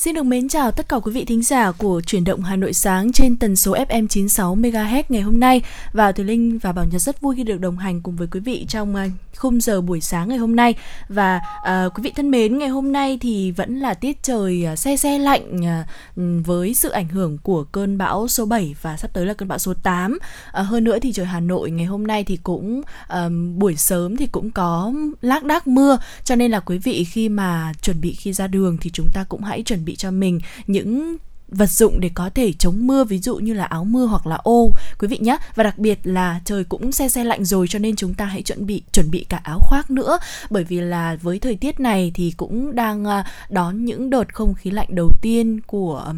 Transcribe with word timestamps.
Xin 0.00 0.14
được 0.14 0.22
mến 0.22 0.48
chào 0.48 0.70
tất 0.70 0.88
cả 0.88 0.96
quý 0.96 1.12
vị 1.12 1.24
thính 1.24 1.42
giả 1.42 1.72
của 1.72 2.00
Chuyển 2.00 2.24
động 2.24 2.42
Hà 2.42 2.56
Nội 2.56 2.72
sáng 2.72 3.12
trên 3.12 3.36
tần 3.36 3.56
số 3.56 3.74
FM 3.74 4.06
96 4.06 4.56
MHz 4.56 5.02
ngày 5.08 5.22
hôm 5.22 5.40
nay. 5.40 5.62
Và 5.92 6.12
Thùy 6.12 6.24
Linh 6.24 6.58
và 6.58 6.72
Bảo 6.72 6.84
Nhật 6.84 7.02
rất 7.02 7.20
vui 7.20 7.36
khi 7.36 7.44
được 7.44 7.60
đồng 7.60 7.78
hành 7.78 8.00
cùng 8.00 8.16
với 8.16 8.28
quý 8.30 8.40
vị 8.40 8.66
trong 8.68 8.96
à, 8.96 9.06
khung 9.36 9.60
giờ 9.60 9.80
buổi 9.80 10.00
sáng 10.00 10.28
ngày 10.28 10.38
hôm 10.38 10.56
nay. 10.56 10.74
Và 11.08 11.40
uh, 11.58 11.94
quý 11.94 12.02
vị 12.02 12.12
thân 12.16 12.30
mến 12.30 12.58
ngày 12.58 12.68
hôm 12.68 12.92
nay 12.92 13.18
thì 13.20 13.50
vẫn 13.50 13.78
là 13.78 13.94
tiết 13.94 14.22
trời 14.22 14.66
uh, 14.72 14.78
se 14.78 14.96
se 14.96 15.18
lạnh 15.18 15.60
uh, 15.60 16.46
với 16.46 16.74
sự 16.74 16.88
ảnh 16.88 17.08
hưởng 17.08 17.38
của 17.38 17.64
cơn 17.64 17.98
bão 17.98 18.28
số 18.28 18.46
7 18.46 18.74
và 18.82 18.96
sắp 18.96 19.10
tới 19.12 19.26
là 19.26 19.34
cơn 19.34 19.48
bão 19.48 19.58
số 19.58 19.74
8 19.82 20.12
uh, 20.12 20.66
hơn 20.66 20.84
nữa 20.84 20.98
thì 21.02 21.12
trời 21.12 21.26
Hà 21.26 21.40
Nội 21.40 21.70
ngày 21.70 21.86
hôm 21.86 22.06
nay 22.06 22.24
thì 22.24 22.38
cũng 22.42 22.80
uh, 22.80 23.32
buổi 23.56 23.76
sớm 23.76 24.16
thì 24.16 24.26
cũng 24.26 24.50
có 24.50 24.92
lác 25.20 25.44
đác 25.44 25.66
mưa. 25.66 25.98
Cho 26.24 26.34
nên 26.34 26.50
là 26.50 26.60
quý 26.60 26.78
vị 26.78 27.04
khi 27.04 27.28
mà 27.28 27.72
chuẩn 27.82 28.00
bị 28.00 28.14
khi 28.14 28.32
ra 28.32 28.46
đường 28.46 28.76
thì 28.80 28.90
chúng 28.92 29.06
ta 29.14 29.24
cũng 29.28 29.42
hãy 29.42 29.62
chuẩn 29.62 29.84
bị 29.84 29.89
cho 29.96 30.10
mình. 30.10 30.40
Những 30.66 31.16
vật 31.50 31.70
dụng 31.70 32.00
để 32.00 32.10
có 32.14 32.30
thể 32.34 32.52
chống 32.52 32.86
mưa 32.86 33.04
ví 33.04 33.18
dụ 33.18 33.36
như 33.36 33.52
là 33.52 33.64
áo 33.64 33.84
mưa 33.84 34.06
hoặc 34.06 34.26
là 34.26 34.36
ô 34.36 34.70
quý 34.98 35.08
vị 35.08 35.18
nhé. 35.20 35.36
Và 35.54 35.64
đặc 35.64 35.78
biệt 35.78 35.98
là 36.04 36.40
trời 36.44 36.64
cũng 36.64 36.92
se 36.92 37.08
se 37.08 37.24
lạnh 37.24 37.44
rồi 37.44 37.66
cho 37.68 37.78
nên 37.78 37.96
chúng 37.96 38.14
ta 38.14 38.24
hãy 38.24 38.42
chuẩn 38.42 38.66
bị 38.66 38.82
chuẩn 38.92 39.10
bị 39.10 39.26
cả 39.28 39.40
áo 39.44 39.58
khoác 39.62 39.90
nữa. 39.90 40.18
Bởi 40.50 40.64
vì 40.64 40.80
là 40.80 41.16
với 41.22 41.38
thời 41.38 41.56
tiết 41.56 41.80
này 41.80 42.12
thì 42.14 42.34
cũng 42.36 42.74
đang 42.74 43.04
à, 43.04 43.26
đón 43.50 43.84
những 43.84 44.10
đợt 44.10 44.34
không 44.34 44.54
khí 44.54 44.70
lạnh 44.70 44.88
đầu 44.90 45.10
tiên 45.22 45.60
của 45.66 46.14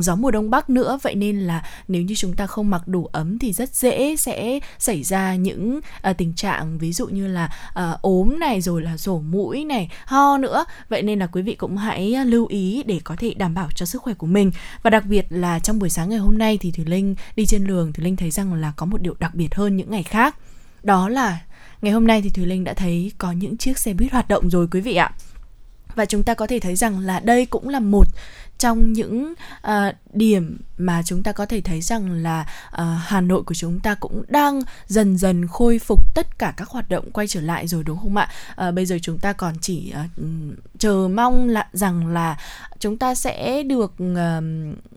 gió 0.00 0.14
mùa 0.14 0.30
đông 0.30 0.50
bắc 0.50 0.70
nữa. 0.70 0.98
Vậy 1.02 1.14
nên 1.14 1.40
là 1.40 1.64
nếu 1.88 2.02
như 2.02 2.14
chúng 2.14 2.36
ta 2.36 2.46
không 2.46 2.70
mặc 2.70 2.88
đủ 2.88 3.06
ấm 3.12 3.38
thì 3.38 3.52
rất 3.52 3.74
dễ 3.74 4.16
sẽ 4.16 4.58
xảy 4.78 5.02
ra 5.02 5.34
những 5.34 5.80
uh, 6.10 6.16
tình 6.16 6.34
trạng 6.34 6.78
ví 6.78 6.92
dụ 6.92 7.06
như 7.06 7.26
là 7.26 7.50
uh, 7.68 8.02
ốm 8.02 8.40
này 8.40 8.60
rồi 8.60 8.82
là 8.82 8.96
sổ 8.96 9.20
mũi 9.20 9.64
này 9.64 9.90
ho 10.04 10.38
nữa. 10.38 10.64
Vậy 10.88 11.02
nên 11.02 11.18
là 11.18 11.26
quý 11.26 11.42
vị 11.42 11.54
cũng 11.54 11.76
hãy 11.76 12.16
lưu 12.24 12.46
ý 12.46 12.82
để 12.86 13.00
có 13.04 13.16
thể 13.18 13.34
đảm 13.34 13.54
bảo 13.54 13.68
cho 13.74 13.86
sức 13.86 14.02
khỏe 14.02 14.14
của 14.14 14.26
mình 14.26 14.50
và 14.82 14.90
đặc 14.90 15.06
biệt 15.06 15.26
là 15.30 15.58
trong 15.58 15.78
buổi 15.78 15.90
sáng 15.90 16.08
ngày 16.08 16.18
hôm 16.18 16.38
nay 16.38 16.58
thì 16.60 16.70
thủy 16.70 16.84
linh 16.84 17.14
đi 17.36 17.46
trên 17.46 17.66
đường, 17.66 17.92
thủy 17.92 18.04
linh 18.04 18.16
thấy 18.16 18.30
rằng 18.30 18.54
là 18.54 18.72
có 18.76 18.86
một 18.86 19.02
điều 19.02 19.14
đặc 19.18 19.34
biệt 19.34 19.54
hơn 19.54 19.76
những 19.76 19.90
ngày 19.90 20.02
khác. 20.02 20.36
Đó 20.82 21.08
là 21.08 21.40
ngày 21.82 21.92
hôm 21.92 22.06
nay 22.06 22.22
thì 22.22 22.30
thủy 22.30 22.46
linh 22.46 22.64
đã 22.64 22.74
thấy 22.74 23.12
có 23.18 23.32
những 23.32 23.56
chiếc 23.56 23.78
xe 23.78 23.94
buýt 23.94 24.12
hoạt 24.12 24.28
động 24.28 24.50
rồi 24.50 24.68
quý 24.70 24.80
vị 24.80 24.94
ạ. 24.94 25.12
Và 25.94 26.04
chúng 26.04 26.22
ta 26.22 26.34
có 26.34 26.46
thể 26.46 26.58
thấy 26.58 26.76
rằng 26.76 26.98
là 26.98 27.20
đây 27.20 27.46
cũng 27.46 27.68
là 27.68 27.80
một 27.80 28.06
trong 28.58 28.92
những 28.92 29.34
uh, 29.66 29.94
điểm 30.12 30.58
mà 30.78 31.02
chúng 31.02 31.22
ta 31.22 31.32
có 31.32 31.46
thể 31.46 31.60
thấy 31.60 31.80
rằng 31.80 32.12
là 32.12 32.46
uh, 32.72 32.80
Hà 33.00 33.20
Nội 33.20 33.42
của 33.42 33.54
chúng 33.54 33.80
ta 33.80 33.94
cũng 33.94 34.22
đang 34.28 34.60
dần 34.86 35.18
dần 35.18 35.46
khôi 35.46 35.78
phục 35.78 36.14
tất 36.14 36.38
cả 36.38 36.54
các 36.56 36.68
hoạt 36.68 36.88
động 36.88 37.10
quay 37.10 37.26
trở 37.26 37.40
lại 37.40 37.66
rồi 37.66 37.84
đúng 37.84 37.98
không 37.98 38.16
ạ? 38.16 38.28
Uh, 38.68 38.74
bây 38.74 38.86
giờ 38.86 38.98
chúng 39.02 39.18
ta 39.18 39.32
còn 39.32 39.54
chỉ 39.60 39.92
uh, 40.04 40.24
chờ 40.78 41.08
mong 41.14 41.48
là 41.48 41.68
rằng 41.72 42.06
là 42.06 42.36
chúng 42.78 42.96
ta 42.96 43.14
sẽ 43.14 43.62
được 43.62 43.94
uh, 44.02 44.44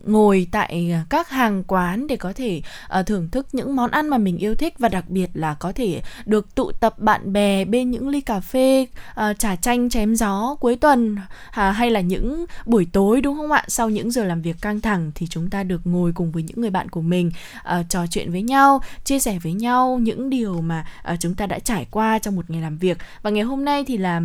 ngồi 0.04 0.48
tại 0.52 0.96
các 1.10 1.30
hàng 1.30 1.64
quán 1.64 2.08
để 2.08 2.16
có 2.16 2.34
thể 2.34 2.62
uh, 3.00 3.06
thưởng 3.06 3.30
thức 3.30 3.48
những 3.52 3.76
món 3.76 3.92
ăn 3.92 4.10
mà 4.10 4.18
mình 4.18 4.38
yêu 4.38 4.56
thích 4.56 4.74
và 4.80 4.90
đặc 4.90 5.10
biệt 5.10 5.30
là 5.34 5.54
có 5.54 5.72
thể 5.72 6.02
được 6.26 6.56
tụ 6.56 6.72
tập 6.72 7.00
bạn 7.00 7.34
bè 7.34 7.66
bên 7.66 7.92
những 7.92 8.10
ly 8.10 8.22
cà 8.22 8.40
phê 8.40 8.88
uh, 9.12 9.40
trà 9.40 9.56
chanh 9.56 9.90
chém 9.90 10.16
gió 10.16 10.56
cuối 10.60 10.76
tuần 10.76 11.16
uh, 11.16 11.54
hay 11.54 11.90
là 11.90 12.00
những 12.00 12.46
buổi 12.66 12.88
tối 12.92 13.22
đúng 13.22 13.38
không 13.38 13.51
ạ? 13.52 13.64
Sau 13.68 13.90
những 13.90 14.12
giờ 14.12 14.24
làm 14.24 14.42
việc 14.42 14.56
căng 14.62 14.82
thẳng 14.82 15.12
thì 15.16 15.28
chúng 15.28 15.50
ta 15.50 15.64
được 15.64 15.82
ngồi 15.84 16.12
cùng 16.12 16.32
với 16.32 16.44
những 16.44 16.62
người 16.62 16.70
bạn 16.70 16.90
của 16.90 17.02
mình 17.02 17.32
uh, 17.80 17.90
trò 17.90 18.08
chuyện 18.08 18.32
với 18.32 18.42
nhau, 18.42 18.82
chia 19.04 19.20
sẻ 19.20 19.40
với 19.44 19.54
nhau 19.54 20.00
những 20.02 20.30
điều 20.30 20.62
mà 20.62 20.86
uh, 21.14 21.20
chúng 21.20 21.36
ta 21.36 21.46
đã 21.46 21.60
trải 21.60 21.88
qua 21.92 22.20
trong 22.20 22.36
một 22.36 22.50
ngày 22.50 22.62
làm 22.62 22.78
việc. 22.78 22.98
Và 23.22 23.30
ngày 23.30 23.44
hôm 23.44 23.66
nay 23.66 23.84
thì 23.88 23.98
là 23.98 24.22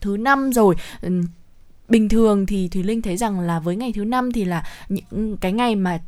thứ 0.00 0.16
năm 0.16 0.52
rồi. 0.52 0.74
Bình 1.88 2.08
thường 2.08 2.46
thì 2.46 2.68
thùy 2.68 2.82
linh 2.82 3.02
thấy 3.02 3.16
rằng 3.16 3.40
là 3.40 3.58
với 3.58 3.76
ngày 3.76 3.92
thứ 3.92 4.04
năm 4.04 4.32
thì 4.32 4.44
là 4.44 4.64
những 4.88 5.36
cái 5.36 5.52
ngày 5.52 5.76
mà 5.76 6.00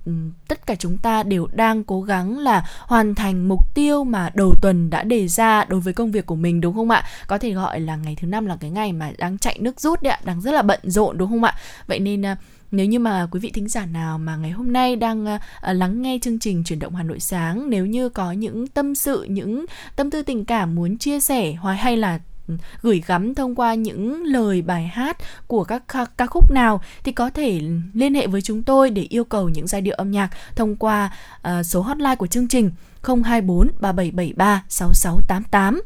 tất 0.49 0.67
cả 0.67 0.75
chúng 0.75 0.99
ta 0.99 1.23
đều 1.23 1.49
đang 1.53 1.85
cố 1.85 2.03
gắng 2.03 2.39
là 2.39 2.65
hoàn 2.81 3.15
thành 3.15 3.49
mục 3.49 3.75
tiêu 3.75 4.05
mà 4.05 4.31
đầu 4.35 4.55
tuần 4.63 4.91
đã 4.91 5.03
đề 5.03 5.29
ra 5.29 5.65
đối 5.65 5.81
với 5.81 5.93
công 5.93 6.11
việc 6.11 6.27
của 6.27 6.35
mình 6.35 6.61
đúng 6.61 6.75
không 6.75 6.91
ạ? 6.91 7.05
Có 7.27 7.39
thể 7.39 7.53
gọi 7.53 7.81
là 7.81 7.97
ngày 7.97 8.17
thứ 8.21 8.27
năm 8.27 8.47
là 8.47 8.57
cái 8.61 8.71
ngày 8.71 8.93
mà 8.93 9.13
đang 9.19 9.39
chạy 9.39 9.59
nước 9.61 9.81
rút 9.81 10.03
đấy 10.03 10.11
ạ 10.11 10.21
đang 10.25 10.41
rất 10.41 10.53
là 10.53 10.63
bận 10.63 10.81
rộn 10.83 11.19
đúng 11.19 11.31
không 11.31 11.45
ạ? 11.45 11.55
Vậy 11.87 11.99
nên 11.99 12.23
ờ, 12.23 12.37
nếu 12.71 12.87
như 12.87 12.99
mà 12.99 13.27
quý 13.31 13.41
vị 13.41 13.51
thính 13.51 13.69
giả 13.69 13.87
nào 13.87 14.19
mà 14.19 14.37
ngày 14.37 14.51
hôm 14.51 14.73
nay 14.73 14.97
đang 14.97 15.25
uh, 15.25 15.41
lắng 15.63 16.03
nghe 16.03 16.19
chương 16.23 16.39
trình 16.39 16.65
chuyển 16.65 16.79
động 16.79 16.95
Hà 16.95 17.03
Nội 17.03 17.21
sáng 17.21 17.71
nếu 17.71 17.87
như 17.87 18.09
có 18.09 18.33
những 18.33 18.67
tâm 18.67 18.95
sự 18.95 19.23
những 19.23 19.65
tâm 19.97 20.11
tư 20.11 20.23
tình 20.23 20.45
cảm 20.45 20.75
muốn 20.75 20.99
chia 20.99 21.21
sẻ 21.21 21.53
hoặc 21.53 21.75
hay 21.75 21.97
là 21.97 22.21
ừ, 22.49 22.55
gửi 22.83 23.03
gắm 23.07 23.35
thông 23.35 23.55
qua 23.55 23.75
những 23.75 24.25
lời 24.25 24.63
bài 24.63 24.87
hát 24.87 25.17
của 25.47 25.65
các 25.65 25.83
ca, 25.89 26.05
ca 26.05 26.27
khúc 26.27 26.51
nào 26.51 26.81
thì 27.05 27.13
có 27.13 27.31
thể 27.31 27.61
liên 27.95 28.15
hệ 28.15 28.27
với 28.27 28.43
chúng 28.43 28.63
tôi 28.63 28.91
để 28.91 29.03
yêu 29.03 29.25
cầu 29.25 29.49
những 29.49 29.67
giai 29.67 29.81
điệu 29.81 29.95
âm 29.95 30.11
nhạc 30.11 30.31
thông 30.57 30.77
qua 30.77 31.13
uh, 31.37 31.67
số 31.67 31.81
hotline 31.81 32.17
của 32.17 32.27
chương 32.27 32.49
trình 32.49 32.71
024 33.03 33.71
3773 33.81 34.65
6688 34.69 35.83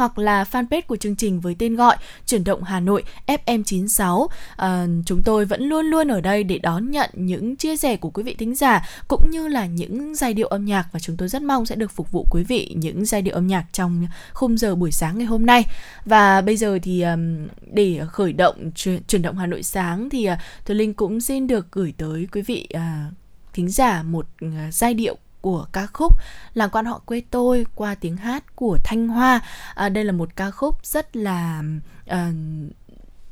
hoặc 0.00 0.18
là 0.18 0.44
fanpage 0.44 0.82
của 0.86 0.96
chương 0.96 1.16
trình 1.16 1.40
với 1.40 1.56
tên 1.58 1.76
gọi 1.76 1.96
Chuyển 2.26 2.44
động 2.44 2.62
Hà 2.62 2.80
Nội 2.80 3.02
FM96. 3.26 4.26
À, 4.26 4.36
ờ, 4.56 4.86
chúng 5.06 5.22
tôi 5.22 5.44
vẫn 5.44 5.62
luôn 5.62 5.86
luôn 5.86 6.08
ở 6.08 6.20
đây 6.20 6.44
để 6.44 6.58
đón 6.58 6.90
nhận 6.90 7.10
những 7.12 7.56
chia 7.56 7.76
sẻ 7.76 7.96
của 7.96 8.10
quý 8.10 8.22
vị 8.22 8.34
thính 8.34 8.54
giả 8.54 8.88
cũng 9.08 9.30
như 9.30 9.48
là 9.48 9.66
những 9.66 10.14
giai 10.14 10.34
điệu 10.34 10.46
âm 10.46 10.64
nhạc 10.64 10.86
và 10.92 11.00
chúng 11.00 11.16
tôi 11.16 11.28
rất 11.28 11.42
mong 11.42 11.66
sẽ 11.66 11.76
được 11.76 11.90
phục 11.90 12.12
vụ 12.12 12.26
quý 12.30 12.44
vị 12.44 12.74
những 12.76 13.04
giai 13.04 13.22
điệu 13.22 13.34
âm 13.34 13.46
nhạc 13.46 13.64
trong 13.72 14.06
khung 14.32 14.58
giờ 14.58 14.74
buổi 14.74 14.92
sáng 14.92 15.18
ngày 15.18 15.26
hôm 15.26 15.46
nay. 15.46 15.64
Và 16.04 16.40
bây 16.40 16.56
giờ 16.56 16.78
thì 16.82 17.02
um, 17.02 17.48
để 17.72 18.00
khởi 18.10 18.32
động 18.32 18.70
chuyển, 18.74 19.02
chuyển 19.08 19.22
động 19.22 19.38
Hà 19.38 19.46
Nội 19.46 19.62
sáng 19.62 20.10
thì 20.10 20.28
uh, 20.30 20.38
Thùy 20.66 20.76
Linh 20.76 20.94
cũng 20.94 21.20
xin 21.20 21.46
được 21.46 21.72
gửi 21.72 21.94
tới 21.96 22.28
quý 22.32 22.42
vị 22.42 22.68
uh, 22.76 23.14
thính 23.52 23.68
giả 23.68 24.02
một 24.02 24.26
uh, 24.44 24.50
giai 24.70 24.94
điệu 24.94 25.16
của 25.40 25.66
ca 25.72 25.86
khúc 25.86 26.12
Làng 26.54 26.70
quan 26.70 26.84
họ 26.84 26.98
quê 26.98 27.22
tôi 27.30 27.66
qua 27.74 27.94
tiếng 27.94 28.16
hát 28.16 28.56
của 28.56 28.78
Thanh 28.84 29.08
Hoa. 29.08 29.40
À, 29.74 29.88
đây 29.88 30.04
là 30.04 30.12
một 30.12 30.36
ca 30.36 30.50
khúc 30.50 30.86
rất 30.86 31.16
là 31.16 31.62
uh, 32.10 32.16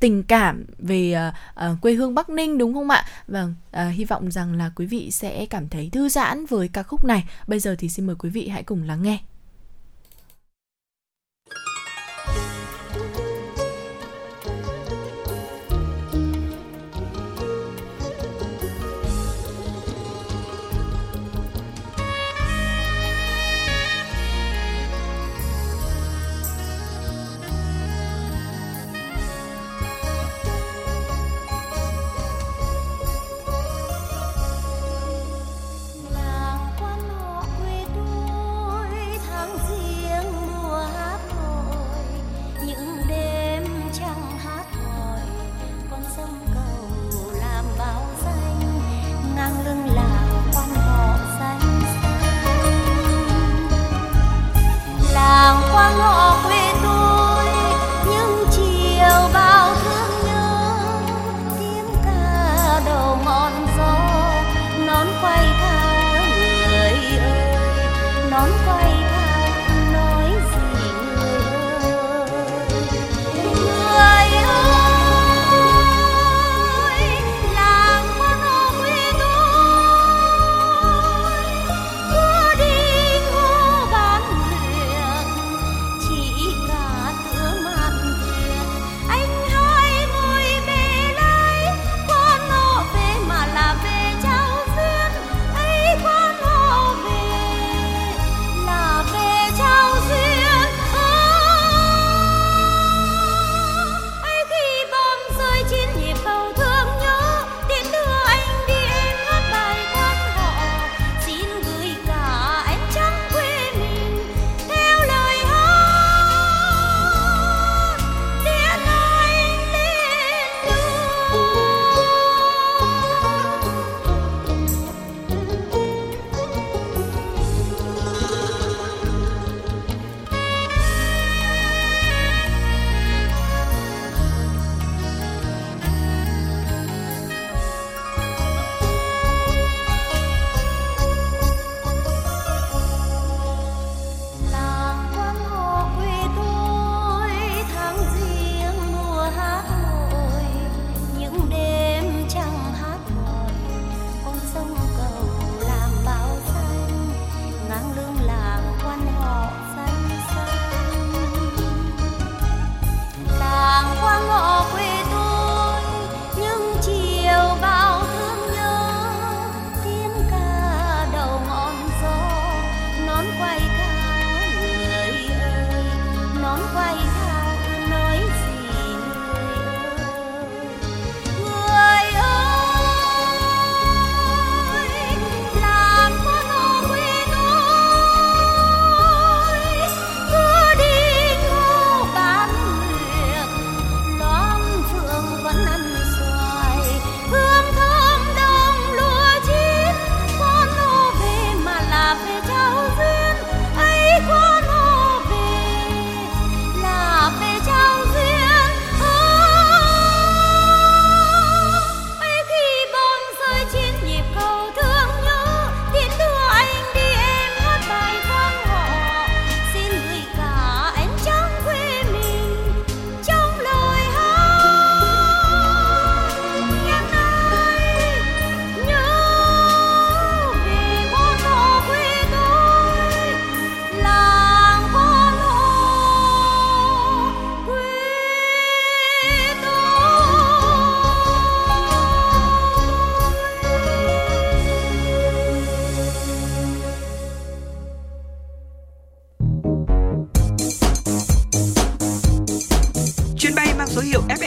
tình 0.00 0.22
cảm 0.22 0.64
về 0.78 1.28
uh, 1.28 1.34
uh, 1.72 1.80
quê 1.80 1.94
hương 1.94 2.14
Bắc 2.14 2.30
Ninh 2.30 2.58
đúng 2.58 2.74
không 2.74 2.90
ạ? 2.90 3.04
Vâng, 3.28 3.54
uh, 3.70 3.94
hy 3.94 4.04
vọng 4.04 4.30
rằng 4.30 4.52
là 4.52 4.70
quý 4.76 4.86
vị 4.86 5.10
sẽ 5.10 5.46
cảm 5.46 5.68
thấy 5.68 5.90
thư 5.92 6.08
giãn 6.08 6.46
với 6.46 6.68
ca 6.68 6.82
khúc 6.82 7.04
này. 7.04 7.24
Bây 7.46 7.60
giờ 7.60 7.76
thì 7.78 7.88
xin 7.88 8.06
mời 8.06 8.16
quý 8.18 8.30
vị 8.30 8.48
hãy 8.48 8.62
cùng 8.62 8.82
lắng 8.82 9.02
nghe. 9.02 9.18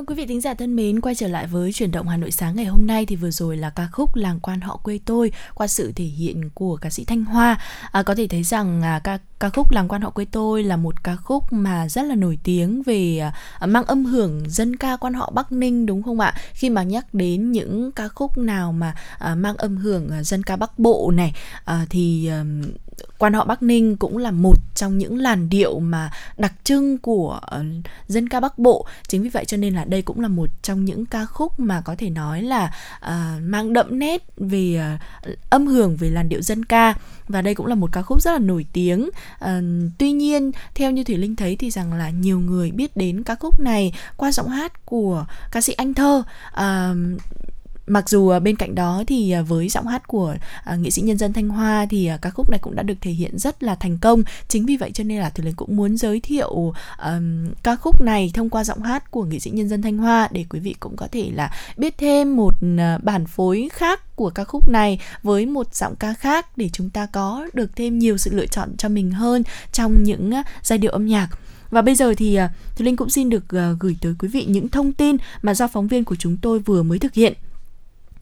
Vâng 0.00 0.06
quý 0.06 0.14
vị 0.14 0.26
thính 0.26 0.40
giả 0.40 0.54
thân 0.54 0.76
mến, 0.76 1.00
quay 1.00 1.14
trở 1.14 1.28
lại 1.28 1.46
với 1.46 1.72
chuyển 1.72 1.90
động 1.90 2.08
Hà 2.08 2.16
Nội 2.16 2.30
sáng 2.30 2.56
ngày 2.56 2.64
hôm 2.64 2.86
nay 2.86 3.06
thì 3.06 3.16
vừa 3.16 3.30
rồi 3.30 3.56
là 3.56 3.70
ca 3.70 3.88
khúc 3.92 4.16
Làng 4.16 4.40
quan 4.40 4.60
họ 4.60 4.76
quê 4.76 5.00
tôi 5.04 5.32
qua 5.54 5.66
sự 5.66 5.92
thể 5.92 6.04
hiện 6.04 6.50
của 6.54 6.76
ca 6.76 6.90
sĩ 6.90 7.04
Thanh 7.04 7.24
Hoa. 7.24 7.60
À, 7.92 8.02
có 8.02 8.14
thể 8.14 8.26
thấy 8.26 8.42
rằng 8.42 8.82
à, 8.82 9.00
ca 9.04 9.18
ca 9.40 9.50
khúc 9.50 9.70
Làng 9.70 9.88
quan 9.88 10.02
họ 10.02 10.10
quê 10.10 10.24
tôi 10.24 10.62
là 10.62 10.76
một 10.76 11.04
ca 11.04 11.16
khúc 11.16 11.52
mà 11.52 11.88
rất 11.88 12.02
là 12.02 12.14
nổi 12.14 12.38
tiếng 12.44 12.82
về 12.82 13.18
à, 13.58 13.66
mang 13.66 13.84
âm 13.84 14.04
hưởng 14.04 14.50
dân 14.50 14.76
ca 14.76 14.96
quan 14.96 15.14
họ 15.14 15.32
Bắc 15.34 15.52
Ninh 15.52 15.86
đúng 15.86 16.02
không 16.02 16.20
ạ? 16.20 16.34
Khi 16.52 16.70
mà 16.70 16.82
nhắc 16.82 17.14
đến 17.14 17.52
những 17.52 17.92
ca 17.92 18.08
khúc 18.08 18.38
nào 18.38 18.72
mà 18.72 18.94
à, 19.18 19.34
mang 19.34 19.56
âm 19.56 19.76
hưởng 19.76 20.10
à, 20.10 20.22
dân 20.22 20.42
ca 20.42 20.56
Bắc 20.56 20.78
Bộ 20.78 21.10
này 21.14 21.34
à, 21.64 21.86
thì 21.90 22.26
à, 22.26 22.44
quan 23.18 23.32
họ 23.32 23.44
Bắc 23.44 23.62
Ninh 23.62 23.96
cũng 23.96 24.18
là 24.18 24.30
một 24.30 24.56
trong 24.74 24.98
những 24.98 25.18
làn 25.18 25.48
điệu 25.48 25.80
mà 25.80 26.10
đặc 26.36 26.52
trưng 26.64 26.98
của 26.98 27.40
ờ, 27.42 27.64
dân 28.08 28.28
ca 28.28 28.40
Bắc 28.40 28.58
Bộ. 28.58 28.86
Chính 29.08 29.22
vì 29.22 29.28
vậy 29.28 29.44
cho 29.44 29.56
nên 29.56 29.74
là 29.74 29.84
đây 29.84 30.02
cũng 30.02 30.20
là 30.20 30.28
một 30.28 30.48
trong 30.62 30.84
những 30.84 31.06
ca 31.06 31.24
khúc 31.24 31.60
mà 31.60 31.80
có 31.80 31.94
thể 31.98 32.10
nói 32.10 32.42
là 32.42 32.74
uh, 32.96 33.42
mang 33.42 33.72
đậm 33.72 33.98
nét 33.98 34.24
về 34.36 34.94
uh, 35.26 35.38
âm 35.50 35.66
hưởng 35.66 35.96
về 35.96 36.10
làn 36.10 36.28
điệu 36.28 36.42
dân 36.42 36.64
ca 36.64 36.94
và 37.28 37.42
đây 37.42 37.54
cũng 37.54 37.66
là 37.66 37.74
một 37.74 37.92
ca 37.92 38.02
khúc 38.02 38.22
rất 38.22 38.32
là 38.32 38.38
nổi 38.38 38.66
tiếng. 38.72 39.10
Uh, 39.44 39.48
tuy 39.98 40.12
nhiên 40.12 40.52
theo 40.74 40.90
như 40.90 41.04
Thủy 41.04 41.16
Linh 41.16 41.36
thấy 41.36 41.56
thì 41.56 41.70
rằng 41.70 41.92
là 41.92 42.10
nhiều 42.10 42.40
người 42.40 42.70
biết 42.70 42.96
đến 42.96 43.22
ca 43.22 43.34
khúc 43.34 43.60
này 43.60 43.92
qua 44.16 44.32
giọng 44.32 44.48
hát 44.48 44.86
của 44.86 45.26
ca 45.52 45.60
sĩ 45.60 45.72
Anh 45.72 45.94
Thơ. 45.94 46.22
Uh, 46.52 47.20
mặc 47.90 48.08
dù 48.08 48.28
à, 48.28 48.38
bên 48.38 48.56
cạnh 48.56 48.74
đó 48.74 49.04
thì 49.06 49.30
à, 49.30 49.42
với 49.42 49.68
giọng 49.68 49.86
hát 49.86 50.08
của 50.08 50.34
à, 50.64 50.76
nghệ 50.76 50.90
sĩ 50.90 51.02
nhân 51.02 51.18
dân 51.18 51.32
thanh 51.32 51.48
hoa 51.48 51.86
thì 51.90 52.10
ca 52.22 52.30
khúc 52.30 52.50
này 52.50 52.58
cũng 52.62 52.74
đã 52.74 52.82
được 52.82 52.94
thể 53.00 53.10
hiện 53.10 53.38
rất 53.38 53.62
là 53.62 53.74
thành 53.74 53.98
công 53.98 54.22
chính 54.48 54.66
vì 54.66 54.76
vậy 54.76 54.90
cho 54.94 55.04
nên 55.04 55.18
là 55.18 55.30
thùy 55.30 55.46
linh 55.46 55.54
cũng 55.54 55.76
muốn 55.76 55.96
giới 55.96 56.20
thiệu 56.20 56.72
um, 57.04 57.48
ca 57.62 57.76
khúc 57.76 58.00
này 58.00 58.30
thông 58.34 58.50
qua 58.50 58.64
giọng 58.64 58.82
hát 58.82 59.10
của 59.10 59.24
nghệ 59.24 59.38
sĩ 59.38 59.50
nhân 59.50 59.68
dân 59.68 59.82
thanh 59.82 59.98
hoa 59.98 60.28
để 60.32 60.44
quý 60.50 60.60
vị 60.60 60.74
cũng 60.80 60.96
có 60.96 61.08
thể 61.12 61.30
là 61.34 61.50
biết 61.76 61.98
thêm 61.98 62.36
một 62.36 62.54
bản 63.02 63.26
phối 63.26 63.68
khác 63.72 64.16
của 64.16 64.30
ca 64.30 64.44
khúc 64.44 64.68
này 64.68 65.00
với 65.22 65.46
một 65.46 65.74
giọng 65.74 65.96
ca 65.96 66.14
khác 66.14 66.58
để 66.58 66.68
chúng 66.72 66.90
ta 66.90 67.06
có 67.06 67.46
được 67.52 67.76
thêm 67.76 67.98
nhiều 67.98 68.16
sự 68.16 68.34
lựa 68.34 68.46
chọn 68.46 68.76
cho 68.76 68.88
mình 68.88 69.10
hơn 69.10 69.42
trong 69.72 70.02
những 70.02 70.32
giai 70.62 70.78
điệu 70.78 70.92
âm 70.92 71.06
nhạc 71.06 71.28
và 71.70 71.82
bây 71.82 71.94
giờ 71.94 72.14
thì 72.16 72.38
uh, 72.44 72.50
Thùy 72.76 72.84
Linh 72.84 72.96
cũng 72.96 73.10
xin 73.10 73.30
được 73.30 73.44
gửi 73.80 73.96
tới 74.00 74.14
quý 74.18 74.28
vị 74.28 74.44
những 74.48 74.68
thông 74.68 74.92
tin 74.92 75.16
mà 75.42 75.54
do 75.54 75.68
phóng 75.68 75.88
viên 75.88 76.04
của 76.04 76.16
chúng 76.16 76.36
tôi 76.36 76.58
vừa 76.58 76.82
mới 76.82 76.98
thực 76.98 77.14
hiện. 77.14 77.32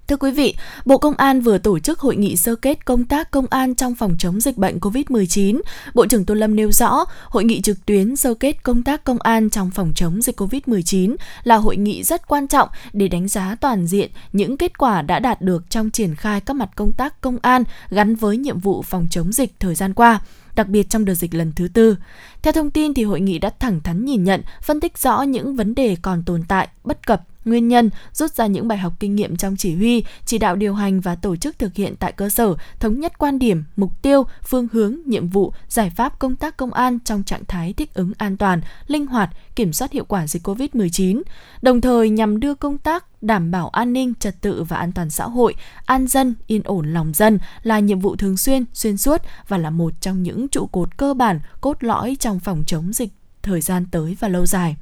Thưa 0.09 0.17
quý 0.17 0.31
vị, 0.31 0.55
Bộ 0.85 0.99
Công 0.99 1.15
an 1.15 1.41
vừa 1.41 1.59
tổ 1.59 1.79
chức 1.79 1.99
hội 2.00 2.17
nghị 2.17 2.37
sơ 2.37 2.55
kết 2.55 2.85
công 2.85 3.05
tác 3.05 3.31
công 3.31 3.47
an 3.50 3.75
trong 3.75 3.95
phòng 3.95 4.17
chống 4.19 4.41
dịch 4.41 4.57
bệnh 4.57 4.79
COVID-19. 4.79 5.61
Bộ 5.95 6.07
trưởng 6.07 6.25
Tô 6.25 6.35
Lâm 6.35 6.57
nêu 6.57 6.73
rõ, 6.73 7.05
hội 7.25 7.45
nghị 7.45 7.61
trực 7.61 7.87
tuyến 7.87 8.17
sơ 8.17 8.35
kết 8.35 8.62
công 8.62 8.83
tác 8.83 9.05
công 9.05 9.19
an 9.19 9.50
trong 9.50 9.71
phòng 9.71 9.93
chống 9.95 10.23
dịch 10.23 10.41
COVID-19 10.41 11.17
là 11.45 11.57
hội 11.57 11.77
nghị 11.77 12.03
rất 12.03 12.29
quan 12.29 12.49
trọng 12.49 12.69
để 12.93 13.09
đánh 13.09 13.29
giá 13.29 13.57
toàn 13.61 13.87
diện 13.87 14.11
những 14.33 14.57
kết 14.57 14.79
quả 14.79 15.03
đã 15.03 15.19
đạt 15.19 15.43
được 15.43 15.71
trong 15.71 15.91
triển 15.91 16.15
khai 16.15 16.41
các 16.41 16.55
mặt 16.55 16.71
công 16.77 16.93
tác 16.93 17.21
công 17.21 17.38
an 17.43 17.65
gắn 17.91 18.15
với 18.15 18.37
nhiệm 18.37 18.59
vụ 18.59 18.83
phòng 18.83 19.07
chống 19.11 19.33
dịch 19.33 19.53
thời 19.61 19.75
gian 19.75 19.95
qua 19.95 20.21
đặc 20.59 20.69
biệt 20.69 20.91
trong 20.91 21.05
đợt 21.05 21.15
dịch 21.15 21.35
lần 21.35 21.53
thứ 21.57 21.69
tư. 21.69 21.97
Theo 22.43 22.53
thông 22.53 22.71
tin 22.71 22.95
thì 22.95 23.05
hội 23.05 23.21
nghị 23.21 23.38
đã 23.38 23.50
thẳng 23.50 23.81
thắn 23.81 24.05
nhìn 24.05 24.25
nhận, 24.25 24.43
phân 24.62 24.81
tích 24.81 24.99
rõ 24.99 25.23
những 25.23 25.57
vấn 25.57 25.75
đề 25.75 25.97
còn 26.03 26.23
tồn 26.27 26.43
tại, 26.49 26.69
bất 26.85 27.07
cập, 27.07 27.23
nguyên 27.49 27.69
nhân, 27.69 27.90
rút 28.12 28.31
ra 28.31 28.47
những 28.47 28.69
bài 28.69 28.78
học 28.78 28.93
kinh 29.00 29.14
nghiệm 29.14 29.37
trong 29.37 29.57
chỉ 29.57 29.75
huy, 29.75 30.05
chỉ 30.26 30.38
đạo 30.38 30.57
điều 30.57 30.75
hành 30.75 31.00
và 31.00 31.14
tổ 31.14 31.37
chức 31.37 31.59
thực 31.59 31.75
hiện 31.75 31.95
tại 31.97 32.12
cơ 32.12 32.28
sở, 32.28 32.55
thống 32.81 33.00
nhất 33.00 33.19
quan 33.19 33.38
điểm, 33.38 33.64
mục 33.76 34.02
tiêu, 34.02 34.26
phương 34.49 34.69
hướng, 34.73 34.97
nhiệm 35.07 35.28
vụ, 35.28 35.52
giải 35.69 35.90
pháp 35.90 36.19
công 36.19 36.37
tác 36.37 36.57
công 36.57 36.73
an 36.73 36.99
trong 37.05 37.23
trạng 37.23 37.45
thái 37.45 37.73
thích 37.73 37.95
ứng 37.95 38.12
an 38.19 38.37
toàn, 38.37 38.61
linh 38.87 39.07
hoạt, 39.07 39.31
kiểm 39.57 39.73
soát 39.73 39.93
hiệu 39.93 40.05
quả 40.05 40.26
dịch 40.26 40.47
COVID-19, 40.47 41.23
đồng 41.62 41.81
thời 41.81 42.11
nhằm 42.11 42.40
đưa 42.40 42.55
công 42.55 42.78
tác 42.78 43.23
đảm 43.23 43.50
bảo 43.50 43.69
an 43.69 43.93
ninh, 43.93 44.14
trật 44.21 44.40
tự 44.40 44.62
và 44.62 44.76
an 44.76 44.93
toàn 44.93 45.11
xã 45.11 45.25
hội, 45.25 45.55
an 45.85 46.07
dân, 46.07 46.35
yên 46.47 46.62
ổn 46.64 46.93
lòng 46.93 47.12
dân 47.14 47.38
là 47.62 47.78
nhiệm 47.78 47.99
vụ 47.99 48.17
thường 48.17 48.37
xuyên, 48.37 48.64
xuyên 48.73 48.97
suốt 48.97 49.23
và 49.49 49.59
là 49.59 49.71
một 49.71 49.93
trong 50.00 50.23
những 50.23 50.49
trụ 50.49 50.67
cột 50.67 50.97
cơ 50.97 51.14
bản, 51.14 51.40
cốt 51.61 51.76
lõi 51.81 52.17
trong 52.21 52.40
phòng 52.40 52.64
chống 52.67 52.93
dịch 52.93 53.11
thời 53.43 53.61
gian 53.61 53.87
tới 53.90 54.17
và 54.21 54.28
lâu 54.28 54.47
dài. 54.47 54.76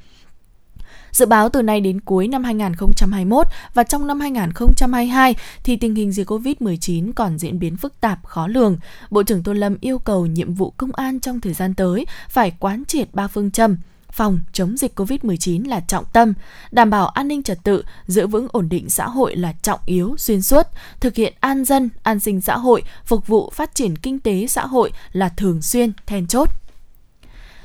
Dự 1.13 1.27
báo 1.27 1.49
từ 1.49 1.63
nay 1.63 1.81
đến 1.81 2.01
cuối 2.01 2.29
năm 2.29 2.45
2021 2.45 3.47
và 3.75 3.83
trong 3.83 4.07
năm 4.07 4.21
2022 4.21 5.35
thì 5.65 5.77
tình 5.77 5.95
hình 5.95 6.13
dịch 6.13 6.31
COVID-19 6.31 7.13
còn 7.13 7.39
diễn 7.39 7.59
biến 7.59 7.77
phức 7.77 8.01
tạp, 8.01 8.27
khó 8.27 8.47
lường. 8.47 8.77
Bộ 9.11 9.23
trưởng 9.23 9.43
Tô 9.43 9.53
Lâm 9.53 9.77
yêu 9.81 9.99
cầu 9.99 10.27
nhiệm 10.27 10.55
vụ 10.55 10.73
công 10.77 10.93
an 10.93 11.21
trong 11.21 11.41
thời 11.41 11.53
gian 11.53 11.75
tới 11.75 12.07
phải 12.29 12.53
quán 12.61 12.85
triệt 12.85 13.09
ba 13.13 13.29
phương 13.29 13.51
châm 13.51 13.77
phòng 14.17 14.41
chống 14.53 14.77
dịch 14.77 14.99
COVID-19 14.99 15.69
là 15.69 15.81
trọng 15.81 16.05
tâm, 16.13 16.33
đảm 16.71 16.91
bảo 16.91 17.09
an 17.09 17.29
ninh 17.29 17.43
trật 17.43 17.59
tự, 17.65 17.83
giữ 18.07 18.27
vững 18.27 18.49
ổn 18.51 18.69
định 18.69 18.91
xã 18.91 19.09
hội 19.09 19.37
là 19.37 19.53
trọng 19.63 19.81
yếu 19.87 20.17
xuyên 20.19 20.43
suốt, 20.43 20.67
thực 21.01 21.15
hiện 21.15 21.35
an 21.41 21.65
dân, 21.65 21.89
an 22.03 22.21
sinh 22.21 22.41
xã 22.41 22.57
hội, 22.57 22.83
phục 23.05 23.27
vụ 23.27 23.51
phát 23.55 23.75
triển 23.75 23.97
kinh 23.97 24.21
tế 24.21 24.47
xã 24.47 24.67
hội 24.67 24.91
là 25.13 25.29
thường 25.29 25.63
xuyên, 25.63 25.93
then 26.07 26.27
chốt. 26.27 26.49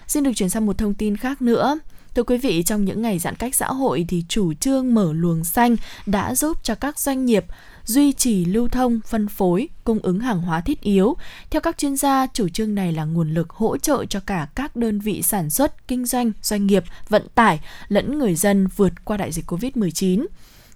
Xin 0.08 0.24
được 0.24 0.32
chuyển 0.36 0.50
sang 0.50 0.66
một 0.66 0.78
thông 0.78 0.94
tin 0.94 1.18
khác 1.18 1.42
nữa. 1.42 1.80
Thưa 2.16 2.24
quý 2.24 2.38
vị, 2.38 2.64
trong 2.64 2.86
những 2.86 3.02
ngày 3.02 3.20
giãn 3.20 3.36
cách 3.36 3.56
xã 3.56 3.68
hội 3.68 4.06
thì 4.10 4.24
chủ 4.30 4.54
trương 4.54 4.94
mở 4.94 5.14
luồng 5.14 5.44
xanh 5.44 5.76
đã 6.06 6.36
giúp 6.36 6.58
cho 6.64 6.76
các 6.76 7.00
doanh 7.00 7.26
nghiệp 7.26 7.46
duy 7.86 8.14
trì 8.14 8.46
lưu 8.46 8.68
thông, 8.68 9.00
phân 9.08 9.28
phối, 9.28 9.70
cung 9.84 10.00
ứng 10.00 10.20
hàng 10.20 10.42
hóa 10.42 10.62
thiết 10.62 10.82
yếu. 10.82 11.16
Theo 11.50 11.62
các 11.62 11.78
chuyên 11.78 11.96
gia, 11.96 12.28
chủ 12.28 12.50
trương 12.50 12.76
này 12.76 12.92
là 12.92 13.06
nguồn 13.06 13.34
lực 13.34 13.50
hỗ 13.50 13.78
trợ 13.78 14.06
cho 14.06 14.20
cả 14.20 14.48
các 14.56 14.76
đơn 14.76 15.00
vị 15.00 15.22
sản 15.22 15.50
xuất, 15.50 15.88
kinh 15.88 16.06
doanh, 16.06 16.32
doanh 16.42 16.68
nghiệp, 16.68 16.84
vận 17.10 17.28
tải 17.36 17.60
lẫn 17.88 18.20
người 18.20 18.36
dân 18.36 18.68
vượt 18.76 18.94
qua 19.06 19.18
đại 19.18 19.32
dịch 19.32 19.52
Covid-19. 19.52 20.26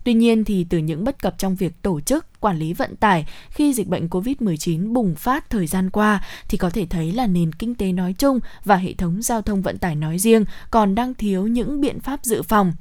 Tuy 0.04 0.13
nhiên 0.13 0.44
thì 0.44 0.65
từ 0.70 0.77
những 0.77 1.04
bất 1.04 1.22
cập 1.22 1.38
trong 1.38 1.56
việc 1.56 1.82
tổ 1.82 2.01
chức, 2.01 2.35
quản 2.46 2.60
lý 2.60 2.74
vận 2.74 2.96
tải 2.96 3.25
khi 3.50 3.74
dịch 3.74 3.88
bệnh 3.88 4.08
COVID-19 4.08 4.94
bùng 4.94 5.16
phát 5.16 5.50
thời 5.50 5.68
gian 5.68 5.90
qua 5.90 6.24
thì 6.48 6.58
có 6.58 6.70
thể 6.70 6.86
thấy 6.86 7.12
là 7.12 7.28
nền 7.28 7.52
kinh 7.54 7.75
tế 7.75 7.92
nói 7.92 8.14
chung 8.18 8.40
và 8.64 8.75
hệ 8.75 8.94
thống 8.94 9.22
giao 9.22 9.42
thông 9.42 9.62
vận 9.62 9.78
tải 9.78 9.96
nói 9.96 10.20
riêng 10.20 10.46
còn 10.72 10.96
đang 10.96 11.14
thiếu 11.14 11.48
những 11.48 11.82
biện 11.82 12.00
pháp 12.00 12.20
dự 12.24 12.42
phòng, 12.42 12.74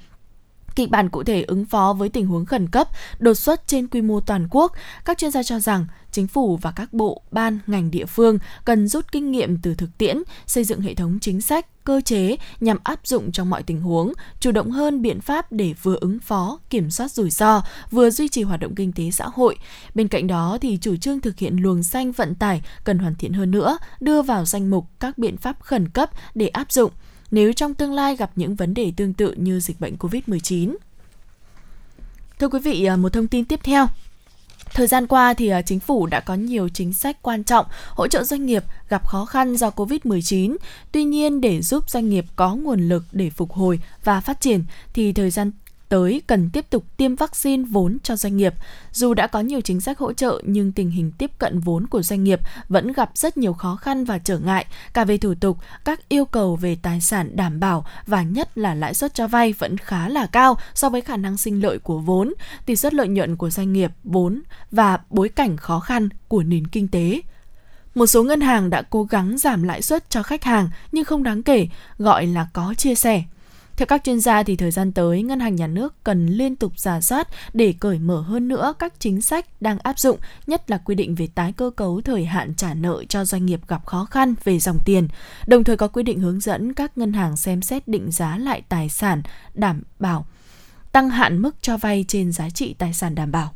kịch 0.76 0.90
bản 0.90 1.08
cụ 1.08 1.24
thể 1.24 1.42
ứng 1.42 1.64
phó 1.64 1.92
với 1.92 2.08
tình 2.08 2.26
huống 2.26 2.44
khẩn 2.44 2.68
cấp, 2.68 2.88
đột 3.18 3.34
xuất 3.34 3.66
trên 3.66 3.86
quy 3.86 4.02
mô 4.02 4.20
toàn 4.20 4.48
quốc, 4.50 4.72
các 5.04 5.18
chuyên 5.18 5.30
gia 5.30 5.42
cho 5.42 5.60
rằng 5.60 5.86
chính 6.14 6.26
phủ 6.26 6.56
và 6.56 6.72
các 6.76 6.92
bộ, 6.92 7.22
ban, 7.30 7.58
ngành 7.66 7.90
địa 7.90 8.06
phương 8.06 8.38
cần 8.64 8.88
rút 8.88 9.12
kinh 9.12 9.30
nghiệm 9.30 9.58
từ 9.62 9.74
thực 9.74 9.98
tiễn, 9.98 10.22
xây 10.46 10.64
dựng 10.64 10.80
hệ 10.80 10.94
thống 10.94 11.18
chính 11.20 11.40
sách, 11.40 11.84
cơ 11.84 12.00
chế 12.04 12.36
nhằm 12.60 12.78
áp 12.84 13.00
dụng 13.04 13.32
trong 13.32 13.50
mọi 13.50 13.62
tình 13.62 13.80
huống, 13.80 14.12
chủ 14.40 14.52
động 14.52 14.70
hơn 14.70 15.02
biện 15.02 15.20
pháp 15.20 15.52
để 15.52 15.74
vừa 15.82 15.96
ứng 16.00 16.18
phó, 16.18 16.58
kiểm 16.70 16.90
soát 16.90 17.12
rủi 17.12 17.30
ro, 17.30 17.62
vừa 17.90 18.10
duy 18.10 18.28
trì 18.28 18.42
hoạt 18.42 18.60
động 18.60 18.74
kinh 18.74 18.92
tế 18.92 19.10
xã 19.10 19.26
hội. 19.34 19.56
Bên 19.94 20.08
cạnh 20.08 20.26
đó 20.26 20.58
thì 20.60 20.78
chủ 20.80 20.96
trương 20.96 21.20
thực 21.20 21.38
hiện 21.38 21.56
luồng 21.56 21.82
xanh 21.82 22.12
vận 22.12 22.34
tải 22.34 22.62
cần 22.84 22.98
hoàn 22.98 23.14
thiện 23.14 23.32
hơn 23.32 23.50
nữa, 23.50 23.78
đưa 24.00 24.22
vào 24.22 24.44
danh 24.44 24.70
mục 24.70 24.86
các 25.00 25.18
biện 25.18 25.36
pháp 25.36 25.60
khẩn 25.60 25.88
cấp 25.88 26.10
để 26.34 26.48
áp 26.48 26.72
dụng 26.72 26.90
nếu 27.34 27.52
trong 27.52 27.74
tương 27.74 27.92
lai 27.92 28.16
gặp 28.16 28.30
những 28.36 28.54
vấn 28.54 28.74
đề 28.74 28.92
tương 28.96 29.12
tự 29.12 29.34
như 29.36 29.60
dịch 29.60 29.80
bệnh 29.80 29.96
COVID-19. 29.96 30.74
Thưa 32.38 32.48
quý 32.48 32.58
vị, 32.58 32.84
à, 32.84 32.96
một 32.96 33.12
thông 33.12 33.28
tin 33.28 33.44
tiếp 33.44 33.60
theo. 33.62 33.86
Thời 34.74 34.86
gian 34.86 35.06
qua 35.06 35.34
thì 35.34 35.48
à, 35.48 35.62
chính 35.62 35.80
phủ 35.80 36.06
đã 36.06 36.20
có 36.20 36.34
nhiều 36.34 36.68
chính 36.68 36.94
sách 36.94 37.22
quan 37.22 37.44
trọng 37.44 37.66
hỗ 37.90 38.08
trợ 38.08 38.24
doanh 38.24 38.46
nghiệp 38.46 38.64
gặp 38.88 39.06
khó 39.06 39.24
khăn 39.24 39.56
do 39.56 39.70
Covid-19. 39.70 40.56
Tuy 40.92 41.04
nhiên 41.04 41.40
để 41.40 41.62
giúp 41.62 41.90
doanh 41.90 42.08
nghiệp 42.08 42.24
có 42.36 42.54
nguồn 42.54 42.88
lực 42.88 43.04
để 43.12 43.30
phục 43.30 43.52
hồi 43.52 43.80
và 44.04 44.20
phát 44.20 44.40
triển 44.40 44.64
thì 44.92 45.12
thời 45.12 45.30
gian 45.30 45.50
tới 45.94 46.22
cần 46.26 46.50
tiếp 46.50 46.70
tục 46.70 46.84
tiêm 46.96 47.14
vaccine 47.14 47.64
vốn 47.70 47.98
cho 48.02 48.16
doanh 48.16 48.36
nghiệp. 48.36 48.54
Dù 48.92 49.14
đã 49.14 49.26
có 49.26 49.40
nhiều 49.40 49.60
chính 49.60 49.80
sách 49.80 49.98
hỗ 49.98 50.12
trợ 50.12 50.42
nhưng 50.44 50.72
tình 50.72 50.90
hình 50.90 51.12
tiếp 51.18 51.30
cận 51.38 51.58
vốn 51.58 51.86
của 51.86 52.02
doanh 52.02 52.24
nghiệp 52.24 52.40
vẫn 52.68 52.92
gặp 52.92 53.10
rất 53.14 53.36
nhiều 53.36 53.52
khó 53.52 53.76
khăn 53.76 54.04
và 54.04 54.18
trở 54.18 54.38
ngại 54.38 54.66
cả 54.94 55.04
về 55.04 55.18
thủ 55.18 55.34
tục, 55.40 55.58
các 55.84 56.08
yêu 56.08 56.24
cầu 56.24 56.56
về 56.56 56.76
tài 56.82 57.00
sản 57.00 57.36
đảm 57.36 57.60
bảo 57.60 57.86
và 58.06 58.22
nhất 58.22 58.58
là 58.58 58.74
lãi 58.74 58.94
suất 58.94 59.14
cho 59.14 59.28
vay 59.28 59.52
vẫn 59.52 59.78
khá 59.78 60.08
là 60.08 60.26
cao 60.26 60.58
so 60.74 60.88
với 60.88 61.00
khả 61.00 61.16
năng 61.16 61.36
sinh 61.36 61.62
lợi 61.62 61.78
của 61.78 61.98
vốn, 61.98 62.34
tỷ 62.66 62.76
suất 62.76 62.94
lợi 62.94 63.08
nhuận 63.08 63.36
của 63.36 63.50
doanh 63.50 63.72
nghiệp, 63.72 63.90
vốn 64.04 64.42
và 64.70 64.98
bối 65.10 65.28
cảnh 65.28 65.56
khó 65.56 65.80
khăn 65.80 66.08
của 66.28 66.42
nền 66.42 66.66
kinh 66.66 66.88
tế. 66.88 67.20
Một 67.94 68.06
số 68.06 68.22
ngân 68.22 68.40
hàng 68.40 68.70
đã 68.70 68.82
cố 68.82 69.04
gắng 69.04 69.38
giảm 69.38 69.62
lãi 69.62 69.82
suất 69.82 70.10
cho 70.10 70.22
khách 70.22 70.44
hàng 70.44 70.68
nhưng 70.92 71.04
không 71.04 71.22
đáng 71.22 71.42
kể, 71.42 71.68
gọi 71.98 72.26
là 72.26 72.46
có 72.52 72.74
chia 72.74 72.94
sẻ. 72.94 73.22
Theo 73.76 73.86
các 73.86 74.04
chuyên 74.04 74.20
gia 74.20 74.42
thì 74.42 74.56
thời 74.56 74.70
gian 74.70 74.92
tới, 74.92 75.22
ngân 75.22 75.40
hàng 75.40 75.56
nhà 75.56 75.66
nước 75.66 76.04
cần 76.04 76.26
liên 76.26 76.56
tục 76.56 76.78
giả 76.78 77.00
soát 77.00 77.28
để 77.52 77.74
cởi 77.80 77.98
mở 77.98 78.20
hơn 78.20 78.48
nữa 78.48 78.74
các 78.78 78.92
chính 78.98 79.20
sách 79.20 79.62
đang 79.62 79.78
áp 79.78 79.98
dụng, 79.98 80.18
nhất 80.46 80.70
là 80.70 80.78
quy 80.78 80.94
định 80.94 81.14
về 81.14 81.28
tái 81.34 81.52
cơ 81.52 81.70
cấu 81.76 82.00
thời 82.00 82.24
hạn 82.24 82.54
trả 82.54 82.74
nợ 82.74 83.04
cho 83.08 83.24
doanh 83.24 83.46
nghiệp 83.46 83.60
gặp 83.68 83.86
khó 83.86 84.04
khăn 84.04 84.34
về 84.44 84.58
dòng 84.58 84.78
tiền. 84.84 85.08
Đồng 85.46 85.64
thời 85.64 85.76
có 85.76 85.88
quy 85.88 86.02
định 86.02 86.20
hướng 86.20 86.40
dẫn 86.40 86.74
các 86.74 86.98
ngân 86.98 87.12
hàng 87.12 87.36
xem 87.36 87.62
xét 87.62 87.88
định 87.88 88.10
giá 88.10 88.38
lại 88.38 88.62
tài 88.68 88.88
sản 88.88 89.22
đảm 89.54 89.82
bảo 89.98 90.26
tăng 90.92 91.10
hạn 91.10 91.42
mức 91.42 91.56
cho 91.60 91.76
vay 91.76 92.04
trên 92.08 92.32
giá 92.32 92.50
trị 92.50 92.74
tài 92.78 92.94
sản 92.94 93.14
đảm 93.14 93.32
bảo. 93.32 93.54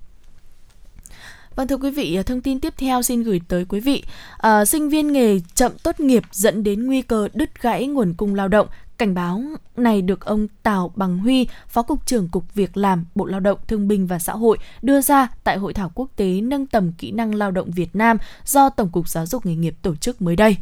Vâng 1.57 1.69
thưa 1.69 1.77
quý 1.77 1.91
vị, 1.91 2.19
thông 2.27 2.41
tin 2.41 2.61
tiếp 2.61 2.75
theo 2.77 3.03
xin 3.03 3.23
gửi 3.23 3.41
tới 3.49 3.65
quý 3.65 3.81
vị. 3.81 4.05
À, 4.39 4.65
sinh 4.65 4.89
viên 4.89 5.13
nghề 5.13 5.41
chậm 5.55 5.73
tốt 5.83 6.01
nghiệp 6.01 6.23
dẫn 6.33 6.63
đến 6.63 6.87
nguy 6.87 7.03
cơ 7.03 7.29
đứt 7.35 7.63
gãy 7.63 7.87
nguồn 7.87 8.15
cung 8.15 8.35
lao 8.35 8.49
động. 8.49 8.67
Cảnh 8.99 9.15
báo 9.15 9.43
này 9.77 10.03
được 10.03 10.25
ông 10.25 10.49
Tào 10.63 10.93
Bằng 10.97 11.19
Huy, 11.19 11.49
Phó 11.69 11.83
Cục 11.83 12.07
trưởng 12.07 12.29
Cục 12.29 12.55
Việc 12.55 12.77
làm, 12.77 13.05
Bộ 13.15 13.25
Lao 13.25 13.41
động, 13.41 13.59
Thương 13.67 13.89
binh 13.89 14.07
và 14.07 14.19
Xã 14.19 14.33
hội 14.33 14.59
đưa 14.83 15.01
ra 15.01 15.29
tại 15.45 15.59
Hội 15.59 15.75
thảo 15.75 15.91
quốc 15.95 16.09
tế 16.17 16.41
nâng 16.41 16.67
tầm 16.67 16.93
kỹ 16.93 17.11
năng 17.11 17.35
lao 17.35 17.51
động 17.51 17.71
Việt 17.71 17.97
Nam 17.97 18.17
do 18.45 18.71
Tổng 18.71 18.89
cục 18.89 19.09
Giáo 19.09 19.27
dục 19.27 19.47
Nghề 19.47 19.55
nghiệp 19.55 19.75
tổ 19.83 19.97
chức 19.97 20.23
mới 20.23 20.37
đây. 20.37 20.57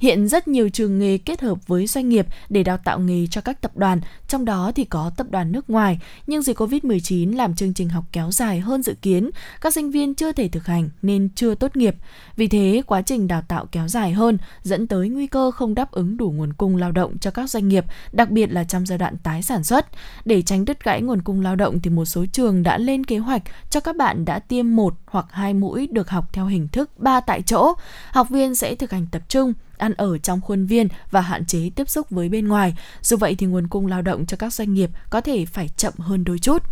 Hiện 0.00 0.28
rất 0.28 0.48
nhiều 0.48 0.68
trường 0.68 0.98
nghề 0.98 1.18
kết 1.18 1.40
hợp 1.40 1.58
với 1.66 1.86
doanh 1.86 2.08
nghiệp 2.08 2.26
để 2.48 2.62
đào 2.62 2.76
tạo 2.76 2.98
nghề 2.98 3.26
cho 3.26 3.40
các 3.40 3.60
tập 3.60 3.76
đoàn, 3.76 4.00
trong 4.28 4.44
đó 4.44 4.72
thì 4.74 4.84
có 4.84 5.10
tập 5.16 5.26
đoàn 5.30 5.52
nước 5.52 5.70
ngoài, 5.70 5.98
nhưng 6.26 6.42
dịch 6.42 6.60
Covid-19 6.60 7.36
làm 7.36 7.54
chương 7.54 7.74
trình 7.74 7.88
học 7.88 8.04
kéo 8.12 8.30
dài 8.30 8.60
hơn 8.60 8.82
dự 8.82 8.94
kiến, 9.02 9.30
các 9.60 9.74
sinh 9.74 9.90
viên 9.90 10.14
chưa 10.14 10.32
thể 10.32 10.48
thực 10.48 10.66
hành 10.66 10.90
nên 11.02 11.28
chưa 11.34 11.54
tốt 11.54 11.76
nghiệp. 11.76 11.96
Vì 12.36 12.48
thế, 12.48 12.82
quá 12.86 13.02
trình 13.02 13.28
đào 13.28 13.42
tạo 13.48 13.66
kéo 13.72 13.88
dài 13.88 14.12
hơn 14.12 14.38
dẫn 14.62 14.86
tới 14.86 15.08
nguy 15.08 15.26
cơ 15.26 15.50
không 15.50 15.74
đáp 15.74 15.90
ứng 15.90 16.16
đủ 16.16 16.30
nguồn 16.30 16.52
cung 16.52 16.76
lao 16.76 16.92
động 16.92 17.18
cho 17.18 17.30
các 17.30 17.50
doanh 17.50 17.68
nghiệp, 17.68 17.84
đặc 18.12 18.30
biệt 18.30 18.52
là 18.52 18.64
trong 18.64 18.86
giai 18.86 18.98
đoạn 18.98 19.16
tái 19.16 19.42
sản 19.42 19.64
xuất. 19.64 19.86
Để 20.24 20.42
tránh 20.42 20.64
đứt 20.64 20.84
gãy 20.84 21.02
nguồn 21.02 21.22
cung 21.22 21.40
lao 21.40 21.56
động 21.56 21.80
thì 21.80 21.90
một 21.90 22.04
số 22.04 22.26
trường 22.32 22.62
đã 22.62 22.78
lên 22.78 23.04
kế 23.04 23.18
hoạch 23.18 23.42
cho 23.70 23.80
các 23.80 23.96
bạn 23.96 24.24
đã 24.24 24.38
tiêm 24.38 24.76
một 24.76 24.94
hoặc 25.06 25.26
hai 25.30 25.54
mũi 25.54 25.86
được 25.86 26.10
học 26.10 26.32
theo 26.32 26.46
hình 26.46 26.68
thức 26.68 26.90
ba 26.98 27.20
tại 27.20 27.42
chỗ. 27.42 27.74
Học 28.10 28.28
viên 28.30 28.54
sẽ 28.54 28.74
thực 28.74 28.90
hành 28.90 29.06
tập 29.12 29.22
trung 29.28 29.52
ăn 29.80 29.94
ở 29.94 30.18
trong 30.18 30.40
khuôn 30.40 30.66
viên 30.66 30.88
và 31.10 31.20
hạn 31.20 31.46
chế 31.46 31.70
tiếp 31.74 31.90
xúc 31.90 32.10
với 32.10 32.28
bên 32.28 32.48
ngoài. 32.48 32.76
Dù 33.02 33.16
vậy 33.16 33.34
thì 33.38 33.46
nguồn 33.46 33.68
cung 33.68 33.86
lao 33.86 34.02
động 34.02 34.26
cho 34.26 34.36
các 34.36 34.52
doanh 34.52 34.74
nghiệp 34.74 34.90
có 35.10 35.20
thể 35.20 35.46
phải 35.46 35.68
chậm 35.68 35.94
hơn 35.98 36.24
đôi 36.24 36.38
chút. 36.38 36.62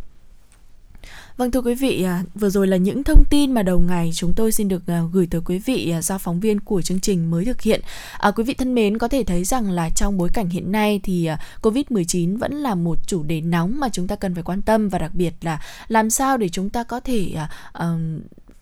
Vâng 1.37 1.51
thưa 1.51 1.61
quý 1.61 1.75
vị, 1.75 2.03
à, 2.03 2.23
vừa 2.35 2.51
rồi 2.51 2.67
là 2.67 2.77
những 2.77 3.05
thông 3.05 3.25
tin 3.31 3.53
mà 3.53 3.63
đầu 3.63 3.81
ngày 3.81 4.11
chúng 4.15 4.35
tôi 4.37 4.53
xin 4.53 4.69
được 4.69 4.83
à, 4.87 5.03
gửi 5.13 5.29
tới 5.31 5.41
quý 5.45 5.59
vị 5.59 5.91
à, 5.91 6.03
do 6.03 6.19
phóng 6.19 6.41
viên 6.41 6.61
của 6.61 6.83
chương 6.83 7.01
trình 7.01 7.31
mới 7.31 7.45
thực 7.45 7.61
hiện. 7.61 7.81
À, 8.19 8.31
quý 8.31 8.45
vị 8.45 8.55
thân 8.55 8.75
mến, 8.75 8.99
có 8.99 9.09
thể 9.09 9.25
thấy 9.25 9.45
rằng 9.45 9.71
là 9.71 9.91
trong 9.91 10.19
bối 10.19 10.29
cảnh 10.35 10.49
hiện 10.49 10.73
nay 10.73 11.01
thì 11.03 11.29
Covid-19 11.63 12.39
vẫn 12.39 12.55
là 12.55 12.75
một 12.75 12.99
chủ 13.07 13.23
đề 13.23 13.41
nóng 13.41 13.81
mà 13.81 13.89
chúng 13.93 14.07
ta 14.07 14.17
cần 14.17 14.35
phải 14.35 14.43
quan 14.43 14.63
tâm 14.63 14.89
và 14.89 14.99
đặc 14.99 15.11
biệt 15.15 15.35
là 15.41 15.63
làm 15.89 16.11
sao 16.11 16.37
để 16.37 16.49
chúng 16.49 16.71
ta 16.71 16.85
có 16.85 17.01
thể 17.01 17.35
uh, 17.79 17.83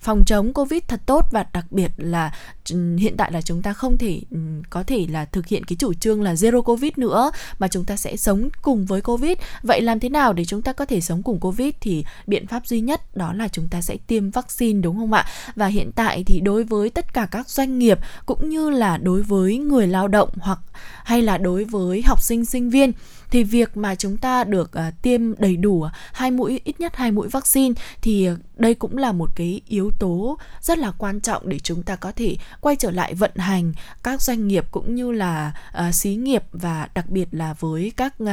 phòng 0.01 0.25
chống 0.27 0.53
covid 0.53 0.83
thật 0.89 1.01
tốt 1.07 1.27
và 1.31 1.47
đặc 1.53 1.67
biệt 1.71 1.91
là 1.97 2.33
ừ, 2.71 2.97
hiện 2.97 3.17
tại 3.17 3.33
là 3.33 3.41
chúng 3.43 3.63
ta 3.63 3.73
không 3.73 3.99
thể 3.99 4.21
ừ, 4.31 4.39
có 4.71 4.83
thể 4.83 5.07
là 5.11 5.25
thực 5.25 5.47
hiện 5.47 5.65
cái 5.65 5.77
chủ 5.77 5.95
trương 5.95 6.23
là 6.23 6.35
zero 6.35 6.63
covid 6.63 6.93
nữa, 6.97 7.31
mà 7.59 7.69
chúng 7.69 7.85
ta 7.85 7.97
sẽ 7.97 8.17
sống 8.17 8.49
cùng 8.63 8.87
với 8.87 9.01
covid. 9.01 9.39
Vậy 9.63 9.81
làm 9.81 10.01
thế 10.01 10.09
nào 10.09 10.33
để 10.33 10.45
chúng 10.45 10.63
ta 10.63 10.73
có 10.73 10.85
thể 10.85 11.01
sống 11.01 11.23
cùng 11.23 11.41
covid? 11.41 11.75
Thì 11.81 12.05
biện 12.27 12.47
pháp 12.47 12.67
duy 12.67 12.81
nhất 12.81 13.17
đó 13.17 13.33
là 13.33 13.49
chúng 13.49 13.69
ta 13.69 13.81
sẽ 13.81 13.97
tiêm 14.07 14.31
vaccine, 14.31 14.81
đúng 14.81 14.97
không 14.97 15.13
ạ? 15.13 15.27
Và 15.55 15.67
hiện 15.67 15.93
tại 15.93 16.25
thì 16.25 16.41
đối 16.41 16.65
với 16.65 16.91
tất 16.91 17.15
cả 17.15 17.29
các 17.31 17.49
doanh 17.49 17.79
nghiệp, 17.79 17.99
cũng 18.27 18.49
như 18.49 18.71
là 18.71 18.97
đối 18.97 19.23
với 19.23 19.59
người 19.59 19.87
lao 19.87 20.09
động 20.09 20.29
hoặc, 20.39 20.59
hay 21.05 21.23
là 21.23 21.39
đối 21.39 21.65
với 21.65 22.03
học 22.07 22.23
sinh 22.23 22.45
sinh 22.45 22.71
viên 22.71 22.93
thì 23.31 23.45
việc 23.45 23.77
mà 23.77 23.95
chúng 23.95 24.17
ta 24.17 24.45
được 24.45 24.71
uh, 24.89 25.03
tiêm 25.03 25.35
đầy 25.39 25.57
đủ 25.57 25.83
à, 25.83 25.93
hai 26.13 26.31
mũi 26.31 26.61
ít 26.65 26.81
nhất 26.81 26.97
hai 26.97 27.11
mũi 27.11 27.29
vaccine 27.29 27.75
thì 28.03 28.27
à, 28.27 28.37
đây 28.57 28.75
cũng 28.75 28.97
là 28.97 29.13
một 29.13 29.31
cái 29.37 29.61
yếu 29.69 29.91
tố 29.99 30.39
rất 30.61 30.79
là 30.79 30.91
quan 30.99 31.21
trọng 31.21 31.49
để 31.49 31.59
chúng 31.59 31.83
ta 31.83 31.97
có 31.97 32.13
thể 32.13 32.37
quay 32.61 32.77
trở 32.77 32.91
lại 32.91 33.15
vận 33.15 33.37
hành 33.37 33.73
các 34.03 34.23
doanh 34.23 34.49
nghiệp 34.49 34.65
cũng 34.71 34.95
như 34.95 35.13
là 35.13 35.53
uh, 35.89 35.95
xí 35.95 36.15
nghiệp 36.15 36.45
và 36.53 36.89
đặc 36.95 37.09
biệt 37.09 37.29
là 37.31 37.55
với 37.61 37.93
các 37.97 38.15
uh, 38.23 38.29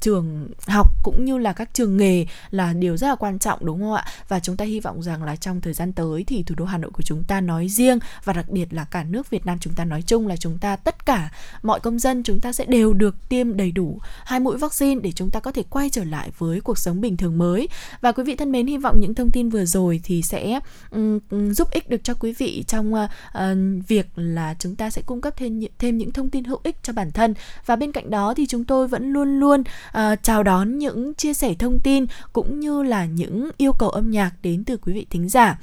trường 0.00 0.48
học 0.66 0.90
cũng 1.02 1.24
như 1.24 1.38
là 1.38 1.52
các 1.52 1.74
trường 1.74 1.96
nghề 1.96 2.26
là 2.50 2.72
điều 2.72 2.96
rất 2.96 3.08
là 3.08 3.14
quan 3.14 3.38
trọng 3.38 3.66
đúng 3.66 3.80
không 3.80 3.94
ạ? 3.94 4.04
Và 4.28 4.40
chúng 4.40 4.56
ta 4.56 4.64
hy 4.64 4.80
vọng 4.80 5.02
rằng 5.02 5.22
là 5.22 5.36
trong 5.36 5.60
thời 5.60 5.72
gian 5.72 5.92
tới 5.92 6.24
thì 6.26 6.42
thủ 6.42 6.54
đô 6.54 6.64
Hà 6.64 6.78
Nội 6.78 6.90
của 6.90 7.02
chúng 7.02 7.24
ta 7.24 7.40
nói 7.40 7.68
riêng 7.68 7.98
và 8.24 8.32
đặc 8.32 8.48
biệt 8.48 8.72
là 8.72 8.84
cả 8.84 9.04
nước 9.04 9.30
Việt 9.30 9.46
Nam 9.46 9.58
chúng 9.60 9.74
ta 9.74 9.84
nói 9.84 10.02
chung 10.02 10.26
là 10.26 10.36
chúng 10.36 10.58
ta 10.58 10.76
tất 10.76 11.06
cả 11.06 11.30
mọi 11.62 11.80
công 11.80 11.98
dân 11.98 12.22
chúng 12.22 12.40
ta 12.40 12.52
sẽ 12.52 12.64
đều 12.64 12.92
được 12.92 13.28
tiêm 13.28 13.56
đầy 13.56 13.72
đủ 13.72 13.89
hai 14.24 14.40
mũi 14.40 14.56
vaccine 14.56 15.00
để 15.00 15.12
chúng 15.12 15.30
ta 15.30 15.40
có 15.40 15.52
thể 15.52 15.62
quay 15.70 15.90
trở 15.90 16.04
lại 16.04 16.30
với 16.38 16.60
cuộc 16.60 16.78
sống 16.78 17.00
bình 17.00 17.16
thường 17.16 17.38
mới. 17.38 17.68
Và 18.00 18.12
quý 18.12 18.24
vị 18.24 18.36
thân 18.36 18.52
mến 18.52 18.66
hy 18.66 18.76
vọng 18.76 19.00
những 19.00 19.14
thông 19.14 19.30
tin 19.30 19.48
vừa 19.48 19.64
rồi 19.64 20.00
thì 20.04 20.22
sẽ 20.22 20.60
um, 20.90 21.18
giúp 21.52 21.70
ích 21.70 21.88
được 21.88 22.04
cho 22.04 22.14
quý 22.14 22.34
vị 22.38 22.64
trong 22.66 22.94
uh, 22.94 23.10
uh, 23.38 23.88
việc 23.88 24.06
là 24.16 24.54
chúng 24.58 24.76
ta 24.76 24.90
sẽ 24.90 25.02
cung 25.02 25.20
cấp 25.20 25.34
thêm 25.36 25.60
thêm 25.78 25.98
những 25.98 26.10
thông 26.10 26.30
tin 26.30 26.44
hữu 26.44 26.60
ích 26.62 26.76
cho 26.82 26.92
bản 26.92 27.12
thân. 27.12 27.34
Và 27.66 27.76
bên 27.76 27.92
cạnh 27.92 28.10
đó 28.10 28.34
thì 28.34 28.46
chúng 28.46 28.64
tôi 28.64 28.88
vẫn 28.88 29.12
luôn 29.12 29.40
luôn 29.40 29.60
uh, 29.60 30.22
chào 30.22 30.42
đón 30.42 30.78
những 30.78 31.14
chia 31.14 31.34
sẻ 31.34 31.54
thông 31.58 31.78
tin 31.80 32.06
cũng 32.32 32.60
như 32.60 32.82
là 32.82 33.04
những 33.04 33.50
yêu 33.56 33.72
cầu 33.72 33.88
âm 33.88 34.10
nhạc 34.10 34.30
đến 34.42 34.64
từ 34.64 34.76
quý 34.76 34.92
vị 34.92 35.06
thính 35.10 35.28
giả. 35.28 35.58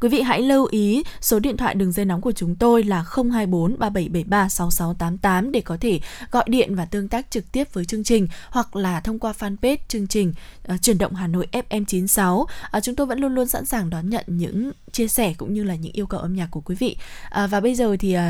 Quý 0.00 0.08
vị 0.08 0.22
hãy 0.22 0.42
lưu 0.42 0.66
ý 0.70 1.02
số 1.20 1.38
điện 1.38 1.56
thoại 1.56 1.74
đường 1.74 1.92
dây 1.92 2.04
nóng 2.04 2.20
của 2.20 2.32
chúng 2.32 2.56
tôi 2.56 2.82
là 2.82 3.04
024 3.14 3.78
3773 3.78 4.48
6688 4.48 5.52
để 5.52 5.60
có 5.60 5.76
thể 5.80 6.00
gọi 6.30 6.44
điện 6.48 6.74
và 6.74 6.84
tương 6.84 7.08
tác 7.08 7.30
trực 7.30 7.52
tiếp 7.52 7.74
với 7.74 7.84
chương 7.84 8.04
trình 8.04 8.28
hoặc 8.50 8.76
là 8.76 9.00
thông 9.00 9.18
qua 9.18 9.32
fanpage 9.38 9.76
chương 9.88 10.06
trình 10.06 10.32
uh, 10.74 10.82
chuyển 10.82 10.98
động 10.98 11.14
Hà 11.14 11.26
Nội 11.26 11.46
FM96. 11.52 12.34
Uh, 12.40 12.48
à, 12.70 12.80
chúng 12.80 12.96
tôi 12.96 13.06
vẫn 13.06 13.18
luôn 13.18 13.34
luôn 13.34 13.48
sẵn 13.48 13.64
sàng 13.64 13.90
đón 13.90 14.10
nhận 14.10 14.24
những 14.26 14.72
chia 14.92 15.08
sẻ 15.08 15.34
cũng 15.38 15.54
như 15.54 15.64
là 15.64 15.74
những 15.74 15.92
yêu 15.92 16.06
cầu 16.06 16.20
âm 16.20 16.36
nhạc 16.36 16.48
của 16.50 16.60
quý 16.60 16.74
vị. 16.78 16.96
Uh, 17.26 17.50
và 17.50 17.60
bây 17.60 17.74
giờ 17.74 17.96
thì 18.00 18.16
uh, 18.16 18.20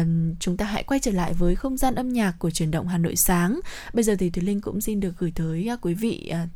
chúng 0.41 0.57
ta 0.57 0.65
hãy 0.65 0.83
quay 0.83 1.01
trở 1.01 1.11
lại 1.11 1.33
với 1.33 1.57
không 1.57 1.77
gian 1.77 1.95
âm 1.95 2.09
nhạc 2.09 2.33
của 2.39 2.51
chuyển 2.51 2.71
động 2.71 2.89
Hà 2.89 2.99
Nội 2.99 3.17
sáng. 3.17 3.61
Bây 3.93 4.05
giờ 4.05 4.17
thì 4.19 4.31
Thùy 4.31 4.45
Linh 4.45 4.61
cũng 4.61 4.81
xin 4.81 5.01
được 5.01 5.13
gửi 5.19 5.33
tới 5.35 5.71
uh, 5.75 5.81
quý 5.83 5.95
vị 5.95 6.33
uh, 6.33 6.49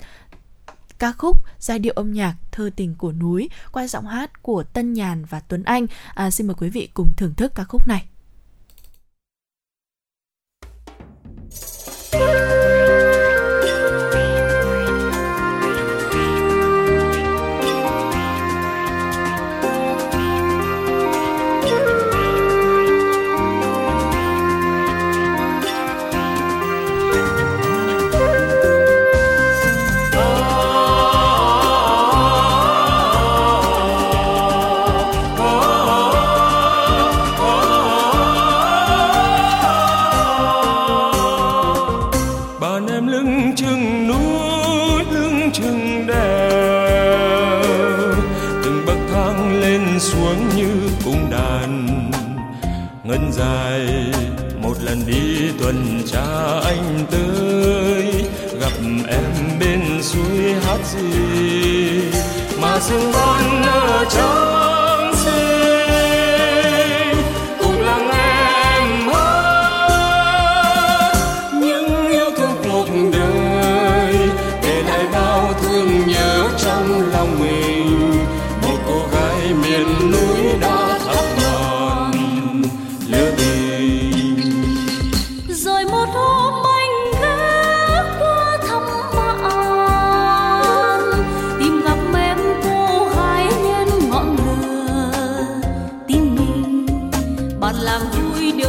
ca 0.98 1.12
khúc 1.12 1.36
giai 1.58 1.78
điệu 1.78 1.92
âm 1.96 2.12
nhạc 2.12 2.34
thơ 2.52 2.70
tình 2.76 2.94
của 2.94 3.12
núi 3.12 3.48
qua 3.72 3.86
giọng 3.86 4.06
hát 4.06 4.42
của 4.42 4.62
Tân 4.62 4.92
Nhàn 4.92 5.24
và 5.24 5.40
Tuấn 5.40 5.62
Anh. 5.64 5.86
À, 6.14 6.30
xin 6.30 6.46
mời 6.46 6.54
quý 6.58 6.70
vị 6.70 6.88
cùng 6.94 7.08
thưởng 7.16 7.34
thức 7.34 7.52
ca 7.54 7.64
khúc 7.64 7.88
này. 7.88 8.06
tuần 55.64 56.02
cha 56.06 56.60
anh 56.64 57.06
tới, 57.10 58.24
gặp 58.60 58.72
em 59.08 59.58
bên 59.60 60.02
suối 60.02 60.54
hát 60.62 60.78
gì 60.84 62.00
mà 62.60 62.80
sương 62.80 63.12
non 63.12 63.62
nở 63.66 64.04
trong 64.10 64.73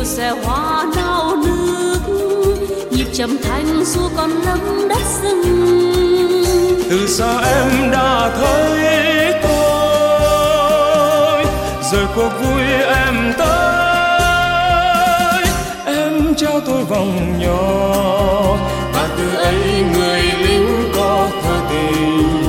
sẽ 0.05 0.29
hoa 0.29 0.85
nao 0.95 1.35
nước, 1.35 1.99
nhịp 2.91 3.07
trầm 3.13 3.37
thanh 3.43 3.85
xua 3.85 4.09
con 4.17 4.29
lấm 4.29 4.87
đất 4.89 5.01
rừng. 5.23 5.43
Từ 6.89 7.07
xa 7.07 7.39
em 7.39 7.91
đã 7.91 8.31
thấy 8.37 9.33
tôi, 9.43 11.45
rồi 11.91 12.05
cuộc 12.15 12.29
vui 12.41 12.61
em 12.95 13.33
tới. 13.37 15.45
Em 15.85 16.35
trao 16.37 16.59
tôi 16.59 16.83
vòng 16.83 17.39
nhỏ, 17.39 18.57
và 18.93 19.09
từ 19.17 19.35
ấy 19.37 19.83
người 19.93 20.21
lính 20.21 20.91
có 20.95 21.27
thơ 21.43 21.59
tình. 21.69 22.43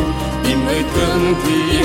Tìm 0.45 0.65
người 0.67 0.85
thương 0.95 1.35
thì 1.45 1.85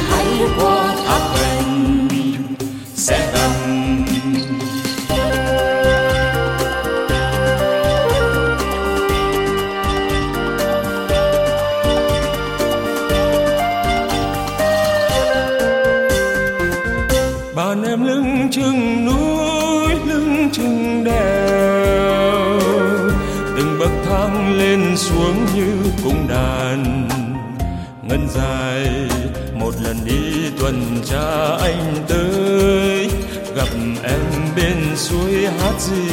dài. 28.35 28.89
Một 29.53 29.71
lần 29.83 29.97
đi 30.05 30.49
tuần 30.59 31.01
tra 31.05 31.57
anh 31.61 31.95
tới, 32.07 33.09
gặp 33.55 33.67
em 34.03 34.21
bên 34.55 34.95
suối 34.95 35.47
hát 35.59 35.79
gì? 35.79 36.09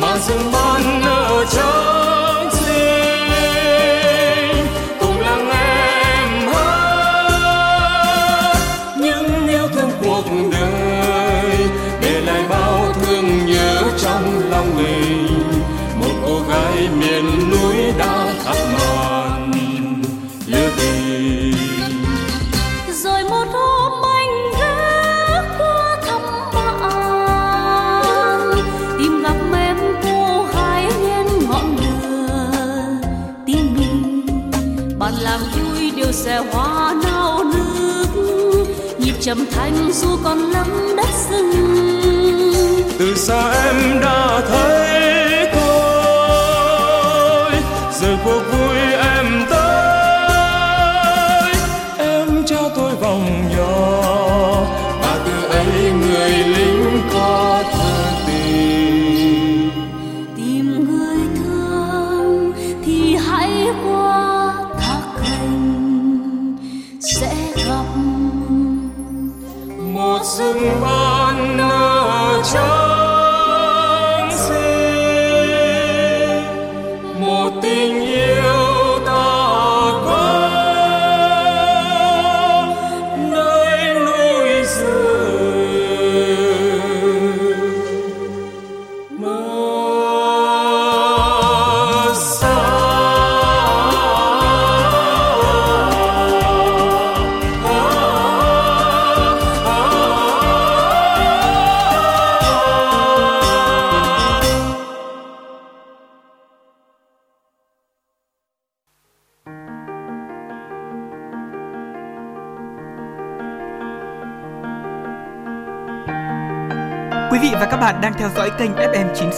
Mà 0.00 0.18
rừng 0.28 0.52
ban 0.52 1.00
nở 1.00 1.44
trắng 1.50 2.23
hoa 36.64 36.94
nao 37.04 37.44
nước, 37.44 38.06
nhịp 38.98 39.14
trầm 39.20 39.46
thanh 39.50 39.92
dù 39.92 40.08
còn 40.24 40.38
lắm 40.38 40.96
đất 40.96 41.08
rừng. 41.30 41.52
Từ 42.98 43.14
xa 43.14 43.50
em 43.50 44.00
đã 44.00 44.40
thấy 44.48 45.23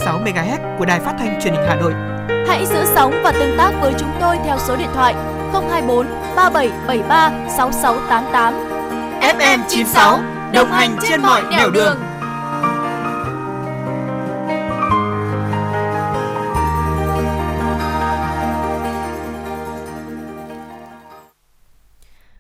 96 0.07 0.21
MHz 0.25 0.79
của 0.79 0.85
Đài 0.85 1.01
Phát 1.01 1.15
thanh 1.19 1.41
Truyền 1.43 1.55
hình 1.55 1.63
Hà 1.69 1.77
Nội. 1.77 1.93
Hãy 2.49 2.67
giữ 2.67 2.85
sóng 2.95 3.21
và 3.25 3.33
tương 3.33 3.59
tác 3.59 3.73
với 3.81 3.95
chúng 3.99 4.11
tôi 4.21 4.37
theo 4.45 4.59
số 4.59 4.77
điện 4.77 4.89
thoại 4.95 5.15
024 5.53 6.07
3773 6.37 7.33
6688. 7.57 8.55
FM 9.21 9.59
96 9.69 10.21
đồng 10.53 10.71
hành 10.71 10.97
trên 11.03 11.23
mọi 11.23 11.43
nẻo 11.51 11.71
đường. 11.71 11.97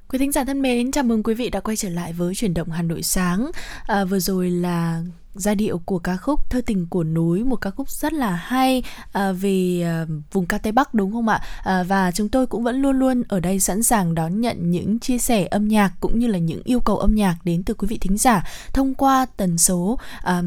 Quý 0.09 0.19
thính 0.19 0.33
giả 0.33 0.45
thân 0.45 0.63
mến, 0.63 0.93
chào 0.93 1.05
mừng 1.05 1.23
quý 1.23 1.35
vị 1.35 1.51
đã 1.51 1.61
quay 1.61 1.77
trở 1.77 1.89
lại 1.89 2.13
với 2.13 2.35
chuyển 2.35 2.55
động 2.55 2.71
Hà 2.71 2.83
Nội 2.83 3.03
sáng. 3.03 3.51
À, 3.87 4.05
vừa 4.05 4.19
rồi 4.19 4.51
là 4.51 5.03
giai 5.41 5.55
điệu 5.55 5.79
của 5.79 5.99
ca 5.99 6.17
khúc 6.17 6.51
Thơ 6.51 6.61
tình 6.67 6.87
của 6.87 7.05
núi, 7.05 7.45
một 7.45 7.57
ca 7.57 7.71
khúc 7.71 7.91
rất 7.91 8.13
là 8.13 8.31
hay 8.31 8.83
à, 9.13 9.33
về 9.33 9.83
à, 9.85 10.07
vùng 10.33 10.47
ca 10.47 10.59
Tây 10.59 10.73
Bắc 10.73 10.95
đúng 10.95 11.13
không 11.13 11.29
ạ? 11.29 11.41
À, 11.63 11.83
và 11.83 12.13
chúng 12.13 12.29
tôi 12.29 12.47
cũng 12.47 12.63
vẫn 12.63 12.83
luôn 12.83 12.99
luôn 12.99 13.23
ở 13.29 13.41
đây 13.41 13.61
sẵn 13.61 13.83
sàng 13.83 14.15
đón 14.15 14.41
nhận 14.41 14.71
những 14.71 14.99
chia 14.99 15.19
sẻ 15.19 15.47
âm 15.47 15.69
nhạc 15.69 15.93
cũng 16.01 16.19
như 16.19 16.27
là 16.27 16.39
những 16.39 16.63
yêu 16.65 16.81
cầu 16.81 16.99
âm 16.99 17.15
nhạc 17.15 17.37
đến 17.45 17.63
từ 17.63 17.75
quý 17.75 17.89
vị 17.89 17.99
thính 17.99 18.19
giả 18.19 18.45
thông 18.73 18.95
qua 18.95 19.27
tần 19.37 19.59
số 19.59 19.99
à, 20.23 20.43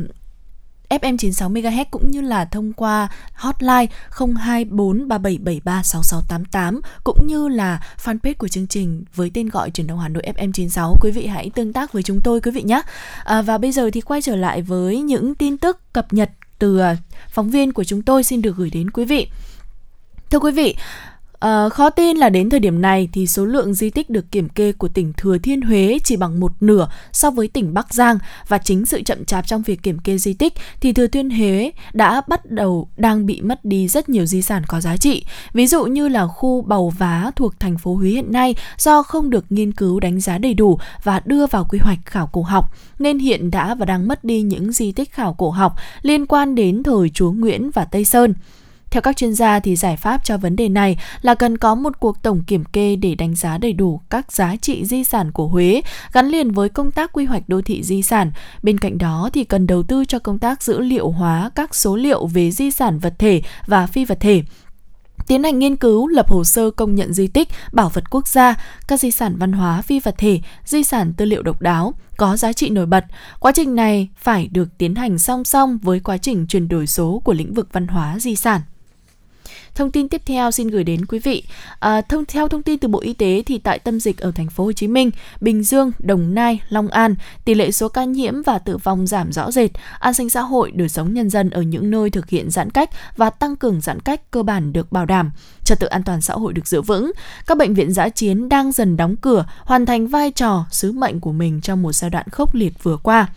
FM 0.90 1.18
96 1.18 1.50
MHz 1.50 1.86
cũng 1.92 2.12
như 2.12 2.22
là 2.22 2.46
thông 2.46 2.74
qua 2.74 3.10
hotline 3.34 3.86
02437736688 4.12 6.80
cũng 7.04 7.28
như 7.28 7.48
là 7.48 7.84
fanpage 8.04 8.34
của 8.38 8.48
chương 8.48 8.68
trình 8.68 9.04
với 9.16 9.32
tên 9.34 9.50
gọi 9.50 9.72
truyền 9.72 9.88
động 9.88 10.00
Hà 10.00 10.08
Nội 10.08 10.24
FM 10.38 10.52
96. 10.52 10.96
Quý 11.02 11.12
vị 11.12 11.28
hãy 11.28 11.52
tương 11.56 11.74
tác 11.74 11.94
với 11.94 12.04
chúng 12.04 12.22
tôi 12.22 12.42
quý 12.42 12.52
vị 12.52 12.62
nhé. 12.62 12.82
À, 13.24 13.42
và 13.42 13.58
bây 13.58 13.72
giờ 13.72 13.90
thì 13.94 14.02
quay 14.02 14.22
trở 14.22 14.36
lại 14.36 14.62
với 14.62 15.02
những 15.02 15.36
tin 15.36 15.58
tức 15.58 15.94
cập 15.94 16.14
nhật 16.14 16.30
từ 16.60 16.80
à, 16.80 16.98
phóng 17.30 17.50
viên 17.50 17.74
của 17.74 17.84
chúng 17.84 18.02
tôi 18.02 18.24
xin 18.24 18.42
được 18.42 18.58
gửi 18.58 18.70
đến 18.70 18.92
quý 18.92 19.06
vị. 19.06 19.28
Thưa 20.30 20.40
quý 20.40 20.52
vị, 20.52 20.76
À, 21.40 21.70
khó 21.70 21.90
tin 21.90 22.18
là 22.18 22.30
đến 22.30 22.50
thời 22.50 22.60
điểm 22.60 22.82
này 22.82 23.10
thì 23.14 23.28
số 23.28 23.46
lượng 23.46 23.74
di 23.74 23.90
tích 23.90 24.10
được 24.10 24.32
kiểm 24.32 24.50
kê 24.50 24.72
của 24.72 24.88
tỉnh 24.88 25.14
Thừa 25.14 25.38
Thiên 25.38 25.62
Huế 25.62 26.00
chỉ 26.04 26.18
bằng 26.18 26.40
một 26.40 26.52
nửa 26.60 26.88
so 27.12 27.32
với 27.32 27.48
tỉnh 27.48 27.74
Bắc 27.74 27.94
Giang 27.94 28.18
và 28.48 28.58
chính 28.58 28.86
sự 28.86 29.02
chậm 29.02 29.26
chạp 29.26 29.48
trong 29.48 29.62
việc 29.62 29.84
kiểm 29.84 30.00
kê 30.00 30.18
di 30.18 30.34
tích 30.34 30.54
thì 30.82 30.94
Thừa 30.94 31.08
Thiên 31.08 31.30
Huế 31.30 31.72
đã 31.94 32.22
bắt 32.28 32.52
đầu 32.52 32.90
đang 32.98 33.26
bị 33.26 33.42
mất 33.42 33.66
đi 33.66 33.88
rất 33.88 34.10
nhiều 34.10 34.26
di 34.26 34.42
sản 34.42 34.64
có 34.68 34.82
giá 34.82 34.98
trị. 34.98 35.26
Ví 35.54 35.68
dụ 35.68 35.86
như 35.86 36.08
là 36.08 36.28
khu 36.28 36.62
Bầu 36.62 36.94
Vá 36.98 37.32
thuộc 37.36 37.60
thành 37.60 37.78
phố 37.78 37.96
Huế 37.96 38.10
hiện 38.10 38.32
nay 38.32 38.56
do 38.78 39.04
không 39.04 39.30
được 39.30 39.46
nghiên 39.50 39.72
cứu 39.72 40.00
đánh 40.00 40.20
giá 40.20 40.38
đầy 40.38 40.54
đủ 40.54 40.80
và 41.04 41.22
đưa 41.26 41.48
vào 41.48 41.66
quy 41.70 41.80
hoạch 41.80 42.00
khảo 42.06 42.28
cổ 42.28 42.42
học 42.42 42.66
nên 43.00 43.20
hiện 43.20 43.52
đã 43.52 43.76
và 43.76 43.86
đang 43.86 44.08
mất 44.08 44.24
đi 44.24 44.42
những 44.42 44.72
di 44.72 44.92
tích 44.92 45.12
khảo 45.12 45.34
cổ 45.34 45.50
học 45.50 45.76
liên 46.02 46.26
quan 46.26 46.56
đến 46.56 46.84
thời 46.84 47.10
Chúa 47.10 47.32
Nguyễn 47.32 47.72
và 47.72 47.86
Tây 47.86 48.06
Sơn. 48.06 48.34
Theo 48.92 49.02
các 49.02 49.18
chuyên 49.18 49.34
gia 49.34 49.60
thì 49.60 49.76
giải 49.76 49.98
pháp 49.98 50.22
cho 50.24 50.38
vấn 50.38 50.56
đề 50.56 50.70
này 50.70 50.98
là 51.22 51.36
cần 51.36 51.58
có 51.58 51.76
một 51.76 52.00
cuộc 52.00 52.22
tổng 52.22 52.44
kiểm 52.44 52.66
kê 52.66 52.96
để 52.96 53.16
đánh 53.16 53.36
giá 53.36 53.58
đầy 53.58 53.74
đủ 53.74 54.02
các 54.10 54.32
giá 54.32 54.56
trị 54.56 54.86
di 54.86 55.04
sản 55.04 55.32
của 55.32 55.48
Huế 55.48 55.82
gắn 56.14 56.28
liền 56.28 56.52
với 56.52 56.70
công 56.70 56.92
tác 56.92 57.14
quy 57.14 57.26
hoạch 57.26 57.50
đô 57.50 57.62
thị 57.62 57.84
di 57.84 58.02
sản. 58.02 58.32
Bên 58.64 58.78
cạnh 58.78 58.98
đó 58.98 59.30
thì 59.34 59.44
cần 59.44 59.68
đầu 59.68 59.84
tư 59.84 60.06
cho 60.06 60.20
công 60.20 60.40
tác 60.40 60.64
dữ 60.64 60.80
liệu 60.80 61.10
hóa 61.10 61.50
các 61.56 61.76
số 61.76 61.96
liệu 61.96 62.28
về 62.28 62.52
di 62.52 62.72
sản 62.72 63.00
vật 63.00 63.14
thể 63.20 63.42
và 63.66 63.88
phi 63.88 64.06
vật 64.06 64.18
thể 64.20 64.44
tiến 65.30 65.44
hành 65.44 65.60
nghiên 65.60 65.76
cứu, 65.76 66.08
lập 66.08 66.30
hồ 66.30 66.44
sơ 66.44 66.72
công 66.72 66.96
nhận 66.96 67.14
di 67.14 67.28
tích, 67.28 67.50
bảo 67.74 67.90
vật 67.90 68.10
quốc 68.10 68.28
gia, 68.28 68.56
các 68.88 69.00
di 69.00 69.12
sản 69.12 69.36
văn 69.38 69.52
hóa 69.52 69.82
phi 69.82 70.00
vật 70.00 70.16
thể, 70.18 70.40
di 70.66 70.84
sản 70.84 71.14
tư 71.18 71.26
liệu 71.26 71.44
độc 71.44 71.62
đáo, 71.62 71.94
có 72.18 72.38
giá 72.38 72.54
trị 72.54 72.70
nổi 72.70 72.86
bật. 72.86 73.06
Quá 73.40 73.52
trình 73.56 73.76
này 73.76 74.10
phải 74.18 74.48
được 74.48 74.78
tiến 74.78 74.96
hành 74.96 75.20
song 75.20 75.44
song 75.44 75.78
với 75.78 76.00
quá 76.00 76.18
trình 76.18 76.48
chuyển 76.48 76.68
đổi 76.68 76.88
số 76.88 77.22
của 77.26 77.34
lĩnh 77.34 77.54
vực 77.54 77.70
văn 77.72 77.88
hóa 77.88 78.20
di 78.20 78.36
sản. 78.36 78.62
Thông 79.76 79.92
tin 79.92 80.10
tiếp 80.10 80.22
theo 80.26 80.52
xin 80.52 80.68
gửi 80.68 80.84
đến 80.84 81.06
quý 81.06 81.20
vị. 81.20 81.44
À, 81.80 82.02
thông 82.02 82.26
theo 82.26 82.48
thông 82.48 82.64
tin 82.64 82.80
từ 82.80 82.88
Bộ 82.88 83.00
Y 83.00 83.14
tế 83.14 83.44
thì 83.46 83.58
tại 83.58 83.80
tâm 83.80 84.00
dịch 84.00 84.18
ở 84.18 84.32
thành 84.32 84.50
phố 84.50 84.64
Hồ 84.64 84.72
Chí 84.72 84.88
Minh, 84.88 85.12
Bình 85.42 85.64
Dương, 85.64 85.92
Đồng 86.00 86.34
Nai, 86.36 86.62
Long 86.70 86.88
An, 86.88 87.16
tỷ 87.46 87.54
lệ 87.54 87.72
số 87.72 87.90
ca 87.90 88.04
nhiễm 88.04 88.42
và 88.42 88.60
tử 88.60 88.78
vong 88.78 89.08
giảm 89.08 89.32
rõ 89.32 89.52
rệt. 89.52 89.72
An 90.00 90.14
sinh 90.14 90.30
xã 90.30 90.42
hội, 90.42 90.72
đời 90.72 90.90
sống 90.90 91.14
nhân 91.14 91.30
dân 91.30 91.50
ở 91.50 91.62
những 91.62 91.92
nơi 91.92 92.10
thực 92.10 92.30
hiện 92.30 92.50
giãn 92.50 92.70
cách 92.70 92.90
và 93.18 93.30
tăng 93.30 93.56
cường 93.56 93.82
giãn 93.82 94.00
cách 94.00 94.32
cơ 94.32 94.44
bản 94.44 94.74
được 94.74 94.92
bảo 94.92 95.06
đảm 95.06 95.32
trật 95.64 95.80
tự 95.80 95.88
an 95.88 96.04
toàn 96.04 96.22
xã 96.22 96.34
hội 96.34 96.54
được 96.54 96.68
giữ 96.68 96.82
vững. 96.82 97.12
Các 97.48 97.58
bệnh 97.58 97.74
viện 97.74 97.94
giã 97.94 98.10
chiến 98.10 98.50
đang 98.50 98.72
dần 98.72 98.98
đóng 98.98 99.16
cửa, 99.16 99.46
hoàn 99.64 99.86
thành 99.86 100.08
vai 100.08 100.32
trò, 100.32 100.66
sứ 100.72 100.92
mệnh 100.92 101.20
của 101.20 101.32
mình 101.32 101.62
trong 101.62 101.82
một 101.82 101.92
giai 101.92 102.10
đoạn 102.10 102.26
khốc 102.32 102.56
liệt 102.56 102.84
vừa 102.84 102.98
qua. 102.98 103.28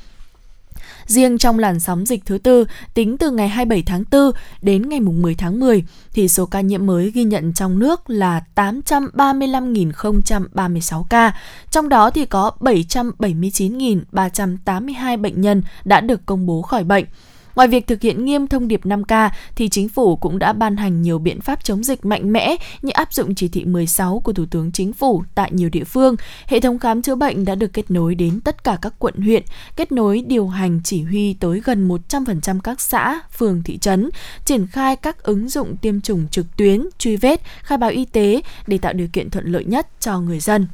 Riêng 1.06 1.38
trong 1.38 1.58
làn 1.58 1.80
sóng 1.80 2.06
dịch 2.06 2.26
thứ 2.26 2.38
tư, 2.38 2.64
tính 2.94 3.18
từ 3.18 3.30
ngày 3.30 3.48
27 3.48 3.82
tháng 3.82 4.04
4 4.12 4.30
đến 4.62 4.88
ngày 4.88 5.00
10 5.00 5.34
tháng 5.34 5.60
10, 5.60 5.84
thì 6.12 6.28
số 6.28 6.46
ca 6.46 6.60
nhiễm 6.60 6.86
mới 6.86 7.10
ghi 7.10 7.24
nhận 7.24 7.52
trong 7.52 7.78
nước 7.78 8.10
là 8.10 8.44
835.036 8.54 11.02
ca, 11.02 11.32
trong 11.70 11.88
đó 11.88 12.10
thì 12.10 12.26
có 12.26 12.50
779.382 12.60 15.20
bệnh 15.20 15.40
nhân 15.40 15.62
đã 15.84 16.00
được 16.00 16.26
công 16.26 16.46
bố 16.46 16.62
khỏi 16.62 16.84
bệnh. 16.84 17.04
Ngoài 17.54 17.68
việc 17.68 17.86
thực 17.86 18.02
hiện 18.02 18.24
nghiêm 18.24 18.46
thông 18.46 18.68
điệp 18.68 18.84
5K 18.84 19.30
thì 19.56 19.68
chính 19.68 19.88
phủ 19.88 20.16
cũng 20.16 20.38
đã 20.38 20.52
ban 20.52 20.76
hành 20.76 21.02
nhiều 21.02 21.18
biện 21.18 21.40
pháp 21.40 21.64
chống 21.64 21.84
dịch 21.84 22.04
mạnh 22.04 22.32
mẽ 22.32 22.56
như 22.82 22.90
áp 22.90 23.12
dụng 23.12 23.34
chỉ 23.34 23.48
thị 23.48 23.64
16 23.64 24.20
của 24.24 24.32
Thủ 24.32 24.44
tướng 24.50 24.72
Chính 24.72 24.92
phủ 24.92 25.24
tại 25.34 25.50
nhiều 25.52 25.68
địa 25.68 25.84
phương. 25.84 26.16
Hệ 26.46 26.60
thống 26.60 26.78
khám 26.78 27.02
chữa 27.02 27.14
bệnh 27.14 27.44
đã 27.44 27.54
được 27.54 27.72
kết 27.72 27.90
nối 27.90 28.14
đến 28.14 28.40
tất 28.40 28.64
cả 28.64 28.78
các 28.82 28.94
quận 28.98 29.14
huyện, 29.14 29.42
kết 29.76 29.92
nối 29.92 30.24
điều 30.26 30.48
hành 30.48 30.80
chỉ 30.84 31.02
huy 31.02 31.34
tới 31.34 31.60
gần 31.64 31.88
100% 31.88 32.60
các 32.60 32.80
xã, 32.80 33.20
phường, 33.38 33.62
thị 33.62 33.78
trấn, 33.78 34.10
triển 34.44 34.66
khai 34.66 34.96
các 34.96 35.22
ứng 35.22 35.48
dụng 35.48 35.76
tiêm 35.76 36.00
chủng 36.00 36.28
trực 36.28 36.56
tuyến, 36.56 36.86
truy 36.98 37.16
vết, 37.16 37.40
khai 37.62 37.78
báo 37.78 37.90
y 37.90 38.04
tế 38.04 38.40
để 38.66 38.78
tạo 38.78 38.92
điều 38.92 39.08
kiện 39.12 39.30
thuận 39.30 39.46
lợi 39.46 39.64
nhất 39.64 39.86
cho 40.00 40.20
người 40.20 40.40
dân. 40.40 40.66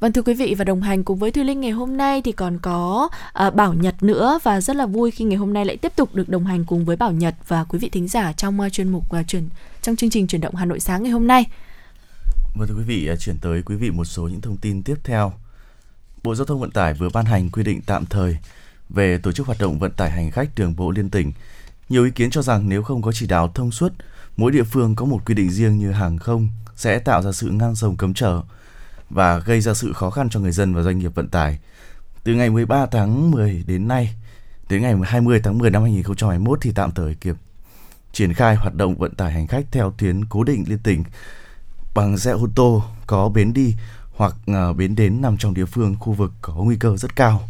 Vâng 0.00 0.12
thưa 0.12 0.22
quý 0.22 0.34
vị 0.34 0.54
và 0.58 0.64
đồng 0.64 0.82
hành 0.82 1.04
cùng 1.04 1.18
với 1.18 1.30
Thùy 1.30 1.44
Linh 1.44 1.60
ngày 1.60 1.70
hôm 1.70 1.96
nay 1.96 2.22
thì 2.22 2.32
còn 2.32 2.58
có 2.58 3.08
à, 3.32 3.50
Bảo 3.50 3.74
Nhật 3.74 4.02
nữa 4.02 4.38
và 4.42 4.60
rất 4.60 4.76
là 4.76 4.86
vui 4.86 5.10
khi 5.10 5.24
ngày 5.24 5.36
hôm 5.36 5.52
nay 5.52 5.64
lại 5.64 5.76
tiếp 5.76 5.92
tục 5.96 6.14
được 6.14 6.28
đồng 6.28 6.44
hành 6.44 6.64
cùng 6.64 6.84
với 6.84 6.96
Bảo 6.96 7.12
Nhật 7.12 7.34
và 7.48 7.64
quý 7.64 7.78
vị 7.78 7.88
thính 7.88 8.08
giả 8.08 8.32
trong 8.32 8.60
uh, 8.60 8.72
chuyên 8.72 8.88
mục 8.88 9.12
à, 9.12 9.20
uh, 9.20 9.26
truyền 9.26 9.48
trong 9.82 9.96
chương 9.96 10.10
trình 10.10 10.26
chuyển 10.26 10.40
động 10.40 10.54
Hà 10.54 10.64
Nội 10.64 10.80
sáng 10.80 11.02
ngày 11.02 11.12
hôm 11.12 11.26
nay. 11.26 11.46
Vâng 12.54 12.68
thưa 12.68 12.74
quý 12.74 12.82
vị, 12.82 13.06
à, 13.06 13.16
chuyển 13.16 13.38
tới 13.38 13.62
quý 13.62 13.76
vị 13.76 13.90
một 13.90 14.04
số 14.04 14.28
những 14.28 14.40
thông 14.40 14.56
tin 14.56 14.82
tiếp 14.82 14.96
theo. 15.04 15.32
Bộ 16.22 16.34
Giao 16.34 16.46
thông 16.46 16.60
Vận 16.60 16.70
tải 16.70 16.94
vừa 16.94 17.08
ban 17.14 17.24
hành 17.24 17.50
quy 17.50 17.62
định 17.62 17.80
tạm 17.86 18.06
thời 18.06 18.36
về 18.88 19.18
tổ 19.18 19.32
chức 19.32 19.46
hoạt 19.46 19.58
động 19.60 19.78
vận 19.78 19.92
tải 19.92 20.10
hành 20.10 20.30
khách 20.30 20.48
đường 20.56 20.76
bộ 20.76 20.90
liên 20.90 21.10
tỉnh. 21.10 21.32
Nhiều 21.88 22.04
ý 22.04 22.10
kiến 22.10 22.30
cho 22.30 22.42
rằng 22.42 22.68
nếu 22.68 22.82
không 22.82 23.02
có 23.02 23.12
chỉ 23.12 23.26
đạo 23.26 23.52
thông 23.54 23.70
suốt, 23.70 23.92
mỗi 24.36 24.52
địa 24.52 24.64
phương 24.64 24.96
có 24.96 25.04
một 25.04 25.20
quy 25.26 25.34
định 25.34 25.50
riêng 25.50 25.78
như 25.78 25.92
hàng 25.92 26.18
không 26.18 26.48
sẽ 26.76 26.98
tạo 26.98 27.22
ra 27.22 27.32
sự 27.32 27.50
ngang 27.50 27.74
rồng 27.74 27.96
cấm 27.96 28.14
trở 28.14 28.42
và 29.10 29.38
gây 29.38 29.60
ra 29.60 29.74
sự 29.74 29.92
khó 29.92 30.10
khăn 30.10 30.30
cho 30.30 30.40
người 30.40 30.52
dân 30.52 30.74
và 30.74 30.82
doanh 30.82 30.98
nghiệp 30.98 31.14
vận 31.14 31.28
tải. 31.28 31.58
Từ 32.24 32.34
ngày 32.34 32.50
13 32.50 32.86
tháng 32.86 33.30
10 33.30 33.64
đến 33.66 33.88
nay, 33.88 34.14
đến 34.68 34.82
ngày 34.82 34.94
20 35.04 35.40
tháng 35.44 35.58
10 35.58 35.70
năm 35.70 35.82
2021 35.82 36.58
thì 36.60 36.72
tạm 36.74 36.90
thời 36.92 37.14
kịp 37.14 37.36
triển 38.12 38.34
khai 38.34 38.56
hoạt 38.56 38.74
động 38.74 38.94
vận 38.94 39.14
tải 39.14 39.32
hành 39.32 39.46
khách 39.46 39.64
theo 39.70 39.94
tuyến 39.98 40.24
cố 40.24 40.44
định 40.44 40.64
liên 40.68 40.78
tỉnh 40.78 41.04
bằng 41.94 42.18
xe 42.18 42.30
ô 42.30 42.48
tô 42.54 42.82
có 43.06 43.28
bến 43.28 43.52
đi 43.52 43.74
hoặc 44.16 44.34
ờ, 44.46 44.72
bến 44.72 44.96
đến 44.96 45.22
nằm 45.22 45.36
trong 45.36 45.54
địa 45.54 45.64
phương 45.64 45.96
khu 46.00 46.12
vực 46.12 46.32
có 46.42 46.54
nguy 46.54 46.76
cơ 46.76 46.96
rất 46.96 47.16
cao 47.16 47.48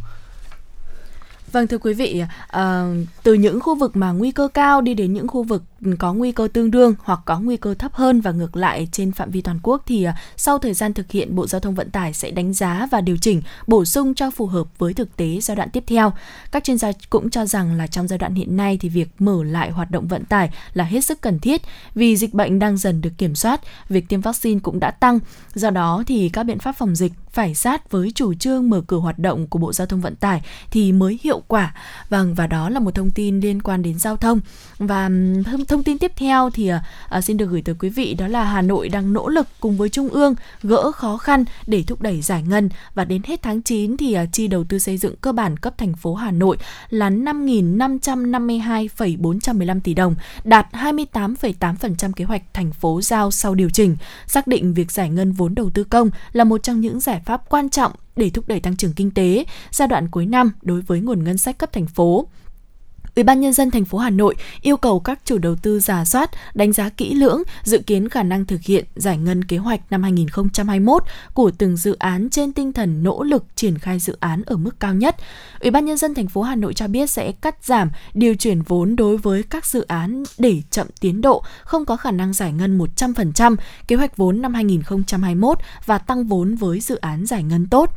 Vâng 1.52 1.66
thưa 1.66 1.78
quý 1.78 1.94
vị, 1.94 2.22
ờ, 2.48 2.94
từ 3.22 3.34
những 3.34 3.60
khu 3.60 3.74
vực 3.74 3.96
mà 3.96 4.12
nguy 4.12 4.32
cơ 4.32 4.48
cao 4.54 4.80
đi 4.80 4.94
đến 4.94 5.12
những 5.12 5.28
khu 5.28 5.42
vực 5.42 5.62
có 5.98 6.12
nguy 6.12 6.32
cơ 6.32 6.48
tương 6.52 6.70
đương 6.70 6.94
hoặc 7.02 7.20
có 7.24 7.40
nguy 7.40 7.56
cơ 7.56 7.74
thấp 7.74 7.94
hơn 7.94 8.20
và 8.20 8.30
ngược 8.30 8.56
lại 8.56 8.88
trên 8.92 9.12
phạm 9.12 9.30
vi 9.30 9.40
toàn 9.40 9.58
quốc 9.62 9.82
thì 9.86 10.04
à, 10.04 10.16
sau 10.36 10.58
thời 10.58 10.74
gian 10.74 10.94
thực 10.94 11.10
hiện 11.10 11.34
Bộ 11.36 11.46
Giao 11.46 11.60
thông 11.60 11.74
Vận 11.74 11.90
tải 11.90 12.12
sẽ 12.12 12.30
đánh 12.30 12.52
giá 12.52 12.88
và 12.90 13.00
điều 13.00 13.16
chỉnh 13.16 13.42
bổ 13.66 13.84
sung 13.84 14.14
cho 14.14 14.30
phù 14.30 14.46
hợp 14.46 14.78
với 14.78 14.94
thực 14.94 15.16
tế 15.16 15.38
giai 15.40 15.56
đoạn 15.56 15.70
tiếp 15.70 15.84
theo. 15.86 16.12
Các 16.52 16.64
chuyên 16.64 16.78
gia 16.78 16.92
cũng 17.10 17.30
cho 17.30 17.46
rằng 17.46 17.74
là 17.74 17.86
trong 17.86 18.08
giai 18.08 18.18
đoạn 18.18 18.34
hiện 18.34 18.56
nay 18.56 18.78
thì 18.80 18.88
việc 18.88 19.08
mở 19.18 19.44
lại 19.44 19.70
hoạt 19.70 19.90
động 19.90 20.08
vận 20.08 20.24
tải 20.24 20.50
là 20.74 20.84
hết 20.84 21.04
sức 21.04 21.20
cần 21.20 21.38
thiết 21.38 21.62
vì 21.94 22.16
dịch 22.16 22.34
bệnh 22.34 22.58
đang 22.58 22.76
dần 22.76 23.00
được 23.00 23.12
kiểm 23.18 23.34
soát, 23.34 23.60
việc 23.88 24.08
tiêm 24.08 24.20
vaccine 24.20 24.60
cũng 24.60 24.80
đã 24.80 24.90
tăng. 24.90 25.18
Do 25.54 25.70
đó 25.70 26.02
thì 26.06 26.28
các 26.28 26.42
biện 26.42 26.58
pháp 26.58 26.72
phòng 26.72 26.94
dịch 26.94 27.12
phải 27.32 27.54
sát 27.54 27.90
với 27.90 28.12
chủ 28.14 28.34
trương 28.34 28.70
mở 28.70 28.82
cửa 28.86 28.96
hoạt 28.96 29.18
động 29.18 29.46
của 29.46 29.58
Bộ 29.58 29.72
Giao 29.72 29.86
thông 29.86 30.00
Vận 30.00 30.16
tải 30.16 30.42
thì 30.70 30.92
mới 30.92 31.18
hiệu 31.22 31.42
quả. 31.48 31.74
Vâng 32.08 32.34
và 32.34 32.46
đó 32.46 32.68
là 32.68 32.80
một 32.80 32.94
thông 32.94 33.10
tin 33.10 33.40
liên 33.40 33.62
quan 33.62 33.82
đến 33.82 33.98
giao 33.98 34.16
thông. 34.16 34.40
Và 34.78 35.10
thông, 35.44 35.64
thông 35.68 35.84
tin 35.84 35.98
tiếp 35.98 36.12
theo 36.16 36.50
thì 36.50 36.68
à, 36.68 36.82
à, 37.08 37.20
xin 37.20 37.36
được 37.36 37.46
gửi 37.46 37.62
tới 37.62 37.74
quý 37.78 37.88
vị 37.88 38.14
đó 38.14 38.28
là 38.28 38.44
Hà 38.44 38.62
Nội 38.62 38.88
đang 38.88 39.12
nỗ 39.12 39.28
lực 39.28 39.46
cùng 39.60 39.76
với 39.76 39.88
Trung 39.88 40.08
ương 40.08 40.34
gỡ 40.62 40.92
khó 40.92 41.16
khăn 41.16 41.44
để 41.66 41.84
thúc 41.86 42.02
đẩy 42.02 42.22
giải 42.22 42.42
ngân 42.42 42.68
và 42.94 43.04
đến 43.04 43.22
hết 43.24 43.42
tháng 43.42 43.62
9 43.62 43.96
thì 43.96 44.12
à, 44.12 44.26
chi 44.32 44.48
đầu 44.48 44.64
tư 44.64 44.78
xây 44.78 44.96
dựng 44.96 45.16
cơ 45.16 45.32
bản 45.32 45.56
cấp 45.56 45.78
thành 45.78 45.94
phố 45.94 46.14
Hà 46.14 46.30
Nội 46.30 46.56
là 46.90 47.10
5.552,415 47.10 49.80
tỷ 49.80 49.94
đồng, 49.94 50.14
đạt 50.44 50.66
28,8% 50.72 52.12
kế 52.12 52.24
hoạch 52.24 52.42
thành 52.54 52.72
phố 52.72 53.00
giao 53.02 53.30
sau 53.30 53.54
điều 53.54 53.70
chỉnh. 53.70 53.96
Xác 54.26 54.46
định 54.46 54.74
việc 54.74 54.92
giải 54.92 55.10
ngân 55.10 55.32
vốn 55.32 55.54
đầu 55.54 55.70
tư 55.70 55.84
công 55.84 56.10
là 56.32 56.44
một 56.44 56.62
trong 56.62 56.80
những 56.80 57.00
giải 57.00 57.22
pháp 57.24 57.48
quan 57.48 57.70
trọng 57.70 57.92
để 58.16 58.30
thúc 58.30 58.48
đẩy 58.48 58.60
tăng 58.60 58.76
trưởng 58.76 58.92
kinh 58.92 59.10
tế 59.10 59.44
giai 59.70 59.88
đoạn 59.88 60.08
cuối 60.08 60.26
năm 60.26 60.52
đối 60.62 60.80
với 60.80 61.00
nguồn 61.00 61.24
ngân 61.24 61.38
sách 61.38 61.58
cấp 61.58 61.72
thành 61.72 61.86
phố. 61.86 62.26
Ủy 63.18 63.22
ban 63.24 63.40
nhân 63.40 63.52
dân 63.52 63.70
thành 63.70 63.84
phố 63.84 63.98
Hà 63.98 64.10
Nội 64.10 64.34
yêu 64.60 64.76
cầu 64.76 65.00
các 65.00 65.20
chủ 65.24 65.38
đầu 65.38 65.56
tư 65.56 65.80
giả 65.80 66.04
soát, 66.04 66.30
đánh 66.54 66.72
giá 66.72 66.88
kỹ 66.88 67.14
lưỡng, 67.14 67.42
dự 67.62 67.78
kiến 67.78 68.08
khả 68.08 68.22
năng 68.22 68.44
thực 68.44 68.60
hiện 68.62 68.84
giải 68.94 69.18
ngân 69.18 69.44
kế 69.44 69.56
hoạch 69.56 69.80
năm 69.90 70.02
2021 70.02 71.02
của 71.34 71.50
từng 71.58 71.76
dự 71.76 71.96
án 71.98 72.30
trên 72.30 72.52
tinh 72.52 72.72
thần 72.72 73.02
nỗ 73.02 73.22
lực 73.22 73.44
triển 73.54 73.78
khai 73.78 73.98
dự 73.98 74.16
án 74.20 74.42
ở 74.46 74.56
mức 74.56 74.80
cao 74.80 74.94
nhất. 74.94 75.16
Ủy 75.60 75.70
ban 75.70 75.84
nhân 75.84 75.96
dân 75.96 76.14
thành 76.14 76.28
phố 76.28 76.42
Hà 76.42 76.54
Nội 76.54 76.74
cho 76.74 76.88
biết 76.88 77.10
sẽ 77.10 77.32
cắt 77.32 77.64
giảm 77.64 77.90
điều 78.14 78.34
chuyển 78.34 78.62
vốn 78.62 78.96
đối 78.96 79.16
với 79.16 79.42
các 79.42 79.66
dự 79.66 79.84
án 79.88 80.24
để 80.38 80.62
chậm 80.70 80.86
tiến 81.00 81.20
độ, 81.20 81.42
không 81.62 81.84
có 81.84 81.96
khả 81.96 82.10
năng 82.10 82.32
giải 82.32 82.52
ngân 82.52 82.78
100% 82.78 83.56
kế 83.88 83.96
hoạch 83.96 84.16
vốn 84.16 84.42
năm 84.42 84.54
2021 84.54 85.58
và 85.86 85.98
tăng 85.98 86.24
vốn 86.24 86.54
với 86.54 86.80
dự 86.80 86.96
án 86.96 87.26
giải 87.26 87.42
ngân 87.42 87.66
tốt. 87.66 87.90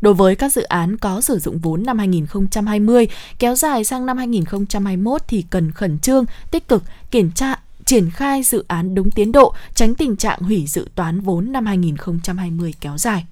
Đối 0.00 0.14
với 0.14 0.36
các 0.36 0.52
dự 0.52 0.62
án 0.62 0.96
có 0.96 1.20
sử 1.20 1.38
dụng 1.38 1.58
vốn 1.58 1.82
năm 1.82 1.98
2020 1.98 3.08
kéo 3.38 3.54
dài 3.54 3.84
sang 3.84 4.06
năm 4.06 4.16
2021 4.16 5.22
thì 5.28 5.44
cần 5.50 5.72
khẩn 5.72 5.98
trương, 5.98 6.24
tích 6.50 6.68
cực 6.68 6.82
kiểm 7.10 7.30
tra 7.32 7.54
triển 7.84 8.10
khai 8.10 8.42
dự 8.42 8.64
án 8.68 8.94
đúng 8.94 9.10
tiến 9.10 9.32
độ, 9.32 9.54
tránh 9.74 9.94
tình 9.94 10.16
trạng 10.16 10.40
hủy 10.40 10.66
dự 10.66 10.88
toán 10.94 11.20
vốn 11.20 11.52
năm 11.52 11.66
2020 11.66 12.74
kéo 12.80 12.98
dài. 12.98 13.26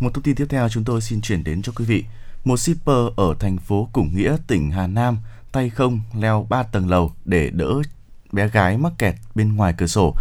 Một 0.00 0.14
thông 0.14 0.22
tin 0.22 0.34
tiếp 0.34 0.46
theo 0.48 0.68
chúng 0.68 0.84
tôi 0.84 1.00
xin 1.00 1.20
chuyển 1.20 1.44
đến 1.44 1.62
cho 1.62 1.72
quý 1.76 1.84
vị. 1.84 2.04
Một 2.44 2.56
shipper 2.56 2.96
ở 3.16 3.34
thành 3.40 3.58
phố 3.58 3.88
Củng 3.92 4.16
Nghĩa, 4.16 4.36
tỉnh 4.46 4.70
Hà 4.70 4.86
Nam 4.86 5.18
tay 5.52 5.70
không 5.70 6.00
leo 6.18 6.46
3 6.50 6.62
tầng 6.62 6.90
lầu 6.90 7.12
để 7.24 7.50
đỡ 7.50 7.82
bé 8.32 8.48
gái 8.48 8.78
mắc 8.78 8.92
kẹt 8.98 9.14
bên 9.34 9.56
ngoài 9.56 9.74
cửa 9.78 9.86
sổ 9.86 10.14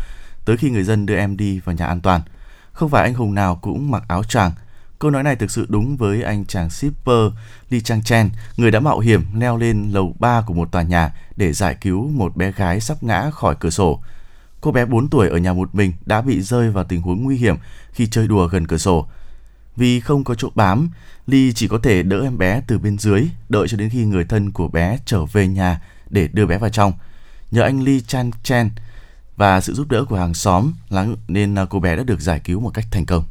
tới 0.46 0.58
khi 0.58 0.70
người 0.70 0.84
dân 0.84 1.06
đưa 1.06 1.16
em 1.16 1.38
đi 1.38 1.60
vào 1.60 1.76
nhà 1.76 1.86
an 1.86 2.02
toàn– 2.02 2.22
không 2.76 2.90
phải 2.90 3.04
anh 3.04 3.14
hùng 3.14 3.36
nào 3.36 3.56
cũng 3.56 3.92
mặc 3.92 4.04
áo 4.08 4.24
choàng. 4.24 4.52
Câu 5.00 5.12
nói 5.12 5.24
này 5.24 5.36
thực 5.36 5.52
sự 5.52 5.66
đúng 5.70 5.98
với 5.98 6.22
anh 6.22 6.46
chàng 6.46 6.70
shipper 6.70 7.32
Lee 7.70 7.82
Chang 7.82 8.04
Chen, 8.04 8.30
người 8.58 8.72
đã 8.72 8.80
mạo 8.80 9.00
hiểm 9.00 9.24
leo 9.36 9.58
lên 9.58 9.90
lầu 9.92 10.16
3 10.20 10.42
của 10.42 10.54
một 10.54 10.72
tòa 10.72 10.82
nhà 10.82 11.14
để 11.36 11.54
giải 11.54 11.76
cứu 11.82 12.10
một 12.10 12.38
bé 12.38 12.52
gái 12.52 12.80
sắp 12.80 13.04
ngã 13.04 13.30
khỏi 13.34 13.56
cửa 13.60 13.70
sổ. 13.70 14.02
Cô 14.62 14.72
bé 14.72 14.86
4 14.86 15.10
tuổi 15.10 15.30
ở 15.30 15.38
nhà 15.38 15.54
một 15.54 15.76
mình 15.76 15.94
đã 16.06 16.22
bị 16.22 16.42
rơi 16.42 16.72
vào 16.72 16.84
tình 16.84 17.02
huống 17.02 17.24
nguy 17.24 17.38
hiểm 17.38 17.56
khi 17.92 18.08
chơi 18.08 18.28
đùa 18.28 18.48
gần 18.48 18.68
cửa 18.68 18.78
sổ. 18.78 19.08
Vì 19.76 20.00
không 20.00 20.24
có 20.24 20.36
chỗ 20.36 20.50
bám, 20.56 20.90
Lee 21.28 21.52
chỉ 21.56 21.68
có 21.68 21.80
thể 21.84 22.04
đỡ 22.04 22.22
em 22.22 22.38
bé 22.38 22.62
từ 22.68 22.80
bên 22.80 22.98
dưới, 22.98 23.28
đợi 23.50 23.68
cho 23.68 23.78
đến 23.78 23.90
khi 23.90 24.06
người 24.06 24.26
thân 24.26 24.52
của 24.52 24.68
bé 24.68 24.98
trở 25.06 25.26
về 25.26 25.48
nhà 25.48 25.82
để 26.10 26.28
đưa 26.28 26.46
bé 26.46 26.58
vào 26.58 26.70
trong. 26.70 26.94
Nhờ 27.52 27.62
anh 27.62 27.84
Lee 27.84 28.00
Chan 28.08 28.32
Chen, 28.44 28.70
và 29.38 29.62
sự 29.62 29.74
giúp 29.74 29.92
đỡ 29.92 30.06
của 30.06 30.16
hàng 30.16 30.34
xóm 30.34 30.74
nên 31.28 31.56
à, 31.56 31.66
cô 31.70 31.80
bé 31.80 31.96
đã 31.96 32.04
được 32.04 32.22
giải 32.22 32.40
cứu 32.44 32.60
một 32.60 32.72
cách 32.74 32.86
thành 32.92 33.06
công. 33.06 33.24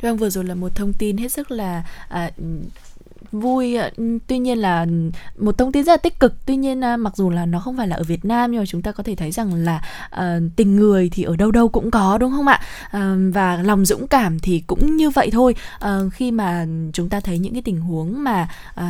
Vâng, 0.00 0.16
vừa 0.16 0.30
rồi 0.30 0.44
là 0.44 0.54
một 0.54 0.74
thông 0.74 0.92
tin 0.92 1.16
hết 1.16 1.32
sức 1.32 1.50
là 1.50 1.82
à, 2.08 2.30
vui 3.32 3.76
à, 3.76 3.90
tuy 4.26 4.38
nhiên 4.38 4.58
là 4.58 4.86
một 5.38 5.58
thông 5.58 5.72
tin 5.72 5.84
rất 5.84 5.92
là 5.92 5.96
tích 5.96 6.20
cực. 6.20 6.34
Tuy 6.46 6.56
nhiên 6.56 6.84
à, 6.84 6.96
mặc 6.96 7.16
dù 7.16 7.30
là 7.30 7.46
nó 7.46 7.60
không 7.60 7.76
phải 7.76 7.88
là 7.88 7.96
ở 7.96 8.02
Việt 8.02 8.24
Nam 8.24 8.52
nhưng 8.52 8.60
mà 8.60 8.66
chúng 8.66 8.82
ta 8.82 8.92
có 8.92 9.02
thể 9.02 9.14
thấy 9.14 9.30
rằng 9.30 9.54
là 9.54 9.82
uh, 10.14 10.20
tình 10.56 10.76
người 10.76 11.08
thì 11.12 11.22
ở 11.22 11.36
đâu 11.36 11.50
đâu 11.50 11.68
cũng 11.68 11.90
có 11.90 12.18
đúng 12.18 12.32
không 12.32 12.46
ạ? 12.46 12.60
Uh, 12.86 13.34
và 13.34 13.56
lòng 13.62 13.84
dũng 13.84 14.06
cảm 14.06 14.40
thì 14.40 14.62
cũng 14.66 14.96
như 14.96 15.10
vậy 15.10 15.30
thôi. 15.32 15.54
Uh, 15.84 16.12
khi 16.12 16.30
mà 16.30 16.66
chúng 16.92 17.08
ta 17.08 17.20
thấy 17.20 17.38
những 17.38 17.52
cái 17.52 17.62
tình 17.62 17.80
huống 17.80 18.24
mà 18.24 18.48
uh, 18.80 18.84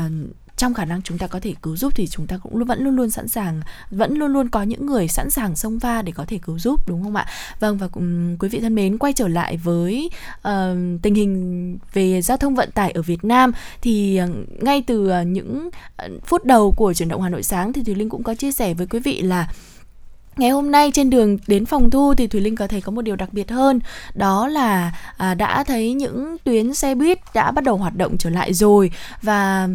trong 0.63 0.75
khả 0.75 0.85
năng 0.85 1.03
chúng 1.03 1.19
ta 1.19 1.27
có 1.27 1.41
thể 1.41 1.55
cứu 1.63 1.77
giúp 1.77 1.93
thì 1.97 2.07
chúng 2.07 2.27
ta 2.27 2.39
cũng 2.43 2.65
vẫn 2.65 2.85
luôn 2.85 2.97
luôn 2.97 3.11
sẵn 3.11 3.29
sàng 3.29 3.61
vẫn 3.91 4.15
luôn 4.15 4.33
luôn 4.33 4.49
có 4.49 4.63
những 4.63 4.87
người 4.87 5.09
sẵn 5.09 5.31
sàng 5.31 5.57
xông 5.57 5.81
pha 5.81 6.03
để 6.03 6.13
có 6.13 6.25
thể 6.25 6.39
cứu 6.39 6.59
giúp 6.59 6.89
đúng 6.89 7.03
không 7.03 7.17
ạ? 7.17 7.27
Vâng 7.61 7.79
và 7.79 7.89
um, 7.93 8.37
quý 8.37 8.49
vị 8.49 8.61
thân 8.61 8.75
mến 8.75 8.99
quay 8.99 9.13
trở 9.13 9.29
lại 9.29 9.57
với 9.57 10.11
uh, 10.39 10.43
tình 11.03 11.15
hình 11.15 11.79
về 11.93 12.23
giao 12.23 12.37
thông 12.37 12.55
vận 12.55 12.71
tải 12.71 12.91
ở 12.91 13.03
Việt 13.03 13.25
Nam 13.25 13.53
thì 13.81 14.21
uh, 14.25 14.63
ngay 14.63 14.83
từ 14.87 15.13
uh, 15.21 15.27
những 15.27 15.71
phút 16.25 16.45
đầu 16.45 16.73
của 16.77 16.95
chuyển 16.95 17.09
động 17.09 17.23
Hà 17.23 17.29
Nội 17.29 17.43
sáng 17.43 17.73
thì 17.73 17.83
Thùy 17.85 17.95
Linh 17.95 18.09
cũng 18.09 18.23
có 18.23 18.35
chia 18.35 18.53
sẻ 18.53 18.75
với 18.75 18.87
quý 18.87 18.99
vị 18.99 19.23
là 19.23 19.49
Ngày 20.37 20.51
hôm 20.51 20.71
nay 20.71 20.91
trên 20.95 21.11
đường 21.11 21.39
đến 21.47 21.67
phòng 21.67 21.91
thu 21.91 22.15
thì 22.15 22.27
Thùy 22.27 22.41
Linh 22.41 22.57
có 22.57 22.67
thấy 22.67 22.81
có 22.81 22.93
một 22.93 23.03
điều 23.03 23.17
đặc 23.17 23.33
biệt 23.33 23.51
hơn. 23.51 23.81
Đó 24.15 24.49
là 24.49 24.93
à, 25.17 25.35
đã 25.35 25.65
thấy 25.65 25.93
những 25.93 26.37
tuyến 26.45 26.75
xe 26.75 26.95
buýt 26.95 27.19
đã 27.35 27.51
bắt 27.51 27.65
đầu 27.65 27.77
hoạt 27.77 27.97
động 27.97 28.17
trở 28.19 28.31
lại 28.31 28.53
rồi 28.53 28.91
Và 29.23 29.69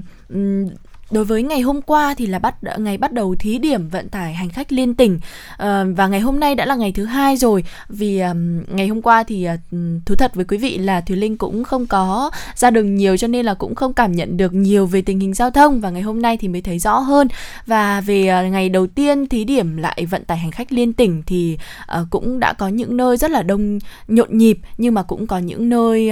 Đối 1.11 1.25
với 1.25 1.43
ngày 1.43 1.61
hôm 1.61 1.81
qua 1.81 2.13
thì 2.17 2.25
là 2.25 2.39
bắt, 2.39 2.55
ngày 2.77 2.97
bắt 2.97 3.13
đầu 3.13 3.35
thí 3.39 3.57
điểm 3.57 3.89
vận 3.89 4.09
tải 4.09 4.33
hành 4.33 4.49
khách 4.49 4.71
liên 4.71 4.95
tỉnh. 4.95 5.19
Ờ, 5.57 5.85
và 5.95 6.07
ngày 6.07 6.19
hôm 6.19 6.39
nay 6.39 6.55
đã 6.55 6.65
là 6.65 6.75
ngày 6.75 6.91
thứ 6.91 7.05
hai 7.05 7.37
rồi. 7.37 7.63
Vì 7.89 8.21
ngày 8.67 8.87
hôm 8.87 9.01
qua 9.01 9.23
thì 9.23 9.43
ờ, 9.43 9.57
thú 10.05 10.15
thật 10.15 10.35
với 10.35 10.45
quý 10.45 10.57
vị 10.57 10.77
là 10.77 11.01
Thùy 11.01 11.17
Linh 11.17 11.37
cũng 11.37 11.63
không 11.63 11.87
có 11.87 12.31
ra 12.55 12.69
đường 12.71 12.95
nhiều 12.95 13.17
cho 13.17 13.27
nên 13.27 13.45
là 13.45 13.53
cũng 13.53 13.75
không 13.75 13.93
cảm 13.93 14.11
nhận 14.11 14.37
được 14.37 14.53
nhiều 14.53 14.85
về 14.85 15.01
tình 15.01 15.19
hình 15.19 15.33
giao 15.33 15.51
thông 15.51 15.81
và 15.81 15.89
ngày 15.89 16.01
hôm 16.01 16.21
nay 16.21 16.37
thì 16.37 16.47
mới 16.47 16.61
thấy 16.61 16.79
rõ 16.79 16.99
hơn. 16.99 17.27
Và 17.65 18.01
về 18.01 18.27
ờ, 18.27 18.43
ngày 18.43 18.69
đầu 18.69 18.87
tiên 18.87 19.27
thí 19.27 19.43
điểm 19.43 19.77
lại 19.77 20.05
vận 20.09 20.25
tải 20.25 20.37
hành 20.37 20.51
khách 20.51 20.71
liên 20.71 20.93
tỉnh 20.93 21.23
thì 21.25 21.57
cũng 22.09 22.39
đã 22.39 22.53
có 22.53 22.67
những 22.67 22.97
nơi 22.97 23.17
rất 23.17 23.31
là 23.31 23.43
đông, 23.43 23.79
nhộn 24.07 24.37
nhịp 24.37 24.59
nhưng 24.77 24.93
mà 24.93 25.03
cũng 25.03 25.27
có 25.27 25.37
những 25.37 25.69
nơi 25.69 26.11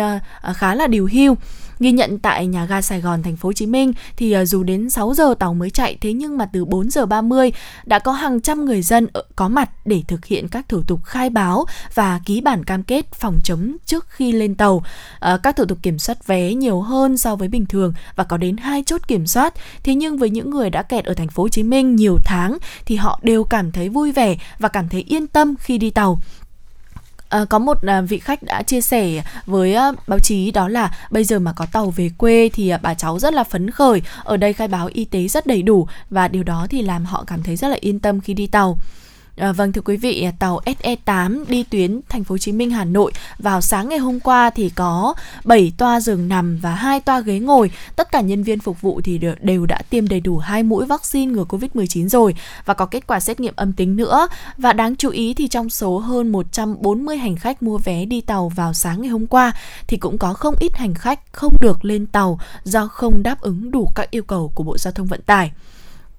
khá 0.53 0.75
là 0.75 0.87
điều 0.87 1.09
hưu. 1.11 1.35
Ghi 1.79 1.91
nhận 1.91 2.19
tại 2.19 2.47
nhà 2.47 2.65
ga 2.65 2.81
Sài 2.81 3.01
Gòn 3.01 3.23
thành 3.23 3.35
phố 3.35 3.49
Hồ 3.49 3.53
Chí 3.53 3.65
Minh 3.65 3.93
thì 4.17 4.31
ờ, 4.31 4.45
dù 4.45 4.63
đến 4.63 4.89
6 4.89 5.13
giờ 5.13 5.35
tàu 5.39 5.53
mới 5.53 5.69
chạy 5.69 5.97
thế 6.01 6.13
nhưng 6.13 6.37
mà 6.37 6.45
từ 6.53 6.65
4 6.65 6.89
giờ 6.89 7.05
30 7.05 7.51
đã 7.85 7.99
có 7.99 8.11
hàng 8.11 8.41
trăm 8.41 8.65
người 8.65 8.81
dân 8.81 9.07
ờ, 9.13 9.23
có 9.35 9.47
mặt 9.47 9.69
để 9.85 10.01
thực 10.07 10.25
hiện 10.25 10.47
các 10.47 10.69
thủ 10.69 10.81
tục 10.87 11.03
khai 11.03 11.29
báo 11.29 11.65
và 11.93 12.19
ký 12.25 12.41
bản 12.41 12.63
cam 12.63 12.83
kết 12.83 13.11
phòng 13.11 13.39
chống 13.43 13.77
trước 13.85 14.05
khi 14.09 14.31
lên 14.31 14.55
tàu. 14.55 14.83
À, 15.19 15.37
các 15.43 15.55
thủ 15.55 15.65
tục 15.65 15.77
kiểm 15.81 15.99
soát 15.99 16.27
vé 16.27 16.53
nhiều 16.53 16.81
hơn 16.81 17.17
so 17.17 17.35
với 17.35 17.47
bình 17.47 17.65
thường 17.65 17.93
và 18.15 18.23
có 18.23 18.37
đến 18.37 18.57
hai 18.57 18.83
chốt 18.85 19.07
kiểm 19.07 19.27
soát. 19.27 19.53
Thế 19.83 19.95
nhưng 19.95 20.17
với 20.17 20.29
những 20.29 20.49
người 20.49 20.69
đã 20.69 20.81
kẹt 20.81 21.05
ở 21.05 21.13
thành 21.13 21.27
phố 21.27 21.43
Hồ 21.43 21.49
Chí 21.49 21.63
Minh 21.63 21.95
nhiều 21.95 22.17
tháng 22.25 22.57
thì 22.85 22.95
họ 22.95 23.19
đều 23.23 23.43
cảm 23.43 23.71
thấy 23.71 23.89
vui 23.89 24.11
vẻ 24.11 24.37
và 24.59 24.69
cảm 24.69 24.89
thấy 24.89 25.01
yên 25.07 25.27
tâm 25.27 25.55
khi 25.59 25.77
đi 25.77 25.89
tàu 25.89 26.19
À, 27.35 27.45
có 27.49 27.59
một 27.59 27.77
à, 27.81 28.01
vị 28.01 28.19
khách 28.19 28.43
đã 28.43 28.61
chia 28.61 28.81
sẻ 28.81 29.23
với 29.45 29.73
à, 29.73 29.91
báo 30.07 30.19
chí 30.19 30.51
đó 30.51 30.67
là 30.67 30.91
bây 31.11 31.23
giờ 31.23 31.39
mà 31.39 31.53
có 31.53 31.65
tàu 31.71 31.89
về 31.89 32.09
quê 32.17 32.49
thì 32.53 32.69
à, 32.69 32.77
bà 32.77 32.93
cháu 32.93 33.19
rất 33.19 33.33
là 33.33 33.43
phấn 33.43 33.71
khởi. 33.71 34.01
Ở 34.23 34.37
đây 34.37 34.53
khai 34.53 34.67
báo 34.67 34.89
y 34.93 35.05
tế 35.05 35.27
rất 35.27 35.47
đầy 35.47 35.61
đủ 35.61 35.87
và 36.09 36.27
điều 36.27 36.43
đó 36.43 36.67
thì 36.69 36.81
làm 36.81 37.05
họ 37.05 37.23
cảm 37.27 37.43
thấy 37.43 37.55
rất 37.55 37.67
là 37.67 37.77
yên 37.81 37.99
tâm 37.99 38.21
khi 38.21 38.33
đi 38.33 38.47
tàu. 38.47 38.79
À, 39.35 39.51
vâng 39.51 39.71
thưa 39.71 39.81
quý 39.81 39.97
vị, 39.97 40.27
tàu 40.39 40.59
SE8 40.65 41.45
đi 41.47 41.63
tuyến 41.63 42.01
thành 42.09 42.23
phố 42.23 42.33
Hồ 42.33 42.37
Chí 42.37 42.51
Minh 42.51 42.71
Hà 42.71 42.85
Nội 42.85 43.11
vào 43.39 43.61
sáng 43.61 43.89
ngày 43.89 43.97
hôm 43.97 44.19
qua 44.19 44.49
thì 44.49 44.69
có 44.69 45.13
7 45.43 45.73
toa 45.77 45.99
giường 45.99 46.27
nằm 46.27 46.59
và 46.61 46.75
hai 46.75 46.99
toa 46.99 47.19
ghế 47.19 47.39
ngồi. 47.39 47.71
Tất 47.95 48.11
cả 48.11 48.21
nhân 48.21 48.43
viên 48.43 48.59
phục 48.59 48.81
vụ 48.81 49.01
thì 49.03 49.19
đều 49.41 49.65
đã 49.65 49.81
tiêm 49.89 50.07
đầy 50.07 50.19
đủ 50.19 50.37
hai 50.37 50.63
mũi 50.63 50.85
vaccine 50.85 51.31
ngừa 51.31 51.43
Covid-19 51.43 52.07
rồi 52.07 52.35
và 52.65 52.73
có 52.73 52.85
kết 52.85 53.07
quả 53.07 53.19
xét 53.19 53.39
nghiệm 53.39 53.53
âm 53.55 53.73
tính 53.73 53.95
nữa. 53.95 54.27
Và 54.57 54.73
đáng 54.73 54.95
chú 54.95 55.09
ý 55.09 55.33
thì 55.33 55.47
trong 55.47 55.69
số 55.69 55.97
hơn 55.97 56.31
140 56.31 57.17
hành 57.17 57.35
khách 57.35 57.63
mua 57.63 57.77
vé 57.77 58.05
đi 58.05 58.21
tàu 58.21 58.49
vào 58.49 58.73
sáng 58.73 59.01
ngày 59.01 59.09
hôm 59.09 59.27
qua 59.27 59.53
thì 59.87 59.97
cũng 59.97 60.17
có 60.17 60.33
không 60.33 60.55
ít 60.59 60.77
hành 60.77 60.93
khách 60.93 61.19
không 61.31 61.53
được 61.61 61.85
lên 61.85 62.05
tàu 62.05 62.39
do 62.63 62.87
không 62.87 63.23
đáp 63.23 63.41
ứng 63.41 63.71
đủ 63.71 63.91
các 63.95 64.11
yêu 64.11 64.23
cầu 64.23 64.51
của 64.55 64.63
Bộ 64.63 64.77
Giao 64.77 64.91
thông 64.91 65.07
Vận 65.07 65.21
tải. 65.21 65.51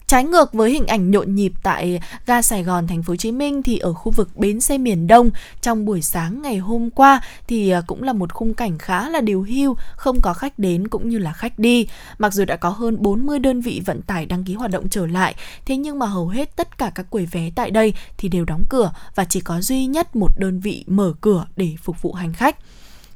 Trái 0.09 0.25
ngược 0.25 0.53
với 0.53 0.71
hình 0.71 0.87
ảnh 0.87 1.11
nhộn 1.11 1.35
nhịp 1.35 1.53
tại 1.62 2.01
ga 2.27 2.42
Sài 2.42 2.64
Gòn 2.64 2.87
thành 2.87 3.03
phố 3.03 3.11
Hồ 3.11 3.16
Chí 3.16 3.33
Minh 3.33 3.62
thì 3.62 3.79
ở 3.79 3.92
khu 3.92 4.12
vực 4.12 4.37
bến 4.37 4.61
xe 4.61 4.79
miền 4.79 5.07
Đông 5.07 5.31
trong 5.61 5.85
buổi 5.85 6.03
sáng 6.03 6.42
ngày 6.42 6.57
hôm 6.57 6.90
qua 6.90 7.21
thì 7.47 7.71
à, 7.71 7.83
cũng 7.87 8.03
là 8.03 8.12
một 8.12 8.33
khung 8.33 8.55
cảnh 8.55 8.79
khá 8.79 9.11
là 9.11 9.21
điều 9.21 9.42
hưu, 9.42 9.77
không 9.97 10.21
có 10.21 10.35
khách 10.35 10.59
đến 10.59 10.88
cũng 10.88 11.09
như 11.09 11.19
là 11.19 11.33
khách 11.33 11.59
đi. 11.59 11.88
Mặc 12.19 12.33
dù 12.33 12.45
đã 12.45 12.57
có 12.57 12.69
hơn 12.69 12.97
40 13.03 13.38
đơn 13.38 13.61
vị 13.61 13.83
vận 13.87 14.03
tải 14.03 14.27
đăng 14.27 14.45
ký 14.45 14.55
hoạt 14.55 14.71
động 14.71 14.88
trở 14.88 15.07
lại, 15.07 15.35
thế 15.64 15.77
nhưng 15.77 15.99
mà 15.99 16.07
hầu 16.07 16.29
hết 16.29 16.57
tất 16.57 16.79
cả 16.79 16.92
các 16.95 17.11
quầy 17.11 17.27
vé 17.27 17.51
tại 17.55 17.71
đây 17.71 17.95
thì 18.19 18.29
đều 18.29 18.45
đóng 18.45 18.64
cửa 18.69 18.92
và 19.14 19.25
chỉ 19.25 19.40
có 19.40 19.61
duy 19.61 19.87
nhất 19.87 20.16
một 20.16 20.38
đơn 20.38 20.61
vị 20.61 20.85
mở 20.87 21.12
cửa 21.21 21.47
để 21.57 21.75
phục 21.83 22.03
vụ 22.03 22.12
hành 22.12 22.33
khách. 22.33 22.57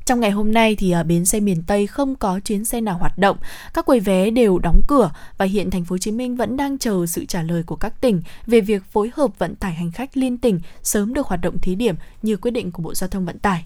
Trong 0.04 0.20
ngày 0.20 0.30
hôm 0.30 0.52
nay 0.52 0.76
thì 0.76 0.90
ở 0.90 1.04
bến 1.04 1.24
xe 1.24 1.40
miền 1.40 1.62
Tây 1.66 1.86
không 1.86 2.16
có 2.16 2.40
chuyến 2.40 2.64
xe 2.64 2.80
nào 2.80 2.98
hoạt 2.98 3.18
động, 3.18 3.36
các 3.74 3.86
quầy 3.86 4.00
vé 4.00 4.30
đều 4.30 4.58
đóng 4.58 4.82
cửa 4.86 5.10
và 5.38 5.44
hiện 5.44 5.70
thành 5.70 5.84
phố 5.84 5.94
Hồ 5.94 5.98
Chí 5.98 6.10
Minh 6.10 6.36
vẫn 6.36 6.56
đang 6.56 6.78
chờ 6.78 7.06
sự 7.06 7.24
trả 7.24 7.42
lời 7.42 7.62
của 7.62 7.76
các 7.76 8.00
tỉnh 8.00 8.22
về 8.46 8.60
việc 8.60 8.82
phối 8.84 9.10
hợp 9.14 9.38
vận 9.38 9.56
tải 9.56 9.74
hành 9.74 9.92
khách 9.92 10.16
liên 10.16 10.38
tỉnh 10.38 10.60
sớm 10.82 11.14
được 11.14 11.26
hoạt 11.26 11.40
động 11.40 11.58
thí 11.58 11.74
điểm 11.74 11.94
như 12.22 12.36
quyết 12.36 12.50
định 12.50 12.70
của 12.70 12.82
Bộ 12.82 12.94
Giao 12.94 13.08
thông 13.08 13.26
Vận 13.26 13.38
tải. 13.38 13.64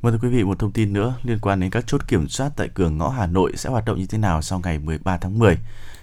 Vâng 0.00 0.12
thưa 0.12 0.18
quý 0.22 0.28
vị, 0.28 0.44
một 0.44 0.58
thông 0.58 0.72
tin 0.72 0.92
nữa 0.92 1.14
liên 1.22 1.38
quan 1.42 1.60
đến 1.60 1.70
các 1.70 1.84
chốt 1.86 2.08
kiểm 2.08 2.28
soát 2.28 2.52
tại 2.56 2.68
cửa 2.74 2.90
ngõ 2.90 3.08
Hà 3.08 3.26
Nội 3.26 3.52
sẽ 3.56 3.70
hoạt 3.70 3.84
động 3.84 3.98
như 3.98 4.06
thế 4.06 4.18
nào 4.18 4.42
sau 4.42 4.60
ngày 4.64 4.78
13 4.78 5.18
tháng 5.18 5.38
10. 5.38 5.58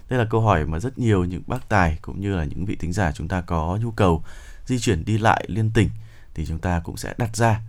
Đây 0.09 0.19
là 0.19 0.25
câu 0.29 0.41
hỏi 0.41 0.65
mà 0.65 0.79
rất 0.79 0.97
nhiều 0.97 1.25
những 1.25 1.41
bác 1.47 1.69
tài 1.69 1.97
cũng 2.01 2.21
như 2.21 2.35
là 2.35 2.43
những 2.43 2.65
vị 2.65 2.75
thính 2.79 2.93
giả 2.93 3.11
chúng 3.11 3.27
ta 3.27 3.41
có 3.41 3.79
nhu 3.81 3.91
cầu 3.91 4.23
di 4.65 4.79
chuyển 4.79 5.05
đi 5.05 5.17
lại 5.17 5.45
liên 5.47 5.71
tỉnh 5.73 5.89
thì 6.33 6.45
chúng 6.45 6.59
ta 6.59 6.81
cũng 6.83 6.97
sẽ 6.97 7.13
đặt 7.17 7.35
ra 7.35 7.61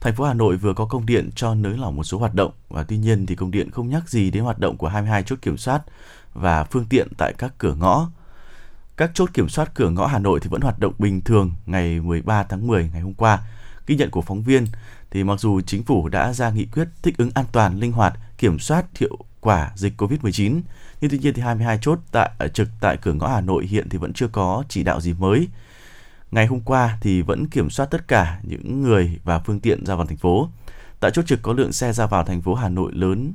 Thành 0.00 0.14
phố 0.14 0.24
Hà 0.24 0.34
Nội 0.34 0.56
vừa 0.56 0.74
có 0.74 0.84
công 0.84 1.06
điện 1.06 1.30
cho 1.34 1.54
nới 1.54 1.76
lỏng 1.76 1.96
một 1.96 2.04
số 2.04 2.18
hoạt 2.18 2.34
động 2.34 2.52
và 2.68 2.82
tuy 2.82 2.98
nhiên 2.98 3.26
thì 3.26 3.36
công 3.36 3.50
điện 3.50 3.70
không 3.70 3.88
nhắc 3.88 4.08
gì 4.08 4.30
đến 4.30 4.42
hoạt 4.42 4.58
động 4.58 4.76
của 4.76 4.88
22 4.88 5.22
chốt 5.22 5.38
kiểm 5.42 5.56
soát 5.56 5.82
và 6.34 6.64
phương 6.64 6.86
tiện 6.90 7.08
tại 7.18 7.34
các 7.38 7.54
cửa 7.58 7.74
ngõ. 7.74 8.10
Các 8.96 9.10
chốt 9.14 9.30
kiểm 9.34 9.48
soát 9.48 9.74
cửa 9.74 9.90
ngõ 9.90 10.06
Hà 10.06 10.18
Nội 10.18 10.40
thì 10.42 10.48
vẫn 10.50 10.60
hoạt 10.60 10.78
động 10.78 10.94
bình 10.98 11.20
thường 11.20 11.52
ngày 11.66 12.00
13 12.00 12.42
tháng 12.42 12.66
10 12.66 12.90
ngày 12.92 13.00
hôm 13.00 13.14
qua. 13.14 13.42
Ghi 13.86 13.96
nhận 13.96 14.10
của 14.10 14.22
phóng 14.22 14.42
viên 14.42 14.66
thì 15.10 15.24
mặc 15.24 15.40
dù 15.40 15.60
chính 15.60 15.82
phủ 15.82 16.08
đã 16.08 16.32
ra 16.32 16.50
nghị 16.50 16.66
quyết 16.66 16.88
thích 17.02 17.14
ứng 17.18 17.30
an 17.34 17.44
toàn, 17.52 17.80
linh 17.80 17.92
hoạt, 17.92 18.14
kiểm 18.38 18.58
soát 18.58 18.84
hiệu 18.98 19.18
quả 19.40 19.72
dịch 19.74 20.00
Covid-19, 20.00 20.60
nhưng 21.00 21.10
tuy 21.10 21.18
nhiên 21.18 21.34
thì 21.34 21.42
22 21.42 21.78
chốt 21.82 21.98
tại 22.12 22.30
trực 22.54 22.68
tại 22.80 22.96
cửa 22.96 23.12
ngõ 23.12 23.28
Hà 23.28 23.40
Nội 23.40 23.66
hiện 23.66 23.88
thì 23.88 23.98
vẫn 23.98 24.12
chưa 24.12 24.28
có 24.28 24.64
chỉ 24.68 24.82
đạo 24.82 25.00
gì 25.00 25.12
mới 25.12 25.48
ngày 26.30 26.46
hôm 26.46 26.60
qua 26.60 26.98
thì 27.00 27.22
vẫn 27.22 27.46
kiểm 27.46 27.70
soát 27.70 27.86
tất 27.86 28.08
cả 28.08 28.40
những 28.42 28.82
người 28.82 29.18
và 29.24 29.38
phương 29.38 29.60
tiện 29.60 29.86
ra 29.86 29.94
vào 29.94 30.06
thành 30.06 30.16
phố. 30.16 30.48
Tại 31.00 31.10
chốt 31.10 31.26
trực 31.26 31.42
có 31.42 31.52
lượng 31.52 31.72
xe 31.72 31.92
ra 31.92 32.06
vào 32.06 32.24
thành 32.24 32.42
phố 32.42 32.54
Hà 32.54 32.68
Nội 32.68 32.92
lớn 32.94 33.32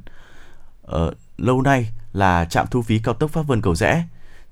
uh, 0.88 1.14
lâu 1.38 1.62
nay 1.62 1.90
là 2.14 2.46
trạm 2.46 2.68
thu 2.72 2.82
phí 2.82 3.00
cao 3.00 3.14
tốc 3.14 3.32
Pháp 3.32 3.48
Vân 3.48 3.62
Cầu 3.62 3.76
Rẽ 3.76 4.04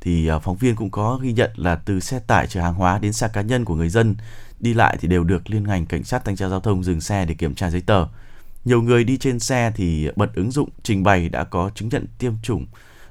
thì 0.02 0.32
uh, 0.32 0.44
phóng 0.44 0.58
viên 0.58 0.76
cũng 0.76 0.90
có 0.90 1.20
ghi 1.22 1.34
nhận 1.34 1.52
là 1.56 1.76
từ 1.76 2.00
xe 2.00 2.20
tải 2.20 2.48
chở 2.48 2.62
hàng 2.62 2.74
hóa 2.74 3.00
đến 3.00 3.14
xe 3.14 3.28
cá 3.34 3.42
nhân 3.42 3.66
của 3.66 3.76
người 3.76 3.90
dân 3.90 4.16
đi 4.60 4.74
lại 4.74 4.98
thì 5.02 5.08
đều 5.08 5.24
được 5.24 5.50
liên 5.50 5.64
ngành 5.64 5.86
cảnh 5.86 6.04
sát 6.04 6.26
thanh 6.26 6.36
tra 6.36 6.48
giao 6.48 6.60
thông 6.60 6.84
dừng 6.84 7.02
xe 7.02 7.26
để 7.26 7.34
kiểm 7.34 7.56
tra 7.56 7.70
giấy 7.70 7.82
tờ. 7.82 8.06
Nhiều 8.66 8.82
người 8.82 9.04
đi 9.04 9.18
trên 9.18 9.40
xe 9.40 9.72
thì 9.76 10.10
bật 10.16 10.36
ứng 10.36 10.52
dụng 10.52 10.70
trình 10.84 11.04
bày 11.04 11.30
đã 11.30 11.44
có 11.44 11.72
chứng 11.76 11.90
nhận 11.90 12.06
tiêm 12.18 12.34
chủng 12.44 12.66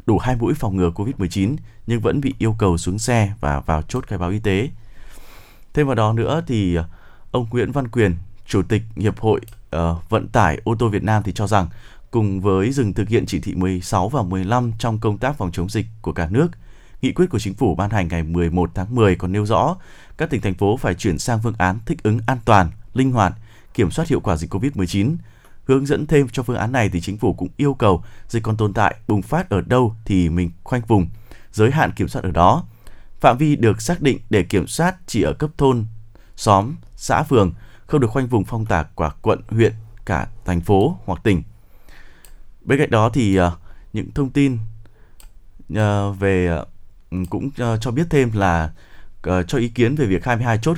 đủ 0.07 0.19
hai 0.19 0.37
mũi 0.37 0.55
phòng 0.55 0.77
ngừa 0.77 0.90
Covid-19 0.90 1.57
nhưng 1.87 2.01
vẫn 2.01 2.21
bị 2.21 2.35
yêu 2.38 2.57
cầu 2.59 2.79
xuống 2.79 2.99
xe 2.99 3.33
và 3.40 3.61
vào 3.61 3.83
chốt 3.83 4.07
khai 4.07 4.19
báo 4.19 4.31
y 4.31 4.38
tế. 4.38 4.69
Thêm 5.74 5.87
vào 5.87 5.94
đó 5.94 6.12
nữa 6.12 6.42
thì 6.46 6.74
ờ, 6.74 6.85
ông 7.30 7.46
Nguyễn 7.50 7.72
Văn 7.72 7.88
Quyền, 7.88 8.16
Chủ 8.46 8.62
tịch 8.62 8.83
Hiệp 8.96 9.20
hội 9.20 9.40
uh, 9.76 9.80
Vận 10.09 10.28
tải 10.28 10.61
ô 10.64 10.74
tô 10.78 10.88
Việt 10.88 11.02
Nam 11.02 11.22
thì 11.22 11.33
cho 11.33 11.46
rằng 11.46 11.68
cùng 12.11 12.40
với 12.40 12.72
dừng 12.72 12.94
thực 12.94 13.09
hiện 13.09 13.26
chỉ 13.26 13.40
thị 13.40 13.54
16 13.54 14.09
và 14.09 14.22
15 14.22 14.72
trong 14.78 14.98
công 14.98 15.18
tác 15.18 15.37
phòng 15.37 15.52
chống 15.52 15.68
dịch 15.68 15.87
của 16.02 16.12
cả 16.12 16.28
nước, 16.30 16.48
nghị 17.02 17.12
quyết 17.12 17.26
của 17.30 17.38
chính 17.38 17.54
phủ 17.54 17.74
ban 17.74 17.90
hành 17.90 18.09
ngày 18.09 18.22
11 18.22 18.70
tháng 18.74 18.94
10 18.94 19.14
còn 19.14 19.33
nêu 19.33 19.46
rõ 19.46 19.76
các 20.18 20.30
tỉnh 20.30 20.40
thành 20.40 20.54
phố 20.54 20.76
phải 20.76 20.94
chuyển 20.94 21.18
sang 21.18 21.40
phương 21.42 21.54
án 21.59 21.78
thích 21.87 22.02
ứng 22.02 22.20
an 22.26 22.38
toàn, 22.44 22.70
linh 22.94 23.12
hoạt, 23.12 23.33
kiểm 23.74 23.90
soát 23.90 24.09
hiệu 24.09 24.20
quả 24.20 24.37
dịch 24.37 24.54
COVID-19. 24.54 25.16
Hướng 25.64 25.87
dẫn 25.87 26.06
thêm 26.06 26.28
cho 26.28 26.42
phương 26.42 26.56
án 26.56 26.72
này 26.72 26.88
thì 26.88 27.00
chính 27.00 27.18
phủ 27.18 27.33
cũng 27.33 27.48
yêu 27.56 27.74
cầu 27.74 28.04
dịch 28.28 28.42
còn 28.42 28.56
tồn 28.56 28.72
tại, 28.72 28.96
bùng 29.09 29.22
phát 29.22 29.50
ở 29.50 29.61
đâu 29.61 29.94
thì 30.04 30.28
mình 30.28 30.50
khoanh 30.64 30.83
vùng, 30.87 31.06
giới 31.52 31.70
hạn 31.70 31.92
kiểm 31.92 32.09
soát 32.09 32.22
ở 32.22 32.30
đó. 32.30 32.64
Phạm 33.20 33.38
vi 33.38 33.56
được 33.56 33.80
xác 33.83 34.02
định 34.02 34.18
để 34.30 34.42
kiểm 34.42 34.66
soát 34.66 34.96
chỉ 35.06 35.22
ở 35.22 35.33
cấp 35.33 35.50
thôn, 35.59 35.87
xóm, 36.37 36.74
xã 36.96 37.22
phường, 37.22 37.52
không 37.87 38.00
được 38.00 38.11
khoanh 38.11 38.26
vùng 38.26 38.44
phong 38.44 38.66
tỏa 38.66 38.83
quả 38.83 39.11
quận, 39.22 39.40
huyện, 39.48 39.72
cả 40.04 40.28
thành 40.44 40.61
phố 40.61 40.98
hoặc 41.04 41.20
tỉnh. 41.24 41.42
Bên 42.62 42.78
cạnh 42.78 42.90
đó 42.90 43.11
thì 43.12 43.40
uh, 43.40 43.52
những 43.92 44.11
thông 44.14 44.30
tin 44.30 44.59
uh, 45.72 46.18
về 46.18 46.59
uh, 46.61 47.28
cũng 47.30 47.46
uh, 47.46 47.80
cho 47.80 47.90
biết 47.90 48.06
thêm 48.11 48.33
là 48.33 48.72
uh, 49.28 49.48
cho 49.48 49.59
ý 49.59 49.68
kiến 49.68 49.94
về 49.94 50.06
việc 50.06 50.24
22 50.24 50.59
chốt 50.59 50.76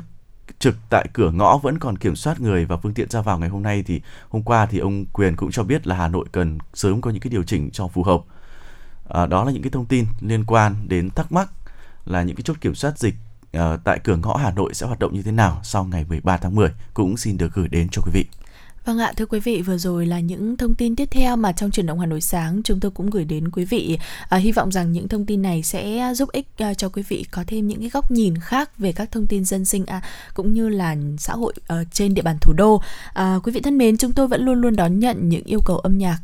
trực 0.59 0.77
tại 0.91 1.09
cửa 1.13 1.31
ngõ 1.31 1.59
vẫn 1.63 1.79
còn 1.79 1.99
kiểm 1.99 2.17
soát 2.17 2.41
người 2.41 2.65
và 2.65 2.77
phương 2.77 2.95
tiện 2.95 3.11
ra 3.11 3.21
vào 3.23 3.39
ngày 3.39 3.49
hôm 3.49 3.63
nay 3.63 3.83
thì 3.87 4.01
hôm 4.29 4.43
qua 4.43 4.67
thì 4.67 4.79
ông 4.79 5.05
Quyền 5.13 5.37
cũng 5.37 5.51
cho 5.51 5.63
biết 5.63 5.87
là 5.87 5.97
Hà 5.97 6.09
Nội 6.09 6.27
cần 6.33 6.59
sớm 6.75 7.01
có 7.01 7.11
những 7.11 7.21
cái 7.21 7.31
điều 7.31 7.43
chỉnh 7.43 7.71
cho 7.71 7.89
phù 7.89 8.03
hợp. 8.03 8.21
À, 9.09 9.27
đó 9.27 9.45
là 9.45 9.53
những 9.53 9.63
cái 9.63 9.71
thông 9.71 9.87
tin 9.87 10.07
liên 10.21 10.45
quan 10.45 10.77
đến 10.89 11.11
thắc 11.11 11.33
mắc 11.33 11.49
là 12.05 12.23
những 12.23 12.37
cái 12.37 12.43
chốt 12.43 12.57
kiểm 12.61 12.75
soát 12.75 12.99
dịch 12.99 13.15
uh, 13.57 13.63
tại 13.85 14.01
cửa 14.05 14.17
ngõ 14.17 14.37
Hà 14.37 14.51
Nội 14.51 14.75
sẽ 14.75 14.87
hoạt 14.87 14.99
động 14.99 15.15
như 15.15 15.23
thế 15.23 15.33
nào 15.33 15.61
sau 15.63 15.85
ngày 15.85 16.05
13 16.09 16.37
tháng 16.37 16.55
10 16.55 16.71
cũng 16.95 17.17
xin 17.17 17.37
được 17.37 17.55
gửi 17.55 17.69
đến 17.69 17.89
cho 17.93 18.03
quý 18.05 18.11
vị. 18.15 18.25
Vâng 18.85 18.99
ạ, 18.99 19.13
thưa 19.17 19.27
quý 19.27 19.41
vị, 19.41 19.63
vừa 19.63 19.79
rồi 19.79 20.07
là 20.07 20.21
những 20.21 20.57
thông 20.57 20.75
tin 20.75 20.97
tiếp 20.97 21.09
theo 21.11 21.37
mà 21.37 21.53
trong 21.53 21.71
chuyển 21.71 21.87
động 21.87 22.01
Hà 22.01 22.07
Nội 22.07 22.21
sáng 22.21 22.61
chúng 22.65 22.81
tôi 22.81 22.91
cũng 22.91 23.11
gửi 23.11 23.25
đến 23.25 23.51
quý 23.51 23.65
vị. 23.65 23.99
À, 24.29 24.39
hy 24.39 24.53
vọng 24.53 24.73
rằng 24.73 24.93
những 24.93 25.09
thông 25.09 25.27
tin 25.27 25.43
này 25.43 25.63
sẽ 25.63 26.13
giúp 26.15 26.29
ích 26.33 26.47
à, 26.57 26.75
cho 26.75 26.89
quý 26.89 27.03
vị 27.09 27.25
có 27.31 27.45
thêm 27.47 27.69
những 27.69 27.81
cái 27.81 27.89
góc 27.89 28.11
nhìn 28.11 28.35
khác 28.41 28.79
về 28.79 28.93
các 28.93 29.11
thông 29.11 29.27
tin 29.27 29.45
dân 29.45 29.65
sinh 29.65 29.87
à, 29.87 30.03
cũng 30.35 30.53
như 30.53 30.69
là 30.69 30.97
xã 31.19 31.33
hội 31.33 31.55
à, 31.67 31.77
trên 31.93 32.15
địa 32.15 32.23
bàn 32.23 32.37
thủ 32.41 32.53
đô. 32.53 32.83
À, 33.15 33.39
quý 33.45 33.53
vị 33.53 33.61
thân 33.61 33.79
mến, 33.79 33.97
chúng 33.97 34.13
tôi 34.13 34.29
vẫn 34.29 34.45
luôn 34.45 34.61
luôn 34.61 34.77
đón 34.77 34.99
nhận 34.99 35.29
những 35.29 35.45
yêu 35.45 35.61
cầu 35.65 35.79
âm 35.79 35.99
nhạc 35.99 36.19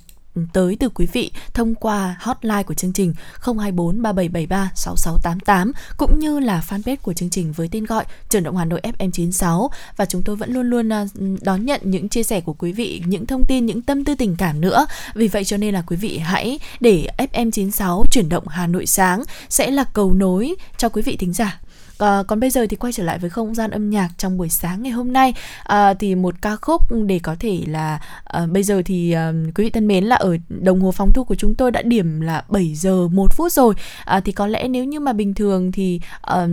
tới 0.53 0.77
từ 0.81 0.89
quý 0.89 1.07
vị 1.13 1.31
thông 1.55 1.75
qua 1.75 2.17
hotline 2.21 2.63
của 2.63 2.75
chương 2.75 2.93
trình 2.93 3.15
024 3.41 4.03
3773 4.03 4.71
6688 4.75 5.73
cũng 5.97 6.19
như 6.19 6.39
là 6.39 6.63
fanpage 6.69 6.97
của 7.03 7.13
chương 7.13 7.31
trình 7.31 7.53
với 7.53 7.69
tên 7.73 7.85
gọi 7.85 8.05
Trường 8.29 8.43
động 8.43 8.57
Hà 8.57 8.65
Nội 8.65 8.81
FM96 8.99 9.69
và 9.97 10.05
chúng 10.05 10.23
tôi 10.23 10.37
vẫn 10.37 10.53
luôn 10.53 10.71
luôn 10.71 10.93
à, 10.93 11.07
đón 11.43 11.65
nhận 11.65 11.81
những 11.85 12.09
chia 12.09 12.23
sẻ 12.23 12.41
của 12.41 12.53
quý 12.53 12.73
vị, 12.73 13.03
những 13.07 13.27
thông 13.27 13.45
tin, 13.45 13.67
những 13.67 13.83
tâm 13.83 14.05
tư 14.05 14.15
tình 14.15 14.37
cảm 14.37 14.61
nữa. 14.61 14.87
Vì 15.15 15.29
vậy 15.29 15.45
cho 15.45 15.57
nên 15.57 15.75
là 15.75 15.83
quý 15.87 15.97
vị 15.97 16.19
hãy 16.19 16.59
để 16.81 17.09
FM96 17.19 18.05
chuyển 18.11 18.29
động 18.29 18.49
Hà 18.49 18.67
Nội 18.67 18.87
sáng 18.87 19.23
sẽ 19.49 19.71
là 19.71 19.85
cầu 19.85 20.15
nối 20.15 20.55
cho 20.77 20.89
quý 20.89 21.03
vị 21.03 21.17
thính 21.17 21.33
giả 21.33 21.61
À, 21.99 22.23
còn 22.27 22.41
bây 22.41 22.51
giờ 22.51 22.67
thì 22.71 22.77
quay 22.77 22.93
trở 22.93 23.05
lại 23.05 23.19
với 23.19 23.31
không 23.31 23.55
gian 23.55 23.71
âm 23.71 23.91
nhạc 23.91 24.09
trong 24.19 24.37
buổi 24.37 24.49
sáng 24.49 24.83
ngày 24.83 24.93
hôm 24.93 25.13
nay. 25.13 25.35
À, 25.65 25.95
thì 25.95 26.15
một 26.15 26.35
ca 26.43 26.57
khúc 26.57 26.83
để 27.07 27.21
có 27.23 27.37
thể 27.41 27.59
là 27.67 28.01
à, 28.25 28.47
bây 28.47 28.63
giờ 28.63 28.83
thì 28.85 29.13
à, 29.13 29.33
quý 29.55 29.65
vị 29.65 29.71
thân 29.71 29.87
mến 29.87 30.05
là 30.05 30.17
ở 30.17 30.37
đồng 30.49 30.81
hồ 30.81 30.93
phóng 30.93 31.13
thu 31.15 31.25
của 31.25 31.35
chúng 31.35 31.55
tôi 31.55 31.71
đã 31.71 31.83
điểm 31.83 32.21
là 32.21 32.45
7 32.49 32.75
giờ 32.75 33.09
1 33.09 33.35
phút 33.35 33.53
rồi. 33.53 33.75
À, 34.05 34.21
thì 34.21 34.33
có 34.33 34.47
lẽ 34.47 34.69
nếu 34.69 34.85
như 34.85 35.01
mà 35.01 35.13
bình 35.13 35.35
thường 35.35 35.73
thì 35.73 36.01
à, 36.21 36.47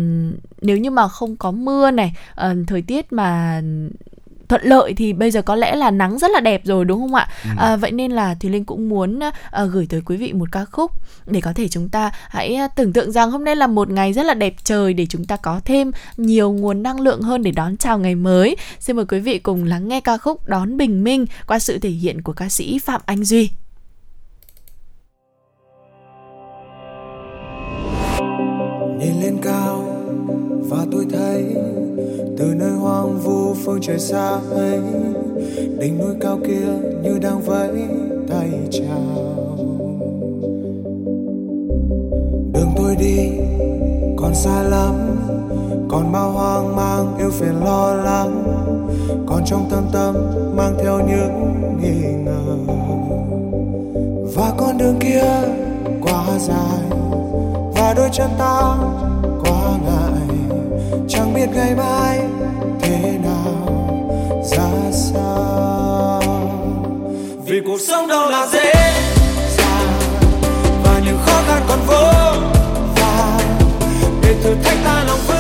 nếu 0.62 0.78
như 0.78 0.92
mà 0.92 1.08
không 1.08 1.36
có 1.36 1.52
mưa 1.52 1.92
này 1.92 2.14
à, 2.36 2.56
thời 2.68 2.82
tiết 2.82 3.14
mà 3.14 3.62
thuận 4.50 4.62
lợi 4.64 4.94
thì 4.94 5.14
bây 5.14 5.32
giờ 5.32 5.42
có 5.42 5.56
lẽ 5.56 5.76
là 5.76 5.92
nắng 5.92 6.18
rất 6.18 6.32
là 6.32 6.40
đẹp 6.40 6.62
rồi 6.66 6.86
đúng 6.86 7.02
không 7.02 7.16
ạ? 7.16 7.28
Ừ. 7.44 7.50
À, 7.58 7.76
vậy 7.76 7.92
nên 7.92 8.12
là 8.12 8.36
thì 8.40 8.50
Linh 8.50 8.66
cũng 8.66 8.90
muốn 8.90 9.20
à, 9.52 9.66
gửi 9.66 9.88
tới 9.90 10.02
quý 10.06 10.18
vị 10.18 10.34
một 10.34 10.52
ca 10.52 10.66
khúc 10.66 10.92
để 11.26 11.42
có 11.42 11.54
thể 11.54 11.68
chúng 11.68 11.90
ta 11.90 12.12
hãy 12.30 12.56
à, 12.56 12.68
tưởng 12.68 12.94
tượng 12.94 13.12
rằng 13.12 13.32
hôm 13.32 13.46
nay 13.46 13.56
là 13.56 13.68
một 13.68 13.90
ngày 13.90 14.14
rất 14.14 14.26
là 14.26 14.34
đẹp 14.34 14.54
trời 14.64 14.94
để 14.94 15.06
chúng 15.06 15.26
ta 15.26 15.38
có 15.38 15.62
thêm 15.66 15.92
nhiều 16.18 16.52
nguồn 16.52 16.84
năng 16.84 17.00
lượng 17.00 17.22
hơn 17.22 17.44
để 17.44 17.52
đón 17.52 17.78
chào 17.78 18.00
ngày 18.00 18.16
mới. 18.16 18.56
Xin 18.80 18.96
mời 18.96 19.06
quý 19.06 19.20
vị 19.20 19.40
cùng 19.40 19.64
lắng 19.64 19.88
nghe 19.88 20.02
ca 20.02 20.18
khúc 20.18 20.48
Đón 20.48 20.78
Bình 20.78 21.04
Minh 21.04 21.26
qua 21.48 21.60
sự 21.60 21.80
thể 21.80 21.90
hiện 21.90 22.22
của 22.22 22.34
ca 22.34 22.50
sĩ 22.50 22.80
Phạm 22.80 23.02
Anh 23.06 23.24
Duy. 23.24 23.50
Nhìn 29.00 29.22
lên 29.22 29.38
cao 29.44 29.86
và 30.70 30.86
tôi 30.92 31.06
thấy 31.12 31.56
từ 32.46 32.54
nơi 32.54 32.72
hoang 32.72 33.20
vu 33.20 33.54
phương 33.54 33.82
trời 33.82 34.00
xa 34.00 34.40
ấy, 34.52 34.80
đỉnh 35.80 35.98
núi 35.98 36.16
cao 36.22 36.40
kia 36.48 36.68
như 37.04 37.20
đang 37.22 37.42
vẫy 37.42 37.70
tay 38.30 38.50
chào. 38.72 39.46
Đường 42.54 42.70
tôi 42.78 42.96
đi 42.96 43.30
còn 44.18 44.36
xa 44.36 44.64
lắm, 44.64 44.94
còn 45.90 46.12
bao 46.12 46.32
hoang 46.32 46.76
mang 46.76 47.18
yêu 47.18 47.30
phiền 47.30 47.64
lo 47.64 47.94
lắng, 47.94 48.44
còn 49.28 49.46
trong 49.46 49.68
tâm 49.70 49.84
tâm 49.94 50.16
mang 50.56 50.76
theo 50.84 51.00
những 51.00 51.54
nghi 51.82 52.14
ngờ. 52.26 52.58
Và 54.36 54.54
con 54.58 54.78
đường 54.78 54.96
kia 55.00 55.26
quá 56.02 56.26
dài, 56.40 57.00
và 57.76 57.94
đôi 57.98 58.10
chân 58.12 58.30
ta 58.38 58.78
quá 59.44 59.78
ngại 59.86 60.05
chẳng 61.10 61.34
biết 61.34 61.48
ngày 61.54 61.76
mai 61.76 62.20
thế 62.82 63.18
nào, 63.24 63.80
ra 64.44 64.92
sao. 64.92 66.22
Vì 67.46 67.62
cuộc 67.66 67.82
sống 67.82 68.08
đâu 68.08 68.30
là 68.30 68.48
dễ 68.48 68.74
dàng, 69.58 69.94
và 70.84 71.02
những 71.06 71.18
khó 71.26 71.42
khăn 71.48 71.64
còn 71.68 71.80
vô 71.88 72.04
và 72.96 73.40
để 74.22 74.36
thử 74.44 74.56
thách 74.64 74.78
ta 74.84 75.04
lòng 75.08 75.20
vững 75.28 75.35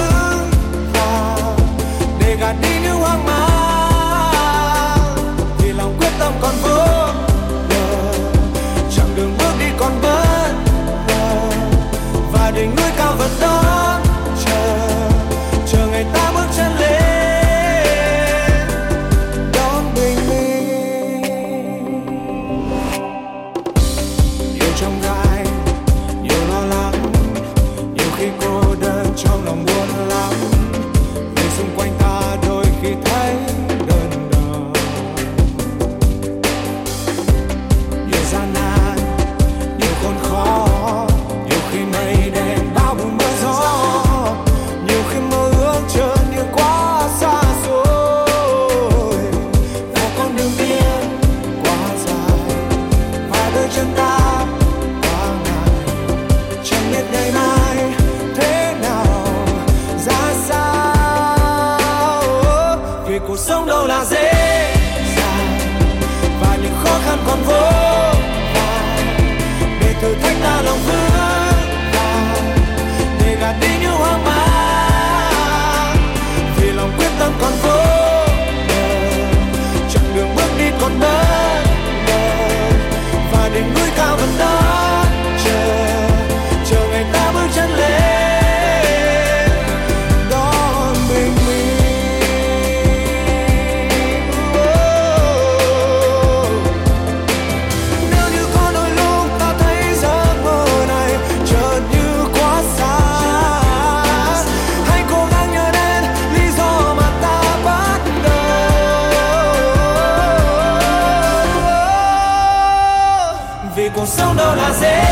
vì 113.86 113.92
cuộc 113.96 114.08
sống 114.08 114.38
đâu 114.38 114.56
là 114.56 114.72
dễ 114.82 115.04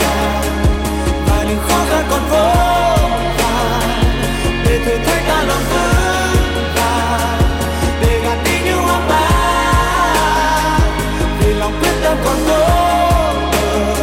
dàng. 0.00 0.42
Và 1.26 1.44
những 1.48 1.58
khó 1.68 1.84
khăn 1.90 2.04
còn 2.10 2.20
vô 2.30 2.52
vàn. 3.38 4.02
Để 4.64 4.78
thử 4.84 4.96
thách 5.06 5.22
ta 5.28 5.42
lòng 5.42 5.62
vững 5.70 6.74
vàng. 6.74 7.40
Để 8.00 8.20
gạt 8.24 8.38
đi 8.44 8.50
những 8.64 8.82
hoang 8.82 9.08
mang. 9.08 10.80
Vì 11.40 11.54
lòng 11.54 11.72
quyết 11.80 11.92
tâm 12.04 12.16
còn 12.24 12.36
vô 12.46 12.66
bờ. 13.52 13.96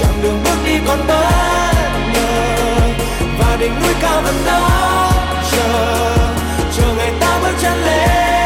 Chặng 0.00 0.22
đường 0.22 0.40
bước 0.44 0.56
đi 0.64 0.78
còn 0.86 0.98
bất 1.08 1.26
ngờ. 2.14 2.80
Và 3.38 3.56
đỉnh 3.60 3.74
núi 3.82 3.94
cao 4.02 4.22
vẫn 4.22 4.34
đó 4.46 5.10
chờ. 5.52 6.16
Chờ 6.76 6.94
ngày 6.98 7.12
ta 7.20 7.38
bước 7.42 7.54
chân 7.62 7.84
lên. 7.84 8.41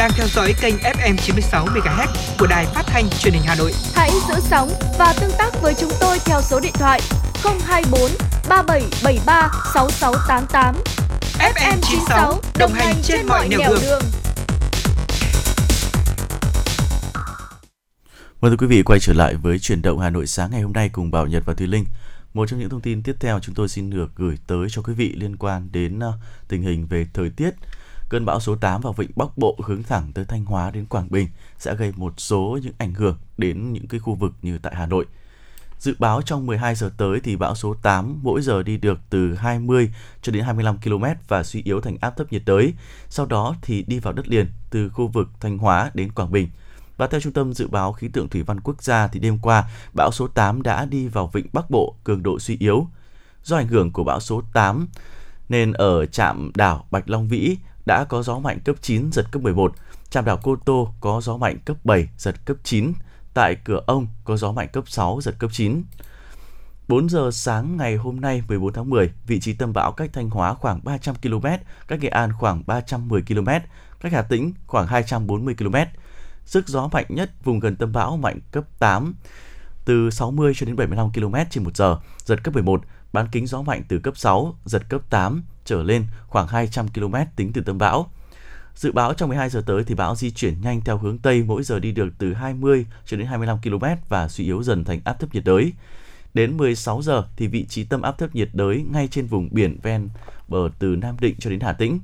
Đang 0.00 0.10
theo 0.16 0.26
dõi 0.26 0.54
kênh 0.60 0.74
FM 0.76 1.16
96 1.16 1.66
MHz 1.66 2.06
của 2.38 2.46
đài 2.46 2.66
phát 2.66 2.82
thanh 2.86 3.04
truyền 3.18 3.34
hình 3.34 3.42
Hà 3.46 3.54
Nội. 3.54 3.72
Hãy 3.94 4.10
giữ 4.28 4.34
sóng 4.40 4.70
và 4.98 5.14
tương 5.20 5.30
tác 5.38 5.50
với 5.62 5.74
chúng 5.74 5.90
tôi 6.00 6.18
theo 6.24 6.40
số 6.42 6.60
điện 6.60 6.72
thoại 6.74 7.00
024 7.66 8.10
3773 8.48 9.50
6688. 9.74 10.74
FM 11.38 11.76
96 11.82 12.40
đồng 12.58 12.72
hành 12.72 12.94
trên 13.02 13.26
mọi 13.26 13.48
nẻo 13.48 13.58
đường. 13.58 13.78
đường. 13.82 14.02
Mời 18.40 18.56
quý 18.56 18.66
vị 18.66 18.82
quay 18.82 19.00
trở 19.00 19.12
lại 19.12 19.34
với 19.34 19.58
chuyển 19.58 19.82
động 19.82 19.98
Hà 19.98 20.10
Nội 20.10 20.26
sáng 20.26 20.50
ngày 20.50 20.60
hôm 20.60 20.72
nay 20.72 20.88
cùng 20.92 21.10
Bảo 21.10 21.26
Nhật 21.26 21.42
và 21.46 21.54
Thùy 21.54 21.66
Linh. 21.66 21.84
Một 22.34 22.48
trong 22.48 22.60
những 22.60 22.68
thông 22.68 22.80
tin 22.80 23.02
tiếp 23.02 23.16
theo 23.20 23.40
chúng 23.40 23.54
tôi 23.54 23.68
xin 23.68 23.90
được 23.90 24.10
gửi 24.16 24.38
tới 24.46 24.66
cho 24.70 24.82
quý 24.82 24.94
vị 24.94 25.14
liên 25.16 25.36
quan 25.36 25.68
đến 25.72 25.98
uh, 25.98 26.14
tình 26.48 26.62
hình 26.62 26.86
về 26.86 27.06
thời 27.14 27.30
tiết. 27.30 27.50
Cơn 28.10 28.24
bão 28.24 28.40
số 28.40 28.56
8 28.56 28.80
vào 28.80 28.92
vịnh 28.92 29.10
Bắc 29.16 29.38
Bộ 29.38 29.56
hướng 29.64 29.82
thẳng 29.82 30.12
tới 30.14 30.24
Thanh 30.24 30.44
Hóa 30.44 30.70
đến 30.70 30.86
Quảng 30.86 31.10
Bình 31.10 31.28
sẽ 31.58 31.74
gây 31.74 31.92
một 31.96 32.12
số 32.16 32.58
những 32.62 32.72
ảnh 32.78 32.94
hưởng 32.94 33.18
đến 33.38 33.72
những 33.72 33.86
cái 33.86 34.00
khu 34.00 34.14
vực 34.14 34.32
như 34.42 34.58
tại 34.58 34.74
Hà 34.76 34.86
Nội. 34.86 35.06
Dự 35.78 35.94
báo 35.98 36.22
trong 36.22 36.46
12 36.46 36.74
giờ 36.74 36.90
tới 36.96 37.20
thì 37.20 37.36
bão 37.36 37.54
số 37.54 37.74
8 37.82 38.18
mỗi 38.22 38.42
giờ 38.42 38.62
đi 38.62 38.76
được 38.76 38.98
từ 39.10 39.34
20 39.34 39.92
cho 40.22 40.32
đến 40.32 40.44
25 40.44 40.78
km 40.78 41.04
và 41.28 41.42
suy 41.42 41.62
yếu 41.62 41.80
thành 41.80 41.96
áp 42.00 42.16
thấp 42.16 42.32
nhiệt 42.32 42.42
đới. 42.46 42.72
Sau 43.08 43.26
đó 43.26 43.54
thì 43.62 43.82
đi 43.82 43.98
vào 43.98 44.12
đất 44.12 44.28
liền 44.28 44.46
từ 44.70 44.88
khu 44.88 45.08
vực 45.08 45.28
Thanh 45.40 45.58
Hóa 45.58 45.90
đến 45.94 46.12
Quảng 46.12 46.32
Bình. 46.32 46.48
Và 46.96 47.06
theo 47.06 47.20
Trung 47.20 47.32
tâm 47.32 47.54
Dự 47.54 47.68
báo 47.68 47.92
Khí 47.92 48.08
tượng 48.08 48.28
Thủy 48.28 48.42
văn 48.42 48.60
Quốc 48.60 48.82
gia 48.82 49.08
thì 49.08 49.20
đêm 49.20 49.38
qua, 49.38 49.64
bão 49.94 50.10
số 50.12 50.28
8 50.28 50.62
đã 50.62 50.84
đi 50.84 51.08
vào 51.08 51.26
vịnh 51.26 51.46
Bắc 51.52 51.70
Bộ, 51.70 51.96
cường 52.04 52.22
độ 52.22 52.38
suy 52.38 52.56
yếu. 52.60 52.86
Do 53.42 53.56
ảnh 53.56 53.68
hưởng 53.68 53.92
của 53.92 54.04
bão 54.04 54.20
số 54.20 54.42
8 54.52 54.88
nên 55.48 55.72
ở 55.72 56.06
trạm 56.06 56.50
đảo 56.54 56.86
Bạch 56.90 57.10
Long 57.10 57.28
Vĩ 57.28 57.56
đã 57.90 58.04
có 58.04 58.22
gió 58.22 58.38
mạnh 58.38 58.58
cấp 58.64 58.76
9 58.80 59.12
giật 59.12 59.26
cấp 59.32 59.42
11, 59.42 59.72
trạm 60.10 60.24
đảo 60.24 60.38
Cô 60.42 60.56
Tô 60.64 60.94
có 61.00 61.20
gió 61.20 61.36
mạnh 61.36 61.58
cấp 61.64 61.76
7 61.84 62.08
giật 62.18 62.34
cấp 62.44 62.56
9, 62.64 62.92
tại 63.34 63.56
cửa 63.64 63.82
ông 63.86 64.06
có 64.24 64.36
gió 64.36 64.52
mạnh 64.52 64.68
cấp 64.72 64.84
6 64.86 65.20
giật 65.22 65.34
cấp 65.38 65.50
9. 65.52 65.82
4 66.88 67.08
giờ 67.08 67.30
sáng 67.32 67.76
ngày 67.76 67.96
hôm 67.96 68.20
nay 68.20 68.42
14 68.48 68.72
tháng 68.72 68.90
10, 68.90 69.12
vị 69.26 69.40
trí 69.40 69.52
tâm 69.52 69.72
bão 69.72 69.92
cách 69.92 70.10
Thanh 70.12 70.30
Hóa 70.30 70.54
khoảng 70.54 70.80
300 70.84 71.14
km, 71.14 71.46
cách 71.88 72.00
Nghệ 72.00 72.08
An 72.08 72.32
khoảng 72.32 72.62
310 72.66 73.22
km, 73.22 73.48
cách 74.00 74.12
Hà 74.12 74.22
Tĩnh 74.22 74.52
khoảng 74.66 74.86
240 74.86 75.54
km. 75.58 75.76
Sức 76.44 76.68
gió 76.68 76.88
mạnh 76.92 77.06
nhất 77.08 77.30
vùng 77.44 77.60
gần 77.60 77.76
tâm 77.76 77.92
bão 77.92 78.16
mạnh 78.16 78.38
cấp 78.52 78.64
8, 78.78 79.14
từ 79.84 80.10
60 80.10 80.52
cho 80.56 80.66
đến 80.66 80.76
75 80.76 81.12
km 81.12 81.34
trên 81.50 81.64
một 81.64 81.76
giờ, 81.76 81.96
giật 82.24 82.44
cấp 82.44 82.54
11, 82.54 82.82
bán 83.12 83.28
kính 83.32 83.46
gió 83.46 83.62
mạnh 83.62 83.82
từ 83.88 83.98
cấp 83.98 84.16
6, 84.16 84.56
giật 84.64 84.82
cấp 84.88 85.00
8 85.10 85.42
trở 85.64 85.82
lên 85.82 86.04
khoảng 86.26 86.46
200 86.46 86.88
km 86.88 87.14
tính 87.36 87.52
từ 87.52 87.62
tâm 87.62 87.78
bão. 87.78 88.10
Dự 88.74 88.92
báo 88.92 89.14
trong 89.14 89.28
12 89.28 89.50
giờ 89.50 89.62
tới 89.66 89.84
thì 89.84 89.94
bão 89.94 90.16
di 90.16 90.30
chuyển 90.30 90.60
nhanh 90.60 90.80
theo 90.80 90.98
hướng 90.98 91.18
Tây 91.18 91.42
mỗi 91.42 91.62
giờ 91.62 91.78
đi 91.78 91.92
được 91.92 92.08
từ 92.18 92.34
20 92.34 92.86
cho 93.06 93.16
đến 93.16 93.26
25 93.26 93.58
km 93.62 93.84
và 94.08 94.28
suy 94.28 94.44
yếu 94.44 94.62
dần 94.62 94.84
thành 94.84 95.00
áp 95.04 95.20
thấp 95.20 95.34
nhiệt 95.34 95.44
đới. 95.44 95.72
Đến 96.34 96.56
16 96.56 97.02
giờ 97.02 97.24
thì 97.36 97.46
vị 97.46 97.66
trí 97.68 97.84
tâm 97.84 98.02
áp 98.02 98.18
thấp 98.18 98.34
nhiệt 98.34 98.48
đới 98.52 98.84
ngay 98.92 99.08
trên 99.08 99.26
vùng 99.26 99.48
biển 99.52 99.78
ven 99.82 100.08
bờ 100.48 100.68
từ 100.78 100.96
Nam 100.96 101.16
Định 101.20 101.36
cho 101.38 101.50
đến 101.50 101.60
Hà 101.60 101.72
Tĩnh. 101.72 102.00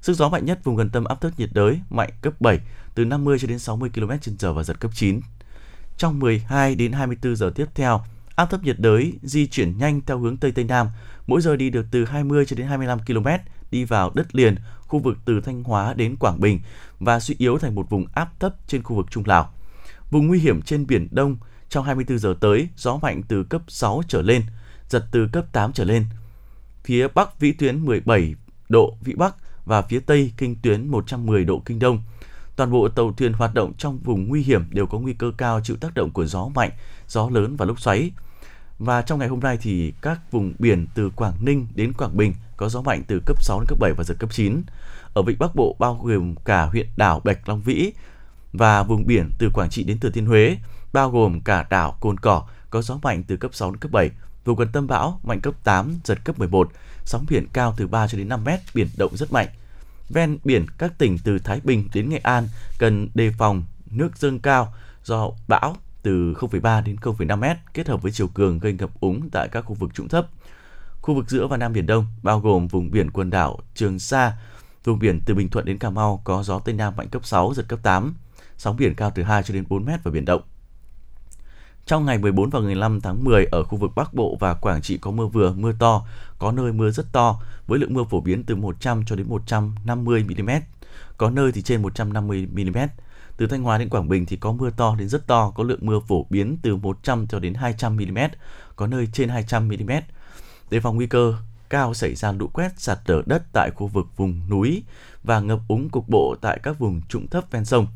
Sức 0.00 0.16
gió 0.16 0.28
mạnh 0.28 0.44
nhất 0.44 0.64
vùng 0.64 0.76
gần 0.76 0.90
tâm 0.90 1.04
áp 1.04 1.20
thấp 1.20 1.32
nhiệt 1.38 1.50
đới 1.52 1.80
mạnh 1.90 2.10
cấp 2.20 2.40
7 2.40 2.58
từ 2.94 3.04
50 3.04 3.38
cho 3.38 3.48
đến 3.48 3.58
60 3.58 3.90
km/h 3.94 4.52
và 4.52 4.62
giật 4.62 4.80
cấp 4.80 4.90
9. 4.94 5.20
Trong 5.96 6.18
12 6.18 6.74
đến 6.74 6.92
24 6.92 7.36
giờ 7.36 7.52
tiếp 7.54 7.66
theo, 7.74 8.00
áp 8.40 8.50
thấp 8.50 8.62
nhiệt 8.62 8.76
đới 8.78 9.12
di 9.22 9.46
chuyển 9.46 9.78
nhanh 9.78 10.00
theo 10.06 10.18
hướng 10.18 10.36
Tây 10.36 10.52
Tây 10.52 10.64
Nam, 10.64 10.88
mỗi 11.26 11.40
giờ 11.40 11.56
đi 11.56 11.70
được 11.70 11.86
từ 11.90 12.04
20 12.04 12.46
cho 12.46 12.56
đến 12.56 12.66
25 12.66 12.98
km, 12.98 13.26
đi 13.70 13.84
vào 13.84 14.10
đất 14.14 14.34
liền, 14.34 14.54
khu 14.80 14.98
vực 14.98 15.18
từ 15.24 15.40
Thanh 15.40 15.64
Hóa 15.64 15.94
đến 15.94 16.16
Quảng 16.16 16.40
Bình 16.40 16.60
và 16.98 17.20
suy 17.20 17.34
yếu 17.38 17.58
thành 17.58 17.74
một 17.74 17.90
vùng 17.90 18.06
áp 18.14 18.40
thấp 18.40 18.54
trên 18.66 18.82
khu 18.82 18.96
vực 18.96 19.06
Trung 19.10 19.24
Lào. 19.26 19.52
Vùng 20.10 20.26
nguy 20.26 20.38
hiểm 20.38 20.62
trên 20.62 20.86
Biển 20.86 21.08
Đông 21.10 21.36
trong 21.68 21.84
24 21.84 22.18
giờ 22.18 22.34
tới, 22.40 22.68
gió 22.76 22.98
mạnh 23.02 23.22
từ 23.28 23.44
cấp 23.44 23.62
6 23.68 24.02
trở 24.08 24.22
lên, 24.22 24.42
giật 24.88 25.04
từ 25.10 25.28
cấp 25.32 25.44
8 25.52 25.72
trở 25.72 25.84
lên. 25.84 26.04
Phía 26.84 27.08
Bắc 27.08 27.40
vĩ 27.40 27.52
tuyến 27.52 27.84
17 27.84 28.34
độ 28.68 28.96
vĩ 29.00 29.14
Bắc 29.14 29.34
và 29.64 29.82
phía 29.82 30.00
Tây 30.00 30.32
kinh 30.36 30.56
tuyến 30.62 30.88
110 30.88 31.44
độ 31.44 31.62
kinh 31.64 31.78
Đông. 31.78 32.02
Toàn 32.56 32.70
bộ 32.70 32.88
tàu 32.88 33.12
thuyền 33.12 33.32
hoạt 33.32 33.54
động 33.54 33.72
trong 33.78 33.98
vùng 33.98 34.28
nguy 34.28 34.42
hiểm 34.42 34.64
đều 34.70 34.86
có 34.86 34.98
nguy 34.98 35.12
cơ 35.12 35.32
cao 35.36 35.60
chịu 35.60 35.76
tác 35.76 35.94
động 35.94 36.10
của 36.10 36.26
gió 36.26 36.48
mạnh, 36.54 36.70
gió 37.08 37.30
lớn 37.30 37.56
và 37.56 37.66
lốc 37.66 37.80
xoáy. 37.80 38.10
Và 38.80 39.02
trong 39.02 39.18
ngày 39.18 39.28
hôm 39.28 39.40
nay 39.40 39.58
thì 39.60 39.92
các 40.02 40.20
vùng 40.30 40.54
biển 40.58 40.86
từ 40.94 41.10
Quảng 41.10 41.34
Ninh 41.40 41.66
đến 41.74 41.92
Quảng 41.92 42.16
Bình 42.16 42.34
có 42.56 42.68
gió 42.68 42.82
mạnh 42.82 43.02
từ 43.06 43.20
cấp 43.26 43.42
6 43.42 43.60
đến 43.60 43.66
cấp 43.68 43.78
7 43.80 43.92
và 43.92 44.04
giật 44.04 44.14
cấp 44.18 44.30
9. 44.32 44.62
Ở 45.14 45.22
vịnh 45.22 45.38
Bắc 45.38 45.54
Bộ 45.54 45.76
bao 45.78 46.00
gồm 46.02 46.34
cả 46.44 46.64
huyện 46.64 46.86
đảo 46.96 47.20
Bạch 47.24 47.48
Long 47.48 47.60
Vĩ 47.60 47.92
và 48.52 48.82
vùng 48.82 49.06
biển 49.06 49.30
từ 49.38 49.50
Quảng 49.50 49.70
Trị 49.70 49.84
đến 49.84 50.00
Thừa 50.00 50.10
Thiên 50.10 50.26
Huế, 50.26 50.56
bao 50.92 51.10
gồm 51.10 51.40
cả 51.40 51.66
đảo 51.70 51.96
Cồn 52.00 52.20
Cỏ 52.20 52.44
có 52.70 52.82
gió 52.82 52.98
mạnh 53.02 53.22
từ 53.22 53.36
cấp 53.36 53.54
6 53.54 53.70
đến 53.70 53.78
cấp 53.78 53.90
7. 53.90 54.10
Vùng 54.44 54.56
gần 54.56 54.68
tâm 54.72 54.86
bão 54.86 55.20
mạnh 55.22 55.40
cấp 55.40 55.54
8, 55.64 55.98
giật 56.04 56.18
cấp 56.24 56.38
11, 56.38 56.70
sóng 57.04 57.26
biển 57.28 57.46
cao 57.52 57.74
từ 57.76 57.86
3 57.86 58.08
cho 58.08 58.18
đến 58.18 58.28
5 58.28 58.44
mét, 58.44 58.60
biển 58.74 58.88
động 58.96 59.16
rất 59.16 59.32
mạnh. 59.32 59.48
Ven 60.08 60.38
biển 60.44 60.66
các 60.78 60.98
tỉnh 60.98 61.18
từ 61.24 61.38
Thái 61.38 61.60
Bình 61.64 61.88
đến 61.94 62.08
Nghệ 62.08 62.18
An 62.18 62.48
cần 62.78 63.08
đề 63.14 63.32
phòng 63.38 63.64
nước 63.90 64.18
dâng 64.18 64.38
cao 64.38 64.74
do 65.04 65.30
bão 65.48 65.76
từ 66.02 66.32
0,3 66.32 66.84
đến 66.84 66.96
0,5 66.96 67.38
m 67.38 67.58
kết 67.74 67.88
hợp 67.88 68.02
với 68.02 68.12
chiều 68.12 68.28
cường 68.28 68.58
gây 68.58 68.72
ngập 68.72 68.90
úng 69.00 69.30
tại 69.30 69.48
các 69.48 69.60
khu 69.60 69.74
vực 69.74 69.94
trũng 69.94 70.08
thấp. 70.08 70.26
Khu 71.00 71.14
vực 71.14 71.30
giữa 71.30 71.46
và 71.46 71.56
Nam 71.56 71.72
Biển 71.72 71.86
Đông 71.86 72.06
bao 72.22 72.40
gồm 72.40 72.68
vùng 72.68 72.90
biển 72.90 73.10
quần 73.10 73.30
đảo 73.30 73.58
Trường 73.74 73.98
Sa, 73.98 74.32
vùng 74.84 74.98
biển 74.98 75.20
từ 75.26 75.34
Bình 75.34 75.48
Thuận 75.48 75.64
đến 75.64 75.78
Cà 75.78 75.90
Mau 75.90 76.22
có 76.24 76.42
gió 76.42 76.58
Tây 76.58 76.74
Nam 76.74 76.96
mạnh 76.96 77.08
cấp 77.08 77.26
6, 77.26 77.52
giật 77.54 77.64
cấp 77.68 77.78
8, 77.82 78.14
sóng 78.56 78.76
biển 78.76 78.94
cao 78.94 79.12
từ 79.14 79.22
2 79.22 79.42
cho 79.42 79.54
đến 79.54 79.64
4 79.68 79.84
mét 79.84 80.00
và 80.04 80.10
biển 80.10 80.24
động. 80.24 80.42
Trong 81.86 82.06
ngày 82.06 82.18
14 82.18 82.50
và 82.50 82.60
15 82.60 83.00
tháng 83.00 83.24
10 83.24 83.44
ở 83.44 83.62
khu 83.62 83.78
vực 83.78 83.90
Bắc 83.96 84.14
Bộ 84.14 84.36
và 84.40 84.54
Quảng 84.54 84.82
Trị 84.82 84.98
có 84.98 85.10
mưa 85.10 85.26
vừa, 85.26 85.52
mưa 85.52 85.72
to, 85.78 86.06
có 86.38 86.52
nơi 86.52 86.72
mưa 86.72 86.90
rất 86.90 87.12
to 87.12 87.40
với 87.66 87.78
lượng 87.78 87.94
mưa 87.94 88.04
phổ 88.10 88.20
biến 88.20 88.44
từ 88.44 88.56
100 88.56 89.04
cho 89.06 89.16
đến 89.16 89.28
150 89.28 90.24
mm, 90.24 90.50
có 91.16 91.30
nơi 91.30 91.52
thì 91.52 91.62
trên 91.62 91.82
150 91.82 92.48
mm. 92.52 92.78
Từ 93.40 93.46
Thanh 93.46 93.62
Hóa 93.62 93.78
đến 93.78 93.88
Quảng 93.88 94.08
Bình 94.08 94.26
thì 94.26 94.36
có 94.36 94.52
mưa 94.52 94.70
to 94.70 94.96
đến 94.98 95.08
rất 95.08 95.26
to, 95.26 95.52
có 95.54 95.64
lượng 95.64 95.78
mưa 95.82 96.00
phổ 96.08 96.26
biến 96.30 96.56
từ 96.62 96.76
100 96.76 97.26
cho 97.26 97.38
đến 97.38 97.54
200 97.54 97.96
mm, 97.96 98.18
có 98.76 98.86
nơi 98.86 99.08
trên 99.12 99.28
200 99.28 99.68
mm. 99.68 99.90
Đề 100.70 100.80
phòng 100.80 100.96
nguy 100.96 101.06
cơ 101.06 101.34
cao 101.70 101.94
xảy 101.94 102.14
ra 102.14 102.32
lũ 102.32 102.48
quét 102.52 102.72
sạt 102.76 102.98
lở 103.06 103.22
đất 103.26 103.42
tại 103.52 103.70
khu 103.74 103.86
vực 103.86 104.06
vùng 104.16 104.40
núi 104.50 104.82
và 105.24 105.40
ngập 105.40 105.60
úng 105.68 105.88
cục 105.88 106.08
bộ 106.08 106.36
tại 106.40 106.60
các 106.62 106.78
vùng 106.78 107.02
trũng 107.08 107.28
thấp 107.28 107.44
ven 107.50 107.64
sông. 107.64 107.86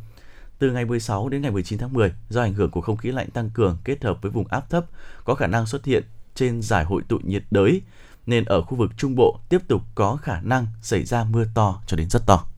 Từ 0.59 0.70
ngày 0.70 0.84
16 0.84 1.28
đến 1.28 1.42
ngày 1.42 1.51
19 1.51 1.78
tháng 1.78 1.92
10, 1.92 2.12
do 2.28 2.42
ảnh 2.42 2.55
hưởng 2.55 2.70
của 2.70 2.80
không 2.80 2.97
khí 2.97 3.12
lạnh 3.12 3.30
tăng 3.30 3.51
cường 3.51 3.78
kết 3.84 4.05
hợp 4.05 4.18
với 4.22 4.30
vùng 4.30 4.49
áp 4.49 4.70
thấp 4.70 4.84
có 5.24 5.34
khả 5.34 5.47
năng 5.47 5.66
xuất 5.66 5.84
hiện 5.84 6.05
trên 6.34 6.62
giải 6.62 6.84
hội 6.84 7.03
tụ 7.09 7.18
nhiệt 7.22 7.42
đới, 7.51 7.82
nên 8.26 8.45
ở 8.45 8.62
khu 8.62 8.76
vực 8.76 8.90
Trung 8.97 9.14
Bộ 9.16 9.38
tiếp 9.49 9.61
tục 9.68 9.82
có 9.95 10.16
khả 10.16 10.40
năng 10.40 10.66
xảy 10.82 11.05
ra 11.05 11.24
mưa 11.24 11.45
to 11.55 11.82
cho 11.86 11.97
đến 11.97 12.11
rất 12.11 12.26
to. 12.26 12.53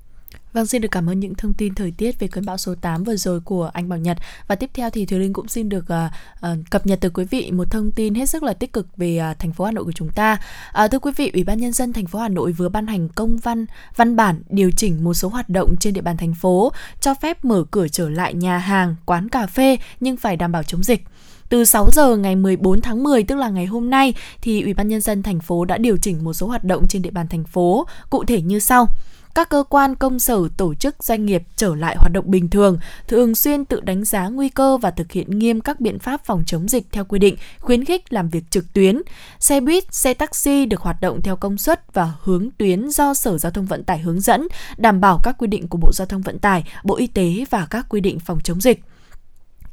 Vâng, 0.56 0.66
xin 0.66 0.82
được 0.82 0.88
cảm 0.90 1.10
ơn 1.10 1.20
những 1.20 1.34
thông 1.34 1.54
tin 1.54 1.74
thời 1.74 1.90
tiết 1.90 2.18
về 2.18 2.28
cơn 2.28 2.44
bão 2.46 2.56
số 2.56 2.74
8 2.74 3.04
vừa 3.04 3.16
rồi 3.16 3.40
của 3.40 3.70
anh 3.72 3.88
Bảo 3.88 3.98
Nhật. 3.98 4.18
Và 4.46 4.54
tiếp 4.54 4.70
theo 4.74 4.90
thì 4.90 5.06
Thùy 5.06 5.18
Linh 5.18 5.32
cũng 5.32 5.48
xin 5.48 5.68
được 5.68 5.84
uh, 5.84 6.50
uh, 6.52 6.58
cập 6.70 6.86
nhật 6.86 6.98
từ 7.00 7.10
quý 7.10 7.24
vị 7.24 7.50
một 7.50 7.70
thông 7.70 7.92
tin 7.92 8.14
hết 8.14 8.26
sức 8.26 8.42
là 8.42 8.52
tích 8.54 8.72
cực 8.72 8.96
về 8.96 9.20
uh, 9.30 9.38
thành 9.38 9.52
phố 9.52 9.64
Hà 9.64 9.72
Nội 9.72 9.84
của 9.84 9.92
chúng 9.92 10.08
ta. 10.14 10.38
Uh, 10.84 10.90
thưa 10.90 10.98
quý 10.98 11.12
vị, 11.16 11.30
Ủy 11.34 11.44
ban 11.44 11.58
nhân 11.58 11.72
dân 11.72 11.92
thành 11.92 12.06
phố 12.06 12.18
Hà 12.18 12.28
Nội 12.28 12.52
vừa 12.52 12.68
ban 12.68 12.86
hành 12.86 13.08
công 13.08 13.36
văn 13.36 13.66
văn 13.96 14.16
bản 14.16 14.42
điều 14.48 14.70
chỉnh 14.76 15.04
một 15.04 15.14
số 15.14 15.28
hoạt 15.28 15.48
động 15.48 15.76
trên 15.80 15.94
địa 15.94 16.00
bàn 16.00 16.16
thành 16.16 16.34
phố 16.34 16.72
cho 17.00 17.14
phép 17.14 17.44
mở 17.44 17.64
cửa 17.70 17.88
trở 17.88 18.08
lại 18.08 18.34
nhà 18.34 18.58
hàng, 18.58 18.96
quán 19.04 19.28
cà 19.28 19.46
phê 19.46 19.78
nhưng 20.00 20.16
phải 20.16 20.36
đảm 20.36 20.52
bảo 20.52 20.62
chống 20.62 20.82
dịch. 20.82 21.04
Từ 21.48 21.64
6 21.64 21.88
giờ 21.92 22.16
ngày 22.16 22.36
14 22.36 22.80
tháng 22.80 23.02
10 23.02 23.22
tức 23.22 23.36
là 23.36 23.48
ngày 23.48 23.66
hôm 23.66 23.90
nay 23.90 24.14
thì 24.40 24.62
Ủy 24.62 24.74
ban 24.74 24.88
nhân 24.88 25.00
dân 25.00 25.22
thành 25.22 25.40
phố 25.40 25.64
đã 25.64 25.78
điều 25.78 25.96
chỉnh 25.96 26.24
một 26.24 26.32
số 26.32 26.46
hoạt 26.46 26.64
động 26.64 26.88
trên 26.88 27.02
địa 27.02 27.10
bàn 27.10 27.28
thành 27.28 27.44
phố, 27.44 27.86
cụ 28.10 28.24
thể 28.24 28.42
như 28.42 28.58
sau 28.58 28.88
các 29.36 29.48
cơ 29.48 29.64
quan 29.68 29.94
công 29.94 30.18
sở 30.18 30.48
tổ 30.56 30.74
chức 30.74 31.04
doanh 31.04 31.26
nghiệp 31.26 31.42
trở 31.56 31.74
lại 31.74 31.96
hoạt 31.98 32.12
động 32.12 32.24
bình 32.30 32.50
thường, 32.50 32.78
thường 33.08 33.34
xuyên 33.34 33.64
tự 33.64 33.80
đánh 33.80 34.04
giá 34.04 34.28
nguy 34.28 34.48
cơ 34.48 34.76
và 34.76 34.90
thực 34.90 35.12
hiện 35.12 35.38
nghiêm 35.38 35.60
các 35.60 35.80
biện 35.80 35.98
pháp 35.98 36.24
phòng 36.24 36.42
chống 36.46 36.68
dịch 36.68 36.86
theo 36.92 37.04
quy 37.04 37.18
định, 37.18 37.36
khuyến 37.60 37.84
khích 37.84 38.12
làm 38.12 38.28
việc 38.28 38.44
trực 38.50 38.72
tuyến. 38.72 39.02
Xe 39.38 39.60
buýt, 39.60 39.94
xe 39.94 40.14
taxi 40.14 40.66
được 40.66 40.80
hoạt 40.80 41.00
động 41.00 41.22
theo 41.22 41.36
công 41.36 41.58
suất 41.58 41.94
và 41.94 42.12
hướng 42.22 42.48
tuyến 42.58 42.90
do 42.90 43.14
Sở 43.14 43.38
Giao 43.38 43.52
thông 43.52 43.66
Vận 43.66 43.84
tải 43.84 43.98
hướng 43.98 44.20
dẫn, 44.20 44.48
đảm 44.76 45.00
bảo 45.00 45.20
các 45.22 45.38
quy 45.38 45.46
định 45.46 45.68
của 45.68 45.78
Bộ 45.78 45.92
Giao 45.92 46.06
thông 46.06 46.22
Vận 46.22 46.38
tải, 46.38 46.64
Bộ 46.84 46.96
Y 46.96 47.06
tế 47.06 47.44
và 47.50 47.66
các 47.70 47.86
quy 47.88 48.00
định 48.00 48.18
phòng 48.18 48.40
chống 48.44 48.60
dịch 48.60 48.80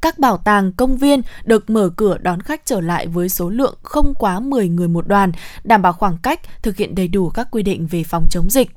các 0.01 0.19
bảo 0.19 0.37
tàng, 0.37 0.71
công 0.71 0.97
viên 0.97 1.21
được 1.43 1.69
mở 1.69 1.89
cửa 1.95 2.17
đón 2.17 2.41
khách 2.41 2.65
trở 2.65 2.81
lại 2.81 3.07
với 3.07 3.29
số 3.29 3.49
lượng 3.49 3.75
không 3.83 4.13
quá 4.19 4.39
10 4.39 4.69
người 4.69 4.87
một 4.87 5.07
đoàn, 5.07 5.31
đảm 5.63 5.81
bảo 5.81 5.93
khoảng 5.93 6.17
cách, 6.17 6.39
thực 6.61 6.77
hiện 6.77 6.95
đầy 6.95 7.07
đủ 7.07 7.29
các 7.29 7.47
quy 7.51 7.63
định 7.63 7.87
về 7.87 8.03
phòng 8.03 8.25
chống 8.29 8.49
dịch 8.49 8.69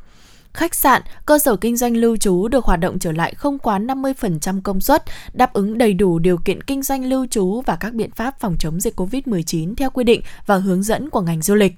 khách 0.56 0.74
sạn, 0.74 1.02
cơ 1.26 1.38
sở 1.38 1.56
kinh 1.56 1.76
doanh 1.76 1.96
lưu 1.96 2.16
trú 2.16 2.48
được 2.48 2.64
hoạt 2.64 2.80
động 2.80 2.98
trở 2.98 3.12
lại 3.12 3.34
không 3.34 3.58
quá 3.58 3.78
50% 3.78 4.60
công 4.62 4.80
suất, 4.80 5.04
đáp 5.32 5.52
ứng 5.52 5.78
đầy 5.78 5.94
đủ 5.94 6.18
điều 6.18 6.38
kiện 6.44 6.62
kinh 6.62 6.82
doanh 6.82 7.04
lưu 7.04 7.26
trú 7.30 7.60
và 7.66 7.76
các 7.80 7.94
biện 7.94 8.10
pháp 8.10 8.40
phòng 8.40 8.56
chống 8.58 8.80
dịch 8.80 9.00
COVID-19 9.00 9.74
theo 9.74 9.90
quy 9.90 10.04
định 10.04 10.22
và 10.46 10.56
hướng 10.56 10.82
dẫn 10.82 11.10
của 11.10 11.20
ngành 11.20 11.42
du 11.42 11.54
lịch 11.54 11.72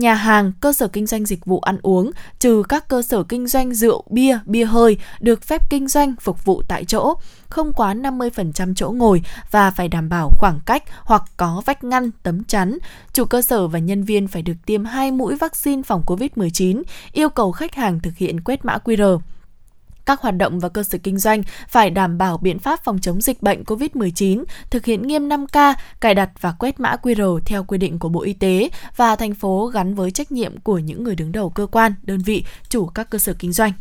nhà 0.00 0.14
hàng, 0.14 0.52
cơ 0.60 0.72
sở 0.72 0.88
kinh 0.88 1.06
doanh 1.06 1.26
dịch 1.26 1.46
vụ 1.46 1.60
ăn 1.60 1.78
uống, 1.82 2.10
trừ 2.38 2.62
các 2.68 2.88
cơ 2.88 3.02
sở 3.02 3.22
kinh 3.22 3.46
doanh 3.46 3.74
rượu, 3.74 4.04
bia, 4.10 4.38
bia 4.44 4.64
hơi 4.64 4.98
được 5.20 5.42
phép 5.42 5.70
kinh 5.70 5.88
doanh 5.88 6.14
phục 6.20 6.44
vụ 6.44 6.62
tại 6.68 6.84
chỗ, 6.84 7.14
không 7.48 7.72
quá 7.72 7.94
50% 7.94 8.74
chỗ 8.74 8.90
ngồi 8.90 9.22
và 9.50 9.70
phải 9.70 9.88
đảm 9.88 10.08
bảo 10.08 10.30
khoảng 10.38 10.60
cách 10.66 10.82
hoặc 11.04 11.22
có 11.36 11.62
vách 11.66 11.84
ngăn, 11.84 12.10
tấm 12.22 12.44
chắn. 12.44 12.78
Chủ 13.12 13.24
cơ 13.24 13.42
sở 13.42 13.68
và 13.68 13.78
nhân 13.78 14.02
viên 14.02 14.28
phải 14.28 14.42
được 14.42 14.56
tiêm 14.66 14.84
2 14.84 15.10
mũi 15.10 15.36
vaccine 15.36 15.82
phòng 15.82 16.02
COVID-19, 16.06 16.82
yêu 17.12 17.28
cầu 17.28 17.52
khách 17.52 17.74
hàng 17.74 18.00
thực 18.00 18.16
hiện 18.16 18.40
quét 18.40 18.64
mã 18.64 18.78
QR 18.84 19.18
các 20.10 20.20
hoạt 20.20 20.36
động 20.36 20.60
và 20.60 20.68
cơ 20.68 20.82
sở 20.82 20.98
kinh 21.02 21.18
doanh 21.18 21.42
phải 21.68 21.90
đảm 21.90 22.18
bảo 22.18 22.38
biện 22.38 22.58
pháp 22.58 22.84
phòng 22.84 22.98
chống 22.98 23.20
dịch 23.20 23.42
bệnh 23.42 23.62
COVID-19, 23.62 24.44
thực 24.70 24.84
hiện 24.84 25.02
nghiêm 25.02 25.28
5K, 25.28 25.74
cài 26.00 26.14
đặt 26.14 26.30
và 26.40 26.52
quét 26.58 26.80
mã 26.80 26.96
QR 27.02 27.38
theo 27.46 27.64
quy 27.64 27.78
định 27.78 27.98
của 27.98 28.08
Bộ 28.08 28.22
Y 28.22 28.32
tế 28.32 28.68
và 28.96 29.16
thành 29.16 29.34
phố 29.34 29.66
gắn 29.66 29.94
với 29.94 30.10
trách 30.10 30.32
nhiệm 30.32 30.60
của 30.60 30.78
những 30.78 31.04
người 31.04 31.14
đứng 31.14 31.32
đầu 31.32 31.50
cơ 31.50 31.66
quan, 31.66 31.94
đơn 32.02 32.18
vị, 32.18 32.44
chủ 32.68 32.86
các 32.86 33.10
cơ 33.10 33.18
sở 33.18 33.34
kinh 33.38 33.52
doanh. 33.52 33.72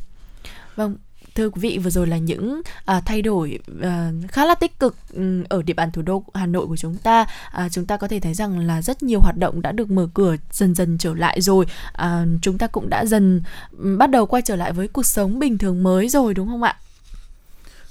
Vâng, 0.75 0.95
thưa 1.39 1.49
quý 1.49 1.59
vị 1.61 1.77
vừa 1.77 1.89
rồi 1.89 2.07
là 2.07 2.17
những 2.17 2.61
à, 2.85 3.01
thay 3.05 3.21
đổi 3.21 3.59
à, 3.81 4.11
khá 4.27 4.45
là 4.45 4.55
tích 4.55 4.79
cực 4.79 4.95
ừ, 5.13 5.43
ở 5.49 5.61
địa 5.61 5.73
bàn 5.73 5.91
thủ 5.91 6.01
đô 6.01 6.23
Hà 6.33 6.45
Nội 6.45 6.67
của 6.67 6.77
chúng 6.77 6.95
ta. 6.95 7.25
À, 7.51 7.69
chúng 7.69 7.85
ta 7.85 7.97
có 7.97 8.07
thể 8.07 8.19
thấy 8.19 8.33
rằng 8.33 8.59
là 8.59 8.81
rất 8.81 9.03
nhiều 9.03 9.19
hoạt 9.19 9.37
động 9.37 9.61
đã 9.61 9.71
được 9.71 9.91
mở 9.91 10.07
cửa 10.13 10.35
dần 10.51 10.75
dần 10.75 10.97
trở 10.97 11.13
lại 11.13 11.41
rồi. 11.41 11.65
À, 11.93 12.25
chúng 12.41 12.57
ta 12.57 12.67
cũng 12.67 12.89
đã 12.89 13.05
dần 13.05 13.41
ừ, 13.77 13.97
bắt 13.97 14.09
đầu 14.09 14.25
quay 14.25 14.41
trở 14.41 14.55
lại 14.55 14.71
với 14.73 14.87
cuộc 14.87 15.05
sống 15.05 15.39
bình 15.39 15.57
thường 15.57 15.83
mới 15.83 16.09
rồi 16.09 16.33
đúng 16.33 16.47
không 16.47 16.63
ạ? 16.63 16.75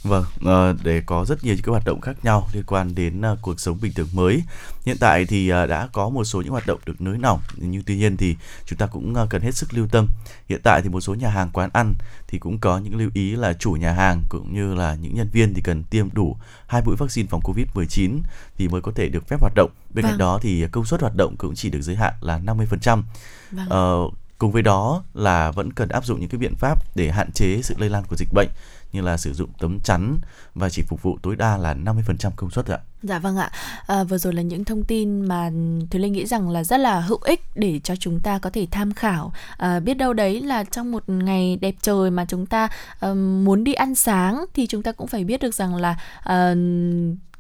Vâng, 0.03 0.25
uh, 0.45 0.85
để 0.85 1.03
có 1.07 1.25
rất 1.25 1.45
nhiều 1.45 1.55
những 1.55 1.65
cái 1.65 1.71
hoạt 1.71 1.85
động 1.85 2.01
khác 2.01 2.17
nhau 2.23 2.49
liên 2.53 2.65
quan 2.67 2.95
đến 2.95 3.21
uh, 3.33 3.39
cuộc 3.43 3.61
sống 3.61 3.79
bình 3.83 3.93
thường 3.93 4.09
mới. 4.13 4.43
Hiện 4.87 4.97
tại 5.01 5.25
thì 5.25 5.53
uh, 5.53 5.69
đã 5.69 5.89
có 5.93 6.09
một 6.09 6.25
số 6.25 6.43
những 6.43 6.53
hoạt 6.53 6.67
động 6.67 6.81
được 6.87 7.01
nới 7.01 7.19
lỏng, 7.19 7.41
nhưng 7.57 7.83
tuy 7.83 7.97
nhiên 7.97 8.17
thì 8.17 8.37
chúng 8.67 8.79
ta 8.79 8.87
cũng 8.87 9.15
cần 9.31 9.43
hết 9.43 9.55
sức 9.55 9.75
lưu 9.75 9.87
tâm. 9.93 10.07
Hiện 10.49 10.61
tại 10.63 10.81
thì 10.83 10.89
một 10.89 11.01
số 11.01 11.15
nhà 11.15 11.29
hàng 11.29 11.51
quán 11.53 11.71
ăn 11.73 11.95
thì 12.29 12.39
cũng 12.39 12.59
có 12.59 12.79
những 12.79 12.97
lưu 12.97 13.11
ý 13.15 13.37
là 13.37 13.53
chủ 13.53 13.73
nhà 13.73 13.93
hàng 13.93 14.23
cũng 14.29 14.55
như 14.55 14.75
là 14.75 14.95
những 14.95 15.15
nhân 15.15 15.29
viên 15.33 15.55
thì 15.55 15.63
cần 15.63 15.85
tiêm 15.85 16.09
đủ 16.13 16.37
hai 16.67 16.83
mũi 16.85 16.97
vaccine 16.97 17.29
phòng 17.31 17.41
Covid-19 17.41 18.19
thì 18.57 18.69
mới 18.69 18.81
có 18.81 18.93
thể 18.95 19.09
được 19.09 19.29
phép 19.29 19.41
hoạt 19.41 19.53
động. 19.57 19.71
Bên 19.95 20.03
vâng. 20.03 20.13
cạnh 20.13 20.19
đó 20.19 20.39
thì 20.43 20.67
công 20.73 20.85
suất 20.85 21.01
hoạt 21.01 21.15
động 21.15 21.37
cũng 21.37 21.55
chỉ 21.55 21.71
được 21.71 21.81
giới 21.81 21.97
hạn 21.97 22.15
là 22.21 22.39
50%. 22.39 23.03
Vâng. 23.53 24.05
Uh, 24.07 24.15
cùng 24.39 24.53
với 24.53 24.63
đó 24.63 25.03
là 25.15 25.51
vẫn 25.51 25.73
cần 25.73 25.89
áp 25.89 26.05
dụng 26.05 26.21
những 26.21 26.29
cái 26.29 26.39
biện 26.39 26.55
pháp 26.57 26.97
để 26.97 27.11
hạn 27.11 27.33
chế 27.33 27.61
sự 27.63 27.75
lây 27.79 27.91
lan 27.91 28.05
của 28.09 28.17
dịch 28.17 28.29
bệnh 28.33 28.49
như 28.93 29.01
là 29.01 29.17
sử 29.17 29.33
dụng 29.33 29.51
tấm 29.59 29.81
chắn 29.81 30.19
và 30.55 30.71
chỉ 30.71 30.83
phục 30.83 31.03
vụ 31.03 31.19
tối 31.23 31.37
đa 31.37 31.57
là 31.57 31.75
50% 31.75 32.31
công 32.37 32.51
suất 32.51 32.67
ạ. 32.67 32.79
Dạ 33.03 33.19
vâng 33.19 33.37
ạ. 33.37 33.51
À, 33.87 34.05
vừa 34.05 34.19
rồi 34.19 34.33
là 34.33 34.43
những 34.43 34.65
thông 34.65 34.85
tin 34.85 35.21
mà 35.21 35.51
Thùy 35.91 36.01
Linh 36.01 36.13
nghĩ 36.13 36.27
rằng 36.27 36.51
là 36.51 36.65
rất 36.65 36.81
là 36.81 37.01
hữu 37.01 37.19
ích 37.25 37.41
để 37.55 37.81
cho 37.85 37.97
chúng 37.97 38.21
ta 38.21 38.39
có 38.39 38.51
thể 38.51 38.67
tham 38.71 38.95
khảo. 38.95 39.33
À, 39.57 39.81
biết 39.81 39.95
đâu 39.95 40.13
đấy 40.13 40.41
là 40.41 40.65
trong 40.65 40.93
một 40.93 41.09
ngày 41.09 41.59
đẹp 41.61 41.75
trời 41.83 42.11
mà 42.11 42.25
chúng 42.29 42.47
ta 42.47 42.69
um, 43.01 43.45
muốn 43.45 43.65
đi 43.65 43.73
ăn 43.73 43.95
sáng 43.95 44.45
thì 44.55 44.67
chúng 44.67 44.83
ta 44.83 44.93
cũng 44.93 45.07
phải 45.07 45.25
biết 45.25 45.41
được 45.41 45.55
rằng 45.55 45.75
là 45.77 45.97
uh, 46.19 46.59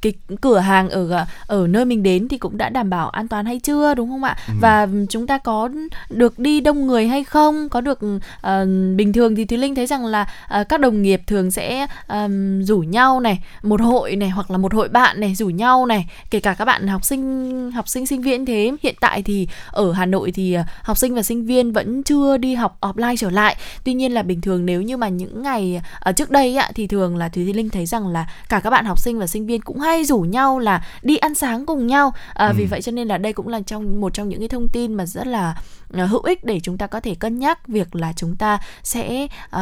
cái 0.02 0.12
cửa 0.40 0.58
hàng 0.58 0.90
ở 0.90 1.26
ở 1.46 1.66
nơi 1.66 1.84
mình 1.84 2.02
đến 2.02 2.28
thì 2.28 2.38
cũng 2.38 2.58
đã 2.58 2.68
đảm 2.68 2.90
bảo 2.90 3.08
an 3.08 3.28
toàn 3.28 3.46
hay 3.46 3.60
chưa 3.60 3.94
đúng 3.94 4.10
không 4.10 4.24
ạ? 4.24 4.36
Ừ. 4.48 4.54
và 4.60 4.88
chúng 5.08 5.26
ta 5.26 5.38
có 5.38 5.68
được 6.10 6.38
đi 6.38 6.60
đông 6.60 6.86
người 6.86 7.08
hay 7.08 7.24
không? 7.24 7.68
Có 7.68 7.80
được 7.80 7.98
uh, 8.02 8.68
bình 8.96 9.12
thường 9.12 9.36
thì 9.36 9.44
thúy 9.44 9.58
linh 9.58 9.74
thấy 9.74 9.86
rằng 9.86 10.06
là 10.06 10.26
uh, 10.60 10.68
các 10.68 10.80
đồng 10.80 11.02
nghiệp 11.02 11.22
thường 11.26 11.50
sẽ 11.50 11.86
um, 12.08 12.62
rủ 12.62 12.78
nhau 12.78 13.20
này 13.20 13.40
một 13.62 13.80
hội 13.80 14.16
này 14.16 14.28
hoặc 14.28 14.50
là 14.50 14.58
một 14.58 14.74
hội 14.74 14.88
bạn 14.88 15.20
này 15.20 15.34
rủ 15.34 15.46
nhau 15.46 15.86
này 15.86 16.10
kể 16.30 16.40
cả 16.40 16.54
các 16.54 16.64
bạn 16.64 16.88
học 16.88 17.04
sinh 17.04 17.70
học 17.70 17.88
sinh 17.88 18.06
sinh 18.06 18.22
viên 18.22 18.46
thế. 18.46 18.72
Hiện 18.82 18.94
tại 19.00 19.22
thì 19.22 19.48
ở 19.70 19.92
hà 19.92 20.06
nội 20.06 20.32
thì 20.32 20.56
học 20.82 20.98
sinh 20.98 21.14
và 21.14 21.22
sinh 21.22 21.46
viên 21.46 21.72
vẫn 21.72 22.02
chưa 22.02 22.36
đi 22.36 22.54
học 22.54 22.78
offline 22.80 23.16
trở 23.16 23.30
lại. 23.30 23.56
Tuy 23.84 23.94
nhiên 23.94 24.12
là 24.12 24.22
bình 24.22 24.40
thường 24.40 24.66
nếu 24.66 24.82
như 24.82 24.96
mà 24.96 25.08
những 25.08 25.42
ngày 25.42 25.80
uh, 26.08 26.16
trước 26.16 26.30
đây 26.30 26.56
ạ 26.56 26.70
thì 26.74 26.86
thường 26.86 27.16
là 27.16 27.28
thúy 27.28 27.52
linh 27.52 27.70
thấy 27.70 27.86
rằng 27.86 28.08
là 28.08 28.26
cả 28.48 28.60
các 28.60 28.70
bạn 28.70 28.84
học 28.84 28.98
sinh 28.98 29.18
và 29.18 29.26
sinh 29.26 29.46
viên 29.46 29.60
cũng 29.60 29.80
hay 29.88 30.04
rủ 30.04 30.20
nhau 30.20 30.58
là 30.58 30.84
đi 31.02 31.16
ăn 31.16 31.34
sáng 31.34 31.66
cùng 31.66 31.86
nhau 31.86 32.12
à, 32.34 32.46
ừ. 32.46 32.52
vì 32.56 32.66
vậy 32.66 32.82
cho 32.82 32.92
nên 32.92 33.08
là 33.08 33.18
đây 33.18 33.32
cũng 33.32 33.48
là 33.48 33.60
trong 33.60 34.00
một 34.00 34.14
trong 34.14 34.28
những 34.28 34.38
cái 34.38 34.48
thông 34.48 34.68
tin 34.68 34.94
mà 34.94 35.06
rất 35.06 35.26
là 35.26 35.56
uh, 36.02 36.10
hữu 36.10 36.22
ích 36.22 36.44
để 36.44 36.60
chúng 36.60 36.78
ta 36.78 36.86
có 36.86 37.00
thể 37.00 37.14
cân 37.14 37.38
nhắc 37.38 37.68
việc 37.68 37.94
là 37.94 38.12
chúng 38.12 38.36
ta 38.36 38.58
sẽ 38.82 39.26
uh, 39.56 39.60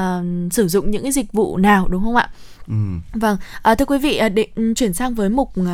sử 0.53 0.69
dụng 0.69 0.91
những 0.91 1.03
cái 1.03 1.13
dịch 1.13 1.33
vụ 1.33 1.57
nào 1.57 1.89
đúng 1.89 2.05
không 2.05 2.17
ạ 2.17 2.31
ừ. 2.67 2.75
vâng 3.13 3.37
à, 3.63 3.75
thưa 3.75 3.85
quý 3.85 3.99
vị 3.99 4.21
để 4.35 4.47
chuyển 4.77 4.93
sang 4.93 5.15
với 5.15 5.29
mục 5.29 5.53
uh, 5.61 5.67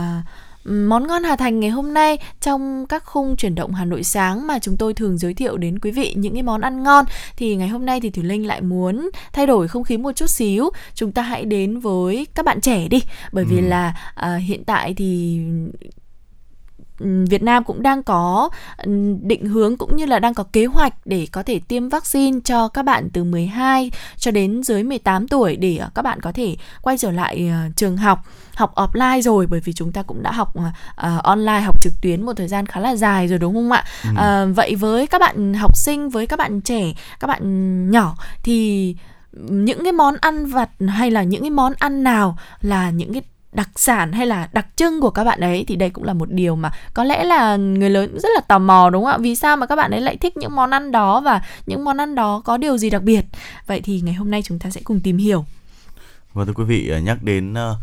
Món 0.64 1.06
ngon 1.06 1.22
Hà 1.24 1.36
Thành 1.36 1.60
ngày 1.60 1.70
hôm 1.70 1.94
nay 1.94 2.18
trong 2.40 2.86
các 2.86 3.04
khung 3.04 3.36
chuyển 3.36 3.54
động 3.54 3.74
Hà 3.74 3.84
Nội 3.84 4.02
sáng 4.02 4.46
mà 4.46 4.58
chúng 4.58 4.76
tôi 4.76 4.94
thường 4.94 5.18
giới 5.18 5.34
thiệu 5.34 5.56
đến 5.56 5.78
quý 5.78 5.90
vị 5.90 6.14
những 6.16 6.32
cái 6.34 6.42
món 6.42 6.60
ăn 6.60 6.82
ngon 6.82 7.04
thì 7.36 7.56
ngày 7.56 7.68
hôm 7.68 7.86
nay 7.86 8.00
thì 8.00 8.10
Thủy 8.10 8.24
Linh 8.24 8.46
lại 8.46 8.60
muốn 8.60 9.10
thay 9.32 9.46
đổi 9.46 9.68
không 9.68 9.84
khí 9.84 9.96
một 9.96 10.12
chút 10.12 10.30
xíu. 10.30 10.70
Chúng 10.94 11.12
ta 11.12 11.22
hãy 11.22 11.44
đến 11.44 11.80
với 11.80 12.26
các 12.34 12.46
bạn 12.46 12.60
trẻ 12.60 12.88
đi 12.88 13.02
bởi 13.32 13.44
vì 13.44 13.56
ừ. 13.56 13.66
là 13.66 13.94
uh, 14.20 14.42
hiện 14.42 14.64
tại 14.64 14.94
thì 14.94 15.40
Việt 17.28 17.42
Nam 17.42 17.64
cũng 17.64 17.82
đang 17.82 18.02
có 18.02 18.48
định 19.22 19.46
hướng 19.46 19.76
cũng 19.76 19.96
như 19.96 20.06
là 20.06 20.18
đang 20.18 20.34
có 20.34 20.44
kế 20.52 20.66
hoạch 20.66 20.94
để 21.04 21.26
có 21.32 21.42
thể 21.42 21.60
tiêm 21.68 21.88
vaccine 21.88 22.40
cho 22.44 22.68
các 22.68 22.82
bạn 22.82 23.08
từ 23.12 23.24
12 23.24 23.90
cho 24.16 24.30
đến 24.30 24.62
dưới 24.62 24.82
18 24.82 25.28
tuổi 25.28 25.56
để 25.56 25.76
ờ, 25.76 25.88
các 25.94 26.02
bạn 26.02 26.20
có 26.20 26.32
thể 26.32 26.56
quay 26.82 26.98
trở 26.98 27.10
lại 27.10 27.50
ờ, 27.52 27.68
trường 27.76 27.96
học 27.96 28.18
học 28.54 28.74
offline 28.74 29.22
rồi 29.22 29.46
bởi 29.46 29.60
vì 29.60 29.72
chúng 29.72 29.92
ta 29.92 30.02
cũng 30.02 30.22
đã 30.22 30.32
học 30.32 30.54
uh, 30.58 31.22
online 31.22 31.60
học 31.60 31.82
trực 31.82 31.92
tuyến 32.02 32.22
một 32.22 32.32
thời 32.36 32.48
gian 32.48 32.66
khá 32.66 32.80
là 32.80 32.96
dài 32.96 33.28
rồi 33.28 33.38
đúng 33.38 33.54
không 33.54 33.72
ạ? 33.72 33.84
Ừ. 34.04 34.10
Uh, 34.10 34.56
vậy 34.56 34.74
với 34.74 35.06
các 35.06 35.20
bạn 35.20 35.54
học 35.54 35.76
sinh 35.76 36.08
với 36.08 36.26
các 36.26 36.38
bạn 36.38 36.60
trẻ, 36.60 36.92
các 37.20 37.26
bạn 37.26 37.90
nhỏ 37.90 38.16
thì 38.42 38.96
những 39.32 39.84
cái 39.84 39.92
món 39.92 40.14
ăn 40.20 40.46
vặt 40.46 40.70
hay 40.88 41.10
là 41.10 41.22
những 41.22 41.40
cái 41.40 41.50
món 41.50 41.72
ăn 41.78 42.02
nào 42.02 42.38
là 42.60 42.90
những 42.90 43.12
cái 43.12 43.22
đặc 43.52 43.68
sản 43.76 44.12
hay 44.12 44.26
là 44.26 44.48
đặc 44.52 44.66
trưng 44.76 45.00
của 45.00 45.10
các 45.10 45.24
bạn 45.24 45.40
ấy 45.40 45.64
thì 45.68 45.76
đây 45.76 45.90
cũng 45.90 46.04
là 46.04 46.12
một 46.12 46.30
điều 46.30 46.56
mà 46.56 46.70
có 46.94 47.04
lẽ 47.04 47.24
là 47.24 47.56
người 47.56 47.90
lớn 47.90 48.18
rất 48.18 48.28
là 48.34 48.40
tò 48.40 48.58
mò 48.58 48.90
đúng 48.90 49.04
không 49.04 49.12
ạ? 49.12 49.18
Vì 49.20 49.34
sao 49.34 49.56
mà 49.56 49.66
các 49.66 49.76
bạn 49.76 49.90
ấy 49.90 50.00
lại 50.00 50.16
thích 50.16 50.36
những 50.36 50.56
món 50.56 50.70
ăn 50.70 50.92
đó 50.92 51.20
và 51.20 51.42
những 51.66 51.84
món 51.84 51.96
ăn 51.96 52.14
đó 52.14 52.42
có 52.44 52.56
điều 52.56 52.78
gì 52.78 52.90
đặc 52.90 53.02
biệt? 53.02 53.24
Vậy 53.66 53.80
thì 53.80 54.00
ngày 54.00 54.14
hôm 54.14 54.30
nay 54.30 54.42
chúng 54.42 54.58
ta 54.58 54.70
sẽ 54.70 54.80
cùng 54.84 55.00
tìm 55.00 55.16
hiểu. 55.16 55.44
Và 56.32 56.44
thưa 56.44 56.52
quý 56.52 56.64
vị 56.64 56.88
ờ, 56.88 56.98
nhắc 56.98 57.22
đến 57.22 57.52
uh, 57.52 57.76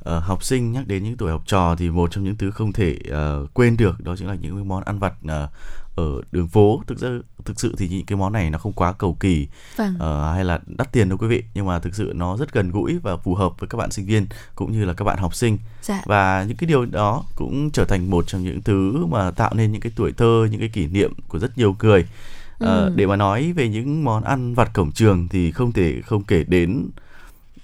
uh, 0.00 0.22
học 0.22 0.44
sinh 0.44 0.72
nhắc 0.72 0.86
đến 0.86 1.04
những 1.04 1.16
tuổi 1.16 1.30
học 1.30 1.42
trò 1.46 1.74
thì 1.78 1.90
một 1.90 2.10
trong 2.10 2.24
những 2.24 2.36
thứ 2.36 2.50
không 2.50 2.72
thể 2.72 2.98
uh, 3.08 3.54
quên 3.54 3.76
được 3.76 4.00
đó 4.00 4.16
chính 4.18 4.28
là 4.28 4.34
những 4.34 4.68
món 4.68 4.84
ăn 4.84 4.98
vặt 4.98 5.14
uh, 5.24 5.50
ở 5.96 6.22
đường 6.32 6.48
phố 6.48 6.82
thực 6.86 6.98
ra 6.98 7.08
thực 7.44 7.60
sự 7.60 7.74
thì 7.78 7.88
những 7.88 8.06
cái 8.06 8.16
món 8.16 8.32
này 8.32 8.50
nó 8.50 8.58
không 8.58 8.72
quá 8.72 8.92
cầu 8.92 9.16
kỳ 9.20 9.48
vâng. 9.76 9.94
uh, 9.94 10.34
hay 10.34 10.44
là 10.44 10.60
đắt 10.66 10.92
tiền 10.92 11.08
đâu 11.08 11.18
quý 11.18 11.26
vị 11.26 11.44
nhưng 11.54 11.66
mà 11.66 11.78
thực 11.78 11.94
sự 11.94 12.12
nó 12.14 12.36
rất 12.36 12.52
gần 12.52 12.70
gũi 12.70 12.98
và 13.02 13.16
phù 13.16 13.34
hợp 13.34 13.52
với 13.58 13.68
các 13.68 13.78
bạn 13.78 13.90
sinh 13.90 14.06
viên 14.06 14.26
cũng 14.54 14.72
như 14.72 14.84
là 14.84 14.92
các 14.92 15.04
bạn 15.04 15.18
học 15.18 15.34
sinh 15.34 15.58
dạ. 15.82 16.02
và 16.06 16.44
những 16.48 16.56
cái 16.56 16.68
điều 16.68 16.86
đó 16.86 17.24
cũng 17.36 17.70
trở 17.70 17.84
thành 17.84 18.10
một 18.10 18.26
trong 18.26 18.44
những 18.44 18.62
thứ 18.62 19.06
mà 19.06 19.30
tạo 19.30 19.54
nên 19.54 19.72
những 19.72 19.80
cái 19.80 19.92
tuổi 19.96 20.12
thơ 20.12 20.48
những 20.50 20.60
cái 20.60 20.68
kỷ 20.68 20.86
niệm 20.86 21.12
của 21.28 21.38
rất 21.38 21.58
nhiều 21.58 21.76
người 21.80 22.00
uh, 22.00 22.58
ừ. 22.58 22.92
để 22.96 23.06
mà 23.06 23.16
nói 23.16 23.52
về 23.52 23.68
những 23.68 24.04
món 24.04 24.24
ăn 24.24 24.54
vặt 24.54 24.70
cổng 24.74 24.92
trường 24.92 25.28
thì 25.28 25.52
không 25.52 25.72
thể 25.72 26.00
không 26.02 26.24
kể 26.24 26.44
đến 26.44 26.88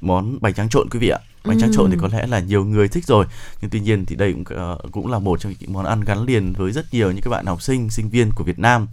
món 0.01 0.39
bánh 0.41 0.55
tráng 0.55 0.69
trộn 0.69 0.89
quý 0.91 0.99
vị 0.99 1.09
ạ 1.09 1.19
bánh 1.45 1.61
tráng 1.61 1.73
trộn 1.73 1.91
thì 1.91 1.97
có 2.01 2.09
lẽ 2.13 2.27
là 2.27 2.41
nhiều 2.41 2.65
người 2.65 2.89
thích 2.89 3.07
rồi. 3.07 3.27
Nhưng 3.61 3.71
tuy 3.71 3.81
nhiên 3.81 4.07
thì 4.07 4.17
đây 4.17 4.33
cũng 4.33 4.59
uh, 4.73 4.93
cũng 4.93 5.11
là 5.11 5.19
một 5.19 5.41
trong 5.41 5.55
những 5.61 5.73
món 5.73 5.85
ăn 5.85 6.01
gắn 6.01 6.25
liền 6.25 6.53
với 6.53 6.73
rất 6.73 6.95
nhiều 6.95 7.13
những 7.13 7.23
các 7.23 7.31
bạn 7.31 7.47
học 7.47 7.63
sinh 7.63 7.91
sinh 7.91 8.09
viên 8.09 8.31
của 8.35 8.45
Việt 8.45 8.59
Nam. 8.59 8.89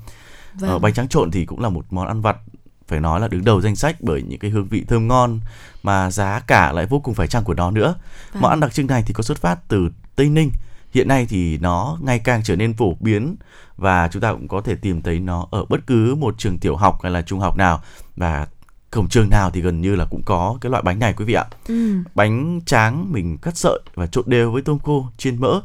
Vâng. 0.53 0.75
uh, 0.75 0.81
bánh 0.81 0.93
tráng 0.93 1.07
trộn 1.07 1.31
thì 1.31 1.45
cũng 1.45 1.59
là 1.59 1.69
một 1.69 1.85
món 1.89 2.07
ăn 2.07 2.21
vặt 2.21 2.37
phải 2.87 2.99
nói 2.99 3.19
là 3.19 3.27
đứng 3.27 3.43
đầu 3.43 3.61
danh 3.61 3.75
sách 3.75 3.95
bởi 4.01 4.21
những 4.21 4.39
cái 4.39 4.51
hương 4.51 4.67
vị 4.67 4.85
thơm 4.87 5.07
ngon 5.07 5.39
mà 5.83 6.11
giá 6.11 6.39
cả 6.39 6.71
lại 6.71 6.85
vô 6.85 6.99
cùng 6.99 7.13
phải 7.13 7.27
chăng 7.27 7.43
của 7.43 7.53
nó 7.53 7.71
nữa. 7.71 7.95
Vâng. 8.33 8.41
món 8.41 8.51
ăn 8.51 8.59
đặc 8.59 8.73
trưng 8.73 8.87
này 8.87 9.03
thì 9.07 9.13
có 9.13 9.23
xuất 9.23 9.37
phát 9.37 9.59
từ 9.67 9.89
Tây 10.15 10.29
Ninh. 10.29 10.51
Hiện 10.93 11.07
nay 11.07 11.25
thì 11.29 11.57
nó 11.57 11.97
ngày 12.01 12.19
càng 12.19 12.43
trở 12.43 12.55
nên 12.55 12.73
phổ 12.73 12.93
biến 12.99 13.35
và 13.77 14.07
chúng 14.07 14.21
ta 14.21 14.33
cũng 14.33 14.47
có 14.47 14.61
thể 14.61 14.75
tìm 14.75 15.01
thấy 15.01 15.19
nó 15.19 15.47
ở 15.51 15.65
bất 15.65 15.87
cứ 15.87 16.15
một 16.15 16.35
trường 16.37 16.57
tiểu 16.57 16.75
học 16.75 16.99
hay 17.03 17.11
là 17.11 17.21
trung 17.21 17.39
học 17.39 17.57
nào. 17.57 17.81
Và 18.15 18.47
cổng 18.91 19.09
trường 19.09 19.29
nào 19.29 19.51
thì 19.51 19.61
gần 19.61 19.81
như 19.81 19.95
là 19.95 20.05
cũng 20.05 20.21
có 20.25 20.57
cái 20.61 20.69
loại 20.69 20.83
bánh 20.83 20.99
này 20.99 21.13
quý 21.17 21.25
vị 21.25 21.33
ạ. 21.33 21.45
Ừ. 21.67 21.93
Bánh 22.15 22.61
tráng 22.65 23.13
mình 23.13 23.37
cắt 23.37 23.57
sợi 23.57 23.79
và 23.95 24.07
trộn 24.07 24.23
đều 24.27 24.51
với 24.51 24.61
tôm 24.61 24.79
khô 24.79 25.05
chiên 25.17 25.41
mỡ 25.41 25.61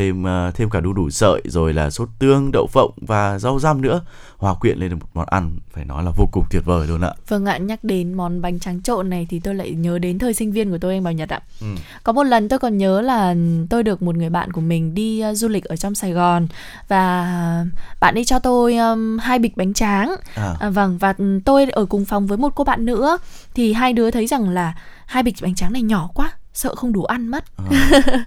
thêm 0.00 0.22
uh, 0.22 0.54
thêm 0.54 0.70
cả 0.70 0.80
đu 0.80 0.92
đủ 0.92 1.10
sợi 1.10 1.42
rồi 1.44 1.74
là 1.74 1.90
sốt 1.90 2.08
tương 2.18 2.50
đậu 2.52 2.66
phộng 2.66 2.90
và 2.96 3.38
rau 3.38 3.58
răm 3.58 3.82
nữa. 3.82 4.00
Hòa 4.36 4.54
quyện 4.54 4.78
lên 4.78 4.92
một 4.92 5.06
món 5.14 5.26
ăn 5.30 5.58
phải 5.72 5.84
nói 5.84 6.04
là 6.04 6.10
vô 6.16 6.28
cùng 6.32 6.44
tuyệt 6.50 6.62
vời 6.64 6.86
luôn 6.86 7.00
ạ. 7.00 7.12
Vâng 7.28 7.46
ạ 7.46 7.58
nhắc 7.58 7.84
đến 7.84 8.14
món 8.14 8.42
bánh 8.42 8.58
tráng 8.58 8.82
trộn 8.82 9.10
này 9.10 9.26
thì 9.30 9.40
tôi 9.40 9.54
lại 9.54 9.70
nhớ 9.70 9.98
đến 9.98 10.18
thời 10.18 10.34
sinh 10.34 10.52
viên 10.52 10.70
của 10.70 10.78
tôi 10.78 10.94
anh 10.94 11.04
bảo 11.04 11.12
nhật 11.12 11.28
ạ. 11.28 11.40
Ừ. 11.60 11.66
có 12.04 12.12
một 12.12 12.22
lần 12.22 12.48
tôi 12.48 12.58
còn 12.58 12.78
nhớ 12.78 13.00
là 13.00 13.34
tôi 13.70 13.82
được 13.82 14.02
một 14.02 14.16
người 14.16 14.30
bạn 14.30 14.52
của 14.52 14.60
mình 14.60 14.94
đi 14.94 15.22
uh, 15.30 15.36
du 15.36 15.48
lịch 15.48 15.64
ở 15.64 15.76
trong 15.76 15.94
sài 15.94 16.12
gòn 16.12 16.46
và 16.88 17.64
bạn 18.00 18.14
ấy 18.14 18.24
cho 18.24 18.38
tôi 18.38 18.76
um, 18.76 19.18
hai 19.18 19.38
bịch 19.38 19.56
bánh 19.56 19.74
tráng. 19.74 20.14
À. 20.34 20.54
À, 20.60 20.70
vâng 20.70 20.98
và 20.98 21.14
tôi 21.44 21.70
ở 21.70 21.84
cùng 21.84 22.04
phòng 22.04 22.26
với 22.26 22.38
một 22.38 22.54
cô 22.54 22.64
bạn 22.64 22.86
nữa 22.86 23.18
thì 23.54 23.72
hai 23.72 23.92
đứa 23.92 24.10
thấy 24.10 24.26
rằng 24.26 24.48
là 24.48 24.74
hai 25.06 25.22
bịch 25.22 25.34
bánh 25.42 25.54
tráng 25.54 25.72
này 25.72 25.82
nhỏ 25.82 26.08
quá 26.14 26.32
sợ 26.60 26.74
không 26.74 26.92
đủ 26.92 27.04
ăn 27.04 27.28
mất 27.28 27.44
à. 27.56 27.64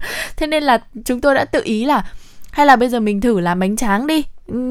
thế 0.37 0.47
nên 0.47 0.63
là 0.63 0.77
chúng 1.05 1.21
tôi 1.21 1.35
đã 1.35 1.45
tự 1.45 1.61
ý 1.63 1.85
là 1.85 2.03
hay 2.51 2.65
là 2.65 2.75
bây 2.75 2.89
giờ 2.89 2.99
mình 2.99 3.21
thử 3.21 3.39
làm 3.39 3.59
bánh 3.59 3.75
tráng 3.75 4.07
đi 4.07 4.23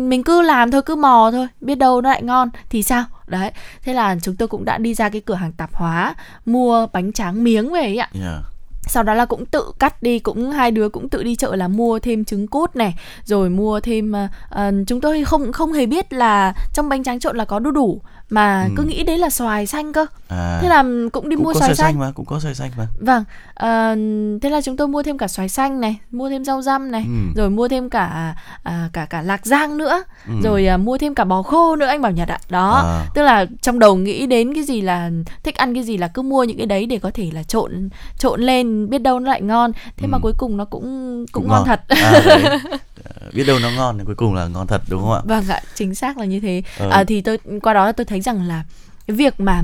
mình 0.08 0.22
cứ 0.22 0.42
làm 0.42 0.70
thôi 0.70 0.82
cứ 0.86 0.94
mò 0.96 1.30
thôi 1.32 1.46
biết 1.60 1.74
đâu 1.74 2.00
nó 2.00 2.10
lại 2.10 2.22
ngon 2.22 2.48
thì 2.70 2.82
sao 2.82 3.04
đấy 3.26 3.50
thế 3.82 3.92
là 3.94 4.16
chúng 4.22 4.36
tôi 4.36 4.48
cũng 4.48 4.64
đã 4.64 4.78
đi 4.78 4.94
ra 4.94 5.08
cái 5.08 5.20
cửa 5.20 5.34
hàng 5.34 5.52
tạp 5.52 5.74
hóa 5.74 6.14
mua 6.46 6.86
bánh 6.92 7.12
tráng 7.12 7.44
miếng 7.44 7.72
về 7.72 7.80
ấy 7.80 7.96
ạ 7.96 8.08
yeah. 8.22 8.40
sau 8.86 9.02
đó 9.02 9.14
là 9.14 9.24
cũng 9.24 9.46
tự 9.46 9.72
cắt 9.78 10.02
đi 10.02 10.18
cũng 10.18 10.50
hai 10.50 10.70
đứa 10.70 10.88
cũng 10.88 11.08
tự 11.08 11.22
đi 11.22 11.36
chợ 11.36 11.56
là 11.56 11.68
mua 11.68 11.98
thêm 11.98 12.24
trứng 12.24 12.46
cút 12.46 12.76
này 12.76 12.94
rồi 13.24 13.50
mua 13.50 13.80
thêm 13.80 14.12
uh, 14.54 14.74
chúng 14.86 15.00
tôi 15.00 15.24
không 15.24 15.52
không 15.52 15.72
hề 15.72 15.86
biết 15.86 16.12
là 16.12 16.54
trong 16.74 16.88
bánh 16.88 17.04
tráng 17.04 17.20
trộn 17.20 17.36
là 17.36 17.44
có 17.44 17.58
đu 17.58 17.70
đủ 17.70 18.00
mà 18.30 18.62
Ừ. 18.62 18.74
cứ 18.76 18.82
nghĩ 18.82 19.02
đấy 19.02 19.18
là 19.18 19.30
xoài 19.30 19.66
xanh 19.66 19.92
cơ 19.92 20.06
à, 20.32 20.58
thế 20.62 20.68
là 20.68 20.84
cũng 21.12 21.28
đi 21.28 21.36
cũng 21.36 21.44
mua 21.44 21.52
có 21.52 21.58
xoài 21.60 21.74
xoài 21.74 21.74
xanh 21.74 21.86
xanh 21.94 21.98
mà 22.00 22.12
cũng 22.14 22.26
có 22.26 22.40
xoài 22.40 22.54
xanh 22.54 22.70
mà 22.76 22.86
Vâng, 23.00 23.24
ờ, 23.54 23.94
thế 24.42 24.50
là 24.50 24.60
chúng 24.62 24.76
tôi 24.76 24.88
mua 24.88 25.02
thêm 25.02 25.18
cả 25.18 25.28
xoài 25.28 25.48
xanh 25.48 25.80
này, 25.80 25.96
mua 26.10 26.30
thêm 26.30 26.44
rau 26.44 26.62
răm 26.62 26.90
này, 26.90 27.04
Ừ. 27.06 27.12
rồi 27.36 27.50
mua 27.50 27.68
thêm 27.68 27.90
cả 27.90 28.34
à, 28.62 28.88
cả 28.92 29.06
cả 29.06 29.22
lạc 29.22 29.46
rang 29.46 29.76
nữa, 29.78 30.02
Ừ. 30.28 30.32
rồi 30.42 30.66
à, 30.66 30.76
mua 30.76 30.98
thêm 30.98 31.14
cả 31.14 31.24
bò 31.24 31.42
khô 31.42 31.76
nữa 31.76 31.86
anh 31.86 32.00
Bảo 32.02 32.12
Nhật 32.12 32.28
ạ. 32.28 32.38
Đó, 32.48 32.74
À. 32.86 33.06
tức 33.14 33.22
là 33.22 33.46
trong 33.62 33.78
đầu 33.78 33.96
nghĩ 33.96 34.26
đến 34.26 34.54
cái 34.54 34.64
gì 34.64 34.80
là 34.80 35.10
thích 35.42 35.54
ăn 35.56 35.74
cái 35.74 35.82
gì 35.82 35.96
là 35.96 36.08
cứ 36.08 36.22
mua 36.22 36.44
những 36.44 36.56
cái 36.58 36.66
đấy 36.66 36.86
để 36.86 36.98
có 36.98 37.10
thể 37.14 37.30
là 37.32 37.42
trộn 37.42 37.88
trộn 38.18 38.40
lên, 38.40 38.90
biết 38.90 38.98
đâu 38.98 39.20
nó 39.20 39.30
lại 39.30 39.42
ngon. 39.42 39.72
Thế 39.96 40.06
mà 40.06 40.16
Ừ. 40.18 40.20
cuối 40.22 40.32
cùng 40.38 40.56
nó 40.56 40.64
cũng 40.64 41.26
cũng, 41.32 41.48
ngon, 41.48 41.66
thật. 41.66 41.80
à, 41.88 42.22
đấy. 42.26 42.42
Ờ, 43.04 43.30
biết 43.34 43.44
đâu 43.46 43.58
nó 43.58 43.70
ngon 43.70 43.98
thì 43.98 44.04
cuối 44.06 44.14
cùng 44.14 44.34
là 44.34 44.46
ngon 44.46 44.66
thật 44.66 44.82
đúng 44.88 45.00
không 45.02 45.12
ạ 45.12 45.20
Vâng 45.24 45.44
ạ, 45.48 45.60
chính 45.74 45.94
xác 45.94 46.18
là 46.18 46.24
như 46.24 46.40
thế. 46.40 46.62
Ờ. 46.78 46.88
À, 46.90 47.04
thì 47.04 47.20
tôi 47.20 47.38
qua 47.62 47.72
đó 47.74 47.92
tôi 47.92 48.04
thấy 48.04 48.20
rằng 48.20 48.42
là 48.48 48.64
cái 49.06 49.16
việc 49.16 49.40
mà 49.40 49.62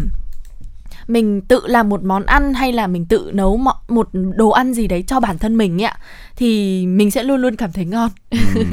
mình 1.09 1.41
tự 1.41 1.61
làm 1.67 1.89
một 1.89 2.03
món 2.05 2.27
ăn 2.27 2.55
hay 2.55 2.73
là 2.73 2.87
mình 2.87 3.07
tự 3.07 3.31
nấu 3.35 3.57
một 3.89 4.09
đồ 4.37 4.51
ăn 4.51 4.75
gì 4.75 4.87
đấy 4.87 5.05
cho 5.07 5.21
bản 5.21 5.39
thân 5.39 5.57
mình 5.57 5.83
ấy 5.83 5.85
ạ 5.87 5.99
thì 6.37 6.87
mình 6.87 7.11
sẽ 7.11 7.23
luôn 7.23 7.41
luôn 7.41 7.57
cảm 7.57 7.73
thấy 7.73 7.85
ngon. 7.85 8.11
Ừ. 8.55 8.65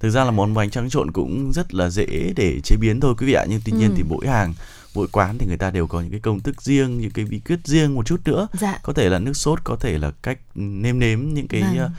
Thực 0.00 0.10
ra 0.10 0.24
là 0.24 0.30
món 0.30 0.54
bánh 0.54 0.70
tráng 0.70 0.90
trộn 0.90 1.10
cũng 1.10 1.52
rất 1.52 1.74
là 1.74 1.90
dễ 1.90 2.06
để 2.36 2.60
chế 2.60 2.76
biến 2.76 3.00
thôi 3.00 3.14
quý 3.18 3.26
vị 3.26 3.32
ạ 3.32 3.44
Nhưng 3.48 3.60
tuy 3.64 3.72
nhiên 3.72 3.88
Ừ. 3.90 3.94
thì 3.96 4.02
mỗi 4.08 4.26
hàng, 4.26 4.54
mỗi 4.94 5.06
quán 5.12 5.38
thì 5.38 5.46
người 5.46 5.56
ta 5.56 5.70
đều 5.70 5.86
có 5.86 6.00
những 6.00 6.10
cái 6.10 6.20
công 6.20 6.40
thức 6.40 6.62
riêng, 6.62 6.98
những 6.98 7.10
cái 7.10 7.24
bí 7.24 7.38
quyết 7.38 7.58
riêng 7.64 7.94
một 7.94 8.06
chút 8.06 8.20
nữa 8.24 8.48
Dạ. 8.52 8.78
Có 8.82 8.92
thể 8.92 9.08
là 9.08 9.18
nước 9.18 9.32
sốt, 9.36 9.58
có 9.64 9.76
thể 9.80 9.98
là 9.98 10.10
cách 10.22 10.38
nêm 10.54 10.98
nếm 10.98 11.20
những 11.34 11.48
cái 11.48 11.62
Vâng. 11.76 11.90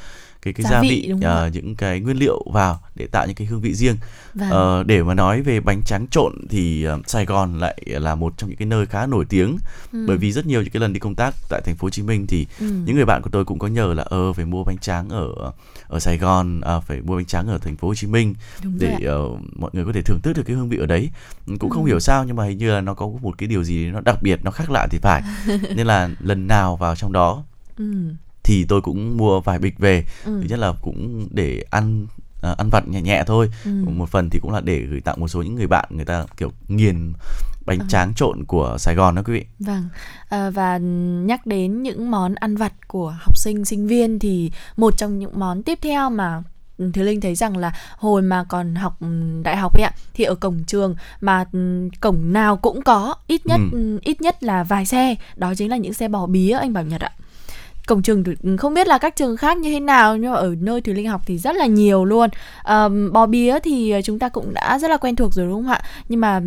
Cái 0.46 0.54
cái 0.54 0.64
Gia 0.64 0.70
gia 0.70 0.82
vị, 0.82 1.14
vị, 1.20 1.26
ạ? 1.26 1.50
những 1.54 1.76
cái 1.76 2.00
nguyên 2.00 2.18
liệu 2.18 2.44
vào 2.54 2.80
để 2.96 3.08
tạo 3.12 3.26
những 3.28 3.36
cái 3.36 3.48
hương 3.48 3.62
vị 3.62 3.74
riêng 3.74 3.96
Vâng. 4.34 4.50
Ờ, 4.50 4.84
để 4.84 5.04
mà 5.04 5.14
nói 5.14 5.42
về 5.42 5.60
bánh 5.60 5.84
tráng 5.84 6.08
trộn 6.08 6.34
thì 6.50 6.84
ờ, 6.84 7.00
Sài 7.08 7.26
Gòn 7.26 7.60
lại 7.60 7.78
là 7.86 8.16
một 8.16 8.34
trong 8.38 8.50
những 8.50 8.58
cái 8.58 8.66
nơi 8.66 8.86
khá 8.86 9.06
nổi 9.06 9.26
tiếng 9.30 9.58
Ừ. 9.92 10.06
bởi 10.08 10.18
vì 10.18 10.32
rất 10.32 10.46
nhiều 10.46 10.62
những 10.62 10.70
cái 10.72 10.82
lần 10.82 10.94
đi 10.94 11.00
công 11.00 11.16
tác 11.16 11.34
tại 11.50 11.62
thành 11.66 11.76
phố 11.76 11.86
Hồ 11.86 11.90
Chí 11.90 12.02
Minh 12.04 12.28
thì 12.28 12.48
Ừ. 12.60 12.66
những 12.86 12.96
người 12.96 13.06
bạn 13.06 13.22
của 13.22 13.30
tôi 13.30 13.46
cũng 13.46 13.60
có 13.60 13.68
nhờ 13.68 13.94
là 13.94 14.04
ờ 14.04 14.34
phải 14.34 14.46
mua 14.46 14.64
bánh 14.64 14.78
tráng 14.78 15.10
ở 15.10 15.28
ở 15.88 16.00
Sài 16.00 16.18
Gòn 16.18 16.62
à, 16.62 16.80
phải 16.80 17.02
mua 17.02 17.16
bánh 17.16 17.26
tráng 17.26 17.48
ở 17.48 17.58
thành 17.58 17.76
phố 17.78 17.88
Hồ 17.88 17.96
Chí 17.96 18.08
Minh 18.08 18.36
Đúng 18.64 18.78
để 18.80 18.98
ờ, 19.06 19.30
mọi 19.56 19.70
người 19.74 19.86
có 19.86 19.92
thể 19.94 20.02
thưởng 20.02 20.20
thức 20.24 20.34
được 20.34 20.44
cái 20.46 20.56
hương 20.56 20.70
vị 20.70 20.78
ở 20.78 20.86
đấy 20.86 21.10
cũng 21.60 21.70
không 21.70 21.84
Ừ. 21.84 21.88
hiểu 21.88 22.00
sao 22.00 22.24
nhưng 22.24 22.36
mà 22.36 22.46
hình 22.46 22.58
như 22.58 22.72
là 22.72 22.82
nó 22.82 22.94
có 22.94 23.08
một 23.22 23.38
cái 23.38 23.48
điều 23.48 23.64
gì 23.64 23.86
nó 23.86 24.02
đặc 24.02 24.22
biệt 24.22 24.40
nó 24.44 24.52
khác 24.52 24.70
lạ 24.72 24.88
thì 24.92 24.98
phải 25.02 25.22
nên 25.76 25.88
là 25.88 26.10
lần 26.20 26.48
nào 26.48 26.76
vào 26.76 26.96
trong 26.96 27.12
đó 27.12 27.44
Ừ. 27.78 27.86
thì 28.46 28.66
tôi 28.70 28.82
cũng 28.82 29.18
mua 29.18 29.40
vài 29.42 29.60
bịch 29.60 29.80
về 29.80 30.04
Ừ. 30.26 30.40
thứ 30.42 30.48
nhất 30.50 30.60
là 30.60 30.74
cũng 30.82 31.28
để 31.32 31.64
ăn 31.70 32.08
à, 32.42 32.56
ăn 32.58 32.70
vặt 32.70 32.88
nhẹ 32.88 33.02
nhẹ 33.02 33.24
thôi 33.28 33.50
Ừ. 33.66 33.72
một 33.86 34.10
phần 34.10 34.30
thì 34.30 34.40
cũng 34.40 34.52
là 34.52 34.62
để 34.62 34.80
gửi 34.82 35.02
tặng 35.02 35.20
một 35.20 35.28
số 35.28 35.42
những 35.42 35.56
người 35.56 35.68
bạn 35.68 35.86
người 35.90 36.06
ta 36.06 36.26
kiểu 36.38 36.52
nghiền 36.68 37.14
bánh 37.66 37.80
Ờ. 37.80 37.86
tráng 37.90 38.14
trộn 38.14 38.44
của 38.46 38.76
Sài 38.80 38.96
Gòn 38.96 39.16
đó 39.16 39.22
quý 39.26 39.34
vị 39.34 39.46
Vâng, 39.60 39.84
à, 40.30 40.50
và 40.50 40.78
nhắc 41.28 41.46
đến 41.46 41.84
những 41.84 42.12
món 42.12 42.36
ăn 42.36 42.56
vặt 42.56 42.74
của 42.88 43.10
học 43.20 43.38
sinh, 43.38 43.66
sinh 43.66 43.88
viên 43.88 44.20
thì 44.20 44.52
một 44.78 44.98
trong 44.98 45.20
những 45.20 45.40
món 45.40 45.64
tiếp 45.64 45.80
theo 45.82 46.10
mà 46.10 46.44
ừ, 46.78 46.92
Thúy 46.94 47.04
Linh 47.04 47.22
thấy 47.22 47.36
rằng 47.36 47.58
là 47.58 47.74
hồi 47.98 48.22
mà 48.22 48.44
còn 48.50 48.76
học 48.76 48.98
ừ, 49.02 49.08
đại 49.44 49.58
học 49.58 49.78
ấy 49.78 49.84
ạ 49.84 49.92
thì 50.14 50.24
ở 50.24 50.36
cổng 50.36 50.64
trường 50.68 50.96
mà 51.22 51.46
ừ, 51.52 51.90
cổng 52.02 52.34
nào 52.34 52.58
cũng 52.58 52.82
có 52.82 53.16
ít 53.28 53.46
nhất 53.46 53.60
Ừ. 53.72 53.78
ừ, 53.78 54.00
ít 54.02 54.22
nhất 54.22 54.44
là 54.44 54.64
vài 54.64 54.86
xe 54.86 55.16
đó 55.36 55.54
chính 55.58 55.70
là 55.70 55.78
những 55.78 55.94
xe 55.94 56.08
bò 56.08 56.26
bía 56.26 56.52
anh 56.52 56.74
Bảo 56.74 56.84
Nhật 56.84 57.02
ạ 57.02 57.12
cổng 57.88 58.02
trường 58.02 58.24
không 58.58 58.74
biết 58.74 58.88
là 58.88 58.98
các 58.98 59.16
trường 59.16 59.38
khác 59.38 59.58
như 59.58 59.72
thế 59.72 59.80
nào 59.80 60.18
nhưng 60.18 60.32
mà 60.32 60.38
ở 60.38 60.56
nơi 60.60 60.82
Thùy 60.82 60.94
Linh 60.94 61.08
học 61.08 61.22
thì 61.26 61.38
rất 61.38 61.56
là 61.56 61.66
nhiều 61.66 62.06
luôn. 62.06 62.30
Um, 62.64 63.12
bò 63.14 63.26
bía 63.26 63.60
thì 63.60 63.92
ờ, 63.92 64.02
chúng 64.02 64.20
ta 64.20 64.30
cũng 64.30 64.54
đã 64.54 64.80
rất 64.80 64.92
là 64.92 64.98
quen 64.98 65.16
thuộc 65.16 65.34
rồi 65.34 65.48
đúng 65.48 65.64
không 65.64 65.72
ạ? 65.72 65.82
Nhưng 66.10 66.22
mà 66.22 66.42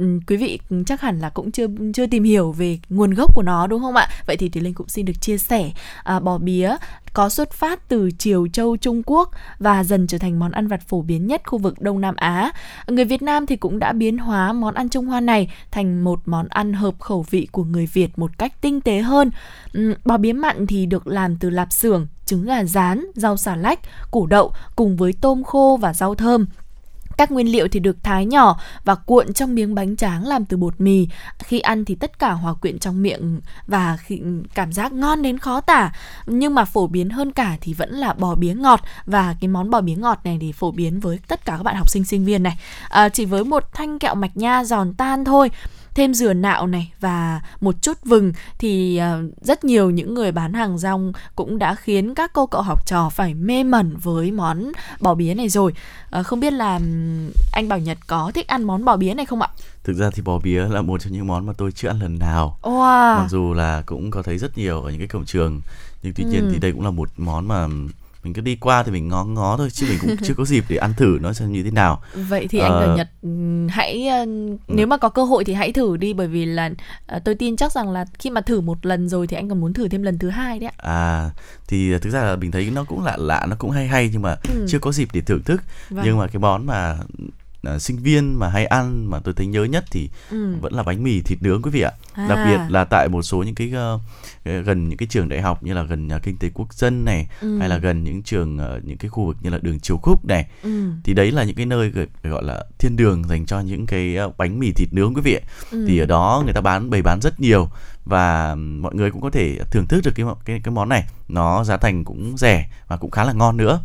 Ừ, 0.00 0.20
quý 0.26 0.36
vị 0.36 0.58
chắc 0.86 1.00
hẳn 1.00 1.18
là 1.18 1.28
cũng 1.30 1.50
chưa 1.50 1.66
chưa 1.94 2.06
tìm 2.06 2.24
hiểu 2.24 2.52
về 2.52 2.78
nguồn 2.88 3.14
gốc 3.14 3.34
của 3.34 3.42
nó 3.42 3.66
đúng 3.66 3.82
không 3.82 3.96
ạ 3.96 4.08
vậy 4.26 4.36
thì 4.36 4.48
Thùy 4.48 4.62
Linh 4.62 4.74
cũng 4.74 4.88
xin 4.88 5.04
được 5.04 5.20
chia 5.20 5.38
sẻ 5.38 5.70
à, 6.04 6.20
bò 6.20 6.38
bía 6.38 6.76
có 7.12 7.28
xuất 7.28 7.52
phát 7.52 7.88
từ 7.88 8.10
Triều 8.18 8.48
Châu 8.48 8.76
Trung 8.76 9.02
Quốc 9.06 9.30
và 9.58 9.84
dần 9.84 10.06
trở 10.06 10.18
thành 10.18 10.38
món 10.38 10.52
ăn 10.52 10.66
vặt 10.68 10.80
phổ 10.88 11.02
biến 11.02 11.26
nhất 11.26 11.42
khu 11.46 11.58
vực 11.58 11.80
Đông 11.80 12.00
Nam 12.00 12.16
Á. 12.16 12.52
Người 12.88 13.04
Việt 13.04 13.22
Nam 13.22 13.46
thì 13.46 13.56
cũng 13.56 13.78
đã 13.78 13.92
biến 13.92 14.18
hóa 14.18 14.52
món 14.52 14.74
ăn 14.74 14.88
Trung 14.88 15.06
Hoa 15.06 15.20
này 15.20 15.50
thành 15.70 16.04
một 16.04 16.20
món 16.26 16.48
ăn 16.48 16.72
hợp 16.72 16.94
khẩu 17.00 17.26
vị 17.30 17.48
của 17.52 17.64
người 17.64 17.86
Việt 17.92 18.18
một 18.18 18.38
cách 18.38 18.60
tinh 18.60 18.80
tế 18.80 19.00
hơn. 19.00 19.30
Ừ, 19.72 19.94
bò 20.04 20.16
bía 20.16 20.32
mặn 20.32 20.66
thì 20.66 20.86
được 20.86 21.06
làm 21.06 21.36
từ 21.36 21.50
lạp 21.50 21.72
xưởng, 21.72 22.06
trứng 22.26 22.44
gà 22.44 22.64
rán, 22.64 23.06
rau 23.14 23.36
xà 23.36 23.56
lách, 23.56 23.80
củ 24.10 24.26
đậu 24.26 24.52
cùng 24.76 24.96
với 24.96 25.12
tôm 25.20 25.44
khô 25.44 25.78
và 25.80 25.92
rau 25.94 26.14
thơm. 26.14 26.46
Các 27.20 27.30
nguyên 27.30 27.52
liệu 27.52 27.68
thì 27.68 27.80
được 27.80 27.96
thái 28.02 28.26
nhỏ 28.26 28.60
và 28.84 28.94
cuộn 28.94 29.32
trong 29.32 29.54
miếng 29.54 29.74
bánh 29.74 29.96
tráng 29.96 30.26
làm 30.26 30.44
từ 30.44 30.56
bột 30.56 30.80
mì. 30.80 31.08
Khi 31.38 31.60
ăn 31.60 31.84
thì 31.84 31.94
tất 31.94 32.18
cả 32.18 32.32
hòa 32.32 32.54
quyện 32.54 32.78
trong 32.78 33.02
miệng 33.02 33.40
và 33.66 33.96
khi, 33.96 34.18
ừ, 34.18 34.42
cảm 34.54 34.72
giác 34.72 34.92
ngon 34.92 35.22
đến 35.22 35.38
khó 35.38 35.60
tả. 35.60 35.92
Nhưng 36.26 36.54
mà 36.54 36.64
phổ 36.64 36.86
biến 36.86 37.10
hơn 37.10 37.32
cả 37.32 37.56
thì 37.60 37.74
vẫn 37.74 37.90
là 37.90 38.12
bò 38.12 38.34
bía 38.34 38.54
ngọt 38.54 38.80
và 39.06 39.34
cái 39.40 39.48
món 39.48 39.70
bò 39.70 39.80
bía 39.80 39.94
ngọt 39.94 40.20
này 40.24 40.38
thì 40.40 40.52
phổ 40.52 40.70
biến 40.70 41.00
với 41.00 41.18
tất 41.28 41.44
cả 41.44 41.56
các 41.56 41.62
bạn 41.62 41.76
học 41.76 41.88
sinh 41.88 42.04
sinh 42.04 42.24
viên 42.24 42.42
này. 42.42 42.58
À, 42.88 43.08
chỉ 43.08 43.24
với 43.24 43.44
một 43.44 43.72
thanh 43.72 43.98
kẹo 43.98 44.14
mạch 44.14 44.36
nha 44.36 44.64
giòn 44.64 44.94
tan 44.94 45.24
thôi 45.24 45.50
thêm 45.94 46.14
dừa 46.14 46.32
nạo 46.32 46.66
này 46.66 46.92
và 47.00 47.40
một 47.60 47.74
chút 47.82 47.98
vừng 48.04 48.32
thì 48.58 48.96
ờ, 48.96 49.22
rất 49.40 49.64
nhiều 49.64 49.90
những 49.90 50.14
người 50.14 50.32
bán 50.32 50.52
hàng 50.52 50.78
rong 50.78 51.12
cũng 51.36 51.58
đã 51.58 51.74
khiến 51.74 52.14
các 52.14 52.32
cô 52.32 52.46
cậu 52.46 52.62
học 52.62 52.86
trò 52.86 53.08
phải 53.10 53.34
mê 53.34 53.64
mẩn 53.64 53.96
với 53.96 54.30
món 54.32 54.72
bò 55.00 55.14
bía 55.14 55.34
này 55.34 55.48
rồi. 55.48 55.72
Ờ, 56.10 56.22
không 56.22 56.40
biết 56.40 56.52
là 56.52 56.80
anh 57.52 57.68
Bảo 57.68 57.78
Nhật 57.78 57.98
có 58.06 58.30
thích 58.34 58.46
ăn 58.48 58.64
món 58.64 58.84
bò 58.84 58.96
bía 58.96 59.14
này 59.14 59.26
không 59.26 59.42
ạ? 59.42 59.48
thực 59.84 59.92
ra 59.96 60.10
thì 60.10 60.22
bò 60.22 60.38
bía 60.38 60.68
là 60.68 60.82
một 60.82 61.00
trong 61.00 61.12
những 61.12 61.26
món 61.26 61.46
mà 61.46 61.52
tôi 61.58 61.72
chưa 61.72 61.88
ăn 61.88 62.00
lần 62.00 62.18
nào 62.18 62.58
Wow. 62.62 63.16
mặc 63.18 63.26
dù 63.30 63.52
là 63.54 63.82
cũng 63.86 64.10
có 64.10 64.22
thấy 64.22 64.38
rất 64.38 64.58
nhiều 64.58 64.82
ở 64.82 64.90
những 64.90 64.98
cái 64.98 65.08
cổng 65.08 65.24
trường 65.24 65.60
nhưng 66.02 66.12
tuy 66.14 66.24
nhiên 66.24 66.40
Ừ. 66.40 66.50
thì 66.52 66.58
đây 66.58 66.72
cũng 66.72 66.84
là 66.84 66.90
một 66.90 67.08
món 67.16 67.48
mà 67.48 67.66
mình 68.24 68.32
cứ 68.32 68.42
đi 68.42 68.56
qua 68.56 68.82
thì 68.82 68.92
mình 68.92 69.08
ngó 69.08 69.24
ngó 69.24 69.56
thôi 69.56 69.68
chứ 69.70 69.86
mình 69.90 69.98
cũng 70.00 70.16
chưa 70.22 70.34
có 70.34 70.44
dịp 70.44 70.64
để 70.68 70.76
ăn 70.76 70.94
thử 70.96 71.18
nó 71.22 71.32
xem 71.32 71.52
như 71.52 71.62
thế 71.62 71.70
nào 71.70 72.02
Vậy 72.28 72.46
thì 72.50 72.58
anh 72.58 72.72
Ờ. 72.72 72.86
Bảo 72.86 72.96
Nhật 72.96 73.08
ừm, 73.22 73.68
hãy 73.68 74.08
ờ, 74.08 74.24
nếu 74.68 74.86
mà 74.86 74.96
có 74.96 75.08
cơ 75.08 75.24
hội 75.24 75.44
thì 75.44 75.52
hãy 75.54 75.72
thử 75.72 75.96
đi 75.96 76.12
bởi 76.12 76.28
vì 76.28 76.44
là 76.46 76.70
ờ, 77.06 77.18
tôi 77.18 77.34
tin 77.34 77.56
chắc 77.56 77.72
rằng 77.72 77.88
là 77.90 78.04
khi 78.18 78.30
mà 78.30 78.40
thử 78.40 78.60
một 78.60 78.86
lần 78.86 79.08
rồi 79.08 79.26
thì 79.26 79.36
anh 79.36 79.48
còn 79.48 79.60
muốn 79.60 79.72
thử 79.72 79.88
thêm 79.88 80.02
lần 80.02 80.18
thứ 80.18 80.30
hai 80.30 80.58
đấy 80.58 80.70
ạ. 80.76 80.90
à 80.90 81.30
thì 81.68 81.98
thực 81.98 82.10
ra 82.10 82.22
là 82.22 82.36
mình 82.36 82.50
thấy 82.50 82.70
nó 82.74 82.84
cũng 82.84 83.04
lạ 83.04 83.16
lạ 83.16 83.46
nó 83.50 83.56
cũng 83.58 83.70
hay 83.70 83.86
hay 83.88 84.10
nhưng 84.12 84.22
mà 84.22 84.36
Ừ. 84.48 84.66
chưa 84.68 84.78
có 84.78 84.92
dịp 84.92 85.08
để 85.12 85.20
thưởng 85.20 85.42
thức 85.42 85.62
Vâng. 85.90 86.04
nhưng 86.04 86.18
mà 86.18 86.26
cái 86.26 86.40
món 86.40 86.66
mà 86.66 86.96
à, 87.62 87.78
sinh 87.78 87.96
viên 87.96 88.38
mà 88.38 88.48
hay 88.48 88.66
ăn 88.66 89.10
mà 89.10 89.18
tôi 89.20 89.34
thấy 89.34 89.46
nhớ 89.46 89.64
nhất 89.64 89.84
thì 89.90 90.10
Ừ. 90.30 90.54
vẫn 90.60 90.72
là 90.72 90.82
bánh 90.82 91.02
mì 91.02 91.22
thịt 91.22 91.42
nướng 91.42 91.62
quý 91.62 91.70
vị 91.70 91.80
ạ 91.80 91.92
À. 92.14 92.26
đặc 92.28 92.38
biệt 92.46 92.58
là 92.68 92.84
tại 92.84 93.08
một 93.08 93.22
số 93.22 93.42
những 93.42 93.54
cái 93.54 93.72
ờ, 93.74 93.98
gần 94.44 94.88
những 94.88 94.98
cái 94.98 95.06
trường 95.10 95.28
đại 95.28 95.40
học 95.40 95.62
như 95.62 95.74
là 95.74 95.82
gần 95.82 96.06
nhà 96.08 96.18
kinh 96.18 96.36
tế 96.36 96.50
quốc 96.54 96.74
dân 96.74 97.04
này 97.04 97.26
Ừ. 97.40 97.58
hay 97.58 97.68
là 97.68 97.76
gần 97.78 98.04
những 98.04 98.22
trường 98.22 98.58
ờ, 98.58 98.80
những 98.84 98.98
cái 98.98 99.08
khu 99.08 99.26
vực 99.26 99.36
như 99.42 99.50
là 99.50 99.58
đường 99.62 99.80
Triều 99.80 99.96
Khúc 99.98 100.24
này 100.24 100.46
Ừ. 100.62 100.90
thì 101.04 101.14
đấy 101.14 101.32
là 101.32 101.44
những 101.44 101.56
cái 101.56 101.66
nơi 101.66 101.92
gọi, 102.22 102.42
là 102.44 102.64
thiên 102.78 102.96
đường 102.96 103.24
dành 103.28 103.46
cho 103.46 103.60
những 103.60 103.86
cái 103.86 104.16
bánh 104.38 104.58
mì 104.58 104.72
thịt 104.72 104.88
nướng 104.92 105.14
quý 105.14 105.20
vị 105.22 105.34
ạ. 105.34 105.42
Ừ. 105.70 105.84
thì 105.88 105.98
ở 105.98 106.06
đó 106.06 106.42
người 106.44 106.54
ta 106.54 106.60
bán 106.60 106.90
bày 106.90 107.02
bán 107.02 107.20
rất 107.20 107.40
nhiều 107.40 107.68
và 108.04 108.54
mọi 108.54 108.94
người 108.94 109.10
cũng 109.10 109.20
có 109.20 109.30
thể 109.30 109.58
thưởng 109.70 109.86
thức 109.86 110.00
được 110.04 110.10
cái 110.14 110.26
cái 110.44 110.60
cái 110.64 110.72
món 110.74 110.88
này 110.88 111.04
nó 111.28 111.64
giá 111.64 111.76
thành 111.76 112.04
cũng 112.04 112.36
rẻ 112.38 112.68
và 112.88 112.96
cũng 112.96 113.10
khá 113.10 113.24
là 113.24 113.32
ngon 113.32 113.56
nữa 113.56 113.80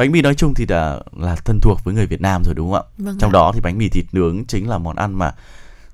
bánh 0.00 0.12
mì 0.12 0.22
nói 0.22 0.34
chung 0.34 0.54
thì 0.54 0.66
đã 0.66 1.00
là 1.18 1.36
thân 1.44 1.58
thuộc 1.62 1.84
với 1.84 1.94
người 1.94 2.06
Việt 2.06 2.20
Nam 2.20 2.44
rồi 2.44 2.54
đúng 2.54 2.70
không 2.72 2.82
ạ? 2.82 2.88
Vâng 2.98 3.16
trong 3.18 3.30
ạ. 3.30 3.32
đó 3.32 3.52
thì 3.54 3.60
bánh 3.60 3.78
mì 3.78 3.88
thịt 3.88 4.04
nướng 4.12 4.44
chính 4.44 4.68
là 4.68 4.78
món 4.78 4.96
ăn 4.96 5.14
mà 5.18 5.32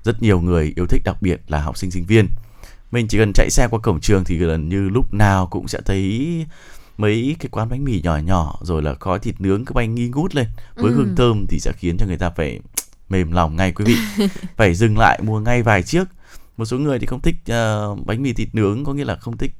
rất 0.03 0.21
nhiều 0.21 0.41
người 0.41 0.73
yêu 0.75 0.85
thích 0.89 1.01
đặc 1.05 1.17
biệt 1.21 1.41
là 1.47 1.61
học 1.61 1.77
sinh 1.77 1.91
sinh 1.91 2.05
viên. 2.05 2.27
Mình 2.91 3.07
chỉ 3.07 3.17
cần 3.17 3.31
chạy 3.33 3.49
xe 3.49 3.67
qua 3.71 3.79
cổng 3.79 3.99
trường 3.99 4.23
thì 4.23 4.37
gần 4.37 4.69
như 4.69 4.89
lúc 4.89 5.13
nào 5.13 5.47
cũng 5.47 5.67
sẽ 5.67 5.79
thấy 5.85 6.45
mấy 6.97 7.35
cái 7.39 7.47
quán 7.51 7.69
bánh 7.69 7.83
mì 7.83 8.01
nhỏ 8.03 8.17
nhỏ 8.17 8.59
rồi 8.61 8.81
là 8.81 8.93
khói 8.99 9.19
thịt 9.19 9.41
nướng 9.41 9.65
cứ 9.65 9.73
bay 9.73 9.87
nghi 9.87 10.09
ngút 10.09 10.35
lên. 10.35 10.47
Với 10.75 10.91
Ừ. 10.91 10.95
hương 10.95 11.15
thơm 11.15 11.45
thì 11.49 11.59
sẽ 11.59 11.71
khiến 11.77 11.97
cho 11.97 12.05
người 12.05 12.17
ta 12.17 12.29
phải 12.29 12.59
mềm 13.09 13.31
lòng 13.31 13.55
ngay 13.55 13.71
quý 13.71 13.85
vị. 13.85 14.27
Phải 14.57 14.73
dừng 14.75 14.97
lại 14.97 15.19
mua 15.23 15.39
ngay 15.39 15.63
vài 15.63 15.83
chiếc. 15.83 16.03
Một 16.57 16.65
số 16.65 16.77
người 16.77 16.99
thì 16.99 17.05
không 17.05 17.21
thích 17.21 17.35
ờ, 17.47 17.95
bánh 18.05 18.23
mì 18.23 18.33
thịt 18.33 18.47
nướng 18.55 18.83
có 18.83 18.93
nghĩa 18.93 19.05
là 19.05 19.15
không 19.15 19.37
thích 19.37 19.51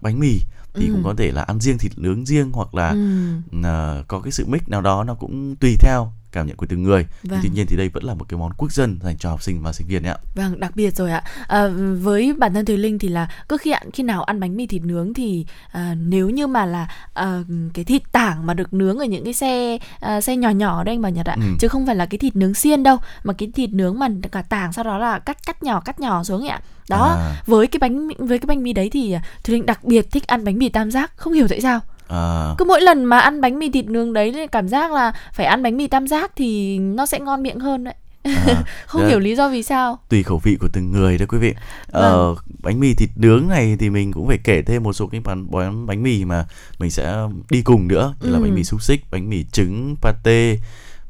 bánh 0.00 0.18
mì 0.20 0.40
thì 0.74 0.86
Ừ. 0.88 0.92
cũng 0.92 1.04
có 1.04 1.14
thể 1.18 1.32
là 1.32 1.42
ăn 1.42 1.60
riêng 1.60 1.78
thịt 1.78 1.92
nướng 1.98 2.24
riêng 2.26 2.50
hoặc 2.52 2.74
là 2.74 2.90
Ừ. 2.90 3.38
ờ, 3.62 4.04
có 4.08 4.20
cái 4.20 4.32
sự 4.32 4.46
mix 4.46 4.62
nào 4.66 4.80
đó 4.80 5.04
nó 5.04 5.14
cũng 5.14 5.56
tùy 5.56 5.76
theo 5.80 6.12
cảm 6.34 6.46
nhận 6.46 6.56
của 6.56 6.66
từng 6.68 6.82
người 6.82 7.06
Vâng. 7.22 7.38
tuy 7.42 7.48
nhiên 7.48 7.66
thì 7.66 7.76
đây 7.76 7.88
vẫn 7.88 8.04
là 8.04 8.14
một 8.14 8.24
cái 8.28 8.38
món 8.38 8.52
quốc 8.56 8.72
dân 8.72 8.98
dành 9.02 9.16
cho 9.18 9.30
học 9.30 9.42
sinh 9.42 9.62
và 9.62 9.72
sinh 9.72 9.86
viên 9.86 10.02
ạ 10.02 10.16
Vâng, 10.34 10.60
đặc 10.60 10.76
biệt 10.76 10.96
rồi 10.96 11.10
ạ. 11.10 11.22
À, 11.46 11.68
với 12.00 12.34
bản 12.38 12.54
thân 12.54 12.64
Thùy 12.64 12.76
Linh 12.76 12.98
thì 12.98 13.08
là 13.08 13.28
cứ 13.48 13.56
khi 13.56 13.70
ăn 13.70 13.90
khi 13.90 14.02
nào 14.02 14.22
ăn 14.22 14.40
bánh 14.40 14.56
mì 14.56 14.66
thịt 14.66 14.82
nướng 14.82 15.14
thì 15.14 15.46
à, 15.72 15.94
nếu 15.98 16.30
như 16.30 16.46
mà 16.46 16.66
là 16.66 16.88
à, 17.14 17.42
cái 17.74 17.84
thịt 17.84 18.02
tảng 18.12 18.46
mà 18.46 18.54
được 18.54 18.72
nướng 18.74 18.98
ở 18.98 19.04
những 19.04 19.24
cái 19.24 19.32
xe 19.34 19.78
à, 20.00 20.20
xe 20.20 20.36
nhỏ 20.36 20.50
nhỏ 20.50 20.84
đấy 20.84 20.92
anh 20.94 21.02
bảo 21.02 21.12
Nhật 21.12 21.26
ạ, 21.26 21.36
Ừ. 21.40 21.46
chứ 21.60 21.68
không 21.68 21.86
phải 21.86 21.96
là 21.96 22.06
cái 22.06 22.18
thịt 22.18 22.36
nướng 22.36 22.54
xiên 22.54 22.82
đâu, 22.82 22.96
mà 23.24 23.32
cái 23.32 23.50
thịt 23.54 23.70
nướng 23.72 23.98
mà 23.98 24.08
cả 24.32 24.42
tảng 24.42 24.72
sau 24.72 24.84
đó 24.84 24.98
là 24.98 25.18
cắt 25.18 25.36
cắt 25.46 25.62
nhỏ 25.62 25.80
cắt 25.80 26.00
nhỏ 26.00 26.24
xuống 26.24 26.40
ấy 26.40 26.48
ạ. 26.48 26.60
Đó, 26.88 27.14
À. 27.18 27.42
với 27.46 27.66
cái 27.66 27.78
bánh 27.78 28.08
với 28.18 28.38
cái 28.38 28.46
bánh 28.46 28.62
mì 28.62 28.72
đấy 28.72 28.90
thì 28.92 29.16
Thùy 29.44 29.54
Linh 29.56 29.66
đặc 29.66 29.84
biệt 29.84 30.10
thích 30.10 30.26
ăn 30.26 30.44
bánh 30.44 30.58
mì 30.58 30.68
tam 30.68 30.90
giác, 30.90 31.12
không 31.16 31.32
hiểu 31.32 31.48
tại 31.48 31.60
sao. 31.60 31.80
À, 32.08 32.54
Cứ 32.58 32.64
mỗi 32.64 32.80
lần 32.80 33.04
mà 33.04 33.18
ăn 33.18 33.40
bánh 33.40 33.58
mì 33.58 33.70
thịt 33.70 33.86
nướng 33.86 34.12
đấy 34.12 34.48
cảm 34.52 34.68
giác 34.68 34.92
là 34.92 35.12
phải 35.34 35.46
ăn 35.46 35.62
bánh 35.62 35.76
mì 35.76 35.86
tam 35.86 36.08
giác 36.08 36.32
thì 36.36 36.78
nó 36.78 37.06
sẽ 37.06 37.20
ngon 37.20 37.42
miệng 37.42 37.58
hơn 37.60 37.84
đấy. 37.84 37.94
à, 38.22 38.62
Không 38.86 39.02
Dạ. 39.02 39.08
hiểu 39.08 39.18
lý 39.18 39.34
do 39.36 39.48
vì 39.48 39.62
sao. 39.62 39.98
tùy 40.08 40.22
khẩu 40.22 40.38
vị 40.38 40.56
của 40.60 40.68
từng 40.72 40.92
người 40.92 41.18
đấy 41.18 41.26
quý 41.26 41.38
vị. 41.38 41.54
Ờ, 41.86 42.34
bánh 42.62 42.80
mì 42.80 42.94
thịt 42.94 43.10
nướng 43.16 43.48
này 43.48 43.76
thì 43.80 43.90
mình 43.90 44.12
cũng 44.12 44.28
phải 44.28 44.38
kể 44.38 44.62
thêm 44.62 44.82
một 44.82 44.92
số 44.92 45.06
cái 45.06 45.20
món 45.24 45.46
món 45.50 45.86
bánh 45.86 46.02
mì 46.02 46.24
mà 46.24 46.46
mình 46.78 46.90
sẽ 46.90 47.14
đi 47.50 47.62
cùng 47.62 47.88
nữa, 47.88 48.14
như 48.20 48.30
là 48.30 48.38
Ừ. 48.38 48.42
bánh 48.42 48.54
mì 48.54 48.64
xúc 48.64 48.82
xích, 48.82 49.00
bánh 49.10 49.30
mì 49.30 49.44
trứng, 49.52 49.96
pate. 50.02 50.56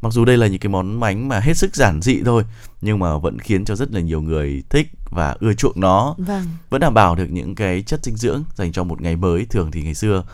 Mặc 0.03 0.13
dù 0.13 0.25
đây 0.25 0.37
là 0.37 0.47
những 0.47 0.59
cái 0.61 0.69
món 0.71 1.01
bánh 1.01 1.29
mà 1.29 1.41
hết 1.41 1.57
sức 1.57 1.77
giản 1.77 2.03
dị 2.03 2.23
thôi, 2.25 2.43
nhưng 2.81 2.99
mà 2.99 3.19
vẫn 3.19 3.39
khiến 3.39 3.65
cho 3.65 3.77
rất 3.77 3.93
là 3.93 4.01
nhiều 4.01 4.23
người 4.23 4.63
thích 4.71 4.87
và 5.11 5.37
ưa 5.41 5.53
chuộng 5.55 5.81
nó. 5.81 6.15
Vâng. 6.19 6.45
Vẫn 6.71 6.81
đảm 6.81 6.95
bảo 6.95 7.15
được 7.15 7.27
những 7.31 7.55
cái 7.55 7.83
chất 7.83 8.05
dinh 8.05 8.17
dưỡng 8.17 8.45
dành 8.55 8.73
cho 8.73 8.85
một 8.85 9.01
ngày 9.03 9.17
mới. 9.17 9.47
Thường 9.51 9.71
thì 9.71 9.83
ngày 9.83 9.95
xưa 9.95 10.25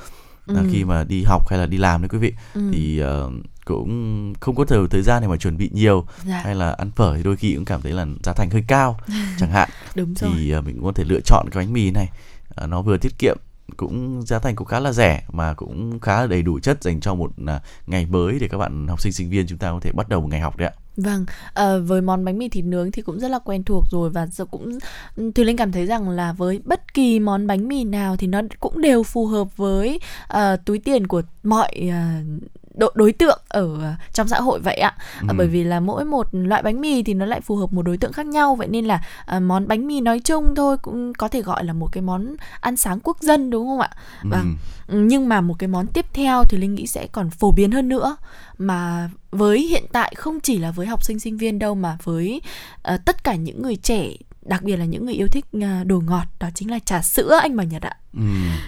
Ừ. 0.54 0.66
khi 0.70 0.84
mà 0.84 1.04
đi 1.04 1.22
học 1.24 1.48
hay 1.48 1.58
là 1.58 1.66
đi 1.66 1.76
làm 1.78 2.02
đấy 2.02 2.08
quý 2.08 2.18
vị 2.18 2.32
Ừ. 2.54 2.60
thì 2.72 2.98
ờ, 2.98 3.30
cũng 3.64 4.32
không 4.40 4.54
có 4.54 4.64
thời 4.64 4.78
thời 4.90 5.02
gian 5.02 5.22
để 5.22 5.28
mà 5.28 5.36
chuẩn 5.36 5.56
bị 5.56 5.70
nhiều 5.72 6.06
Dạ. 6.26 6.40
hay 6.44 6.54
là 6.54 6.70
ăn 6.72 6.90
phở 6.90 7.16
thì 7.16 7.22
đôi 7.22 7.36
khi 7.36 7.54
cũng 7.54 7.64
cảm 7.64 7.82
thấy 7.82 7.92
là 7.92 8.06
giá 8.22 8.32
thành 8.32 8.50
hơi 8.50 8.64
cao 8.66 8.98
chẳng 9.38 9.50
hạn 9.50 9.68
Đúng 9.94 10.14
rồi. 10.14 10.30
thì 10.36 10.50
à, 10.52 10.60
mình 10.60 10.74
cũng 10.76 10.84
có 10.84 10.92
thể 10.94 11.04
lựa 11.04 11.20
chọn 11.24 11.46
cái 11.50 11.64
bánh 11.64 11.72
mì 11.72 11.90
này 11.90 12.08
À, 12.56 12.66
nó 12.66 12.82
vừa 12.82 12.96
tiết 12.96 13.18
kiệm 13.18 13.36
cũng 13.76 14.22
giá 14.26 14.38
thành 14.38 14.56
cũng 14.56 14.66
khá 14.66 14.80
là 14.80 14.92
rẻ 14.92 15.22
mà 15.32 15.54
cũng 15.54 16.00
khá 16.00 16.20
là 16.20 16.26
đầy 16.26 16.42
đủ 16.42 16.58
chất 16.60 16.82
dành 16.82 17.00
cho 17.00 17.14
một 17.14 17.30
à, 17.46 17.60
ngày 17.86 18.06
mới 18.06 18.38
để 18.40 18.48
các 18.48 18.58
bạn 18.58 18.86
học 18.88 19.00
sinh 19.00 19.12
sinh 19.12 19.30
viên 19.30 19.46
chúng 19.46 19.58
ta 19.58 19.70
có 19.70 19.80
thể 19.82 19.92
bắt 19.92 20.08
đầu 20.08 20.20
một 20.20 20.28
ngày 20.30 20.40
học 20.40 20.56
đấy 20.56 20.68
ạ 20.68 20.74
Vâng, 20.96 21.26
à, 21.54 21.76
với 21.76 22.00
món 22.00 22.24
bánh 22.24 22.38
mì 22.38 22.48
thịt 22.48 22.64
nướng 22.64 22.92
thì 22.92 23.02
cũng 23.02 23.20
rất 23.20 23.28
là 23.28 23.38
quen 23.38 23.64
thuộc 23.64 23.84
rồi 23.90 24.10
và 24.10 24.26
giờ 24.26 24.44
cũng 24.44 24.78
ừ, 25.16 25.30
Thùy 25.34 25.44
Linh 25.44 25.56
cảm 25.56 25.72
thấy 25.72 25.86
rằng 25.86 26.08
là 26.08 26.32
với 26.32 26.60
bất 26.64 26.94
kỳ 26.94 27.20
món 27.20 27.46
bánh 27.46 27.68
mì 27.68 27.84
nào 27.84 28.16
thì 28.16 28.26
nó 28.26 28.42
cũng 28.60 28.80
đều 28.80 29.02
phù 29.02 29.26
hợp 29.26 29.56
với 29.56 30.00
uh, 30.32 30.38
túi 30.64 30.78
tiền 30.78 31.06
của 31.06 31.22
mọi 31.42 31.88
uh, 31.88 32.42
độ 32.74 32.90
đối 32.94 33.12
tượng 33.12 33.38
ở 33.48 33.94
trong 34.12 34.28
xã 34.28 34.40
hội 34.40 34.60
vậy 34.60 34.76
ạ. 34.76 34.94
Ờ, 35.20 35.24
Ừ. 35.28 35.34
Bởi 35.38 35.46
vì 35.46 35.64
là 35.64 35.80
mỗi 35.80 36.04
một 36.04 36.28
loại 36.32 36.62
bánh 36.62 36.80
mì 36.80 37.02
thì 37.02 37.14
nó 37.14 37.26
lại 37.26 37.40
phù 37.40 37.56
hợp 37.56 37.72
một 37.72 37.82
đối 37.82 37.96
tượng 37.96 38.12
khác 38.12 38.26
nhau 38.26 38.54
vậy 38.54 38.68
nên 38.68 38.84
là 38.84 39.00
ờ, 39.26 39.40
món 39.40 39.68
bánh 39.68 39.86
mì 39.86 40.00
nói 40.00 40.20
chung 40.20 40.54
thôi 40.54 40.76
cũng 40.82 41.12
có 41.14 41.28
thể 41.28 41.42
gọi 41.42 41.64
là 41.64 41.72
một 41.72 41.88
cái 41.92 42.02
món 42.02 42.36
ăn 42.60 42.76
sáng 42.76 43.00
quốc 43.02 43.16
dân 43.20 43.50
đúng 43.50 43.66
không 43.66 43.80
ạ? 43.80 43.90
Vâng. 44.22 44.56
Ừ. 44.86 44.94
Ừ, 44.94 44.98
nhưng 45.00 45.28
mà 45.28 45.40
một 45.40 45.54
cái 45.58 45.68
món 45.68 45.86
tiếp 45.86 46.06
theo 46.12 46.44
thì 46.44 46.58
linh 46.58 46.74
nghĩ 46.74 46.86
sẽ 46.86 47.06
còn 47.12 47.30
phổ 47.30 47.50
biến 47.52 47.70
hơn 47.70 47.88
nữa 47.88 48.16
mà 48.58 49.10
với 49.30 49.60
hiện 49.60 49.84
tại 49.92 50.14
không 50.16 50.40
chỉ 50.40 50.58
là 50.58 50.70
với 50.70 50.86
học 50.86 51.04
sinh 51.04 51.18
sinh 51.18 51.36
viên 51.36 51.58
đâu 51.58 51.74
mà 51.74 51.98
với 52.04 52.40
ờ, 52.82 52.96
tất 53.04 53.24
cả 53.24 53.34
những 53.34 53.62
người 53.62 53.76
trẻ 53.76 54.08
đặc 54.42 54.62
biệt 54.62 54.76
là 54.76 54.84
những 54.84 55.04
người 55.06 55.14
yêu 55.14 55.28
thích 55.28 55.44
ờ, 55.62 55.84
đồ 55.84 56.00
ngọt 56.00 56.24
đó 56.40 56.48
chính 56.54 56.70
là 56.70 56.78
trà 56.78 57.02
sữa 57.02 57.38
anh 57.42 57.56
bảo 57.56 57.66
nhật 57.66 57.82
ạ 57.82 57.96
Ừ. 58.16 58.22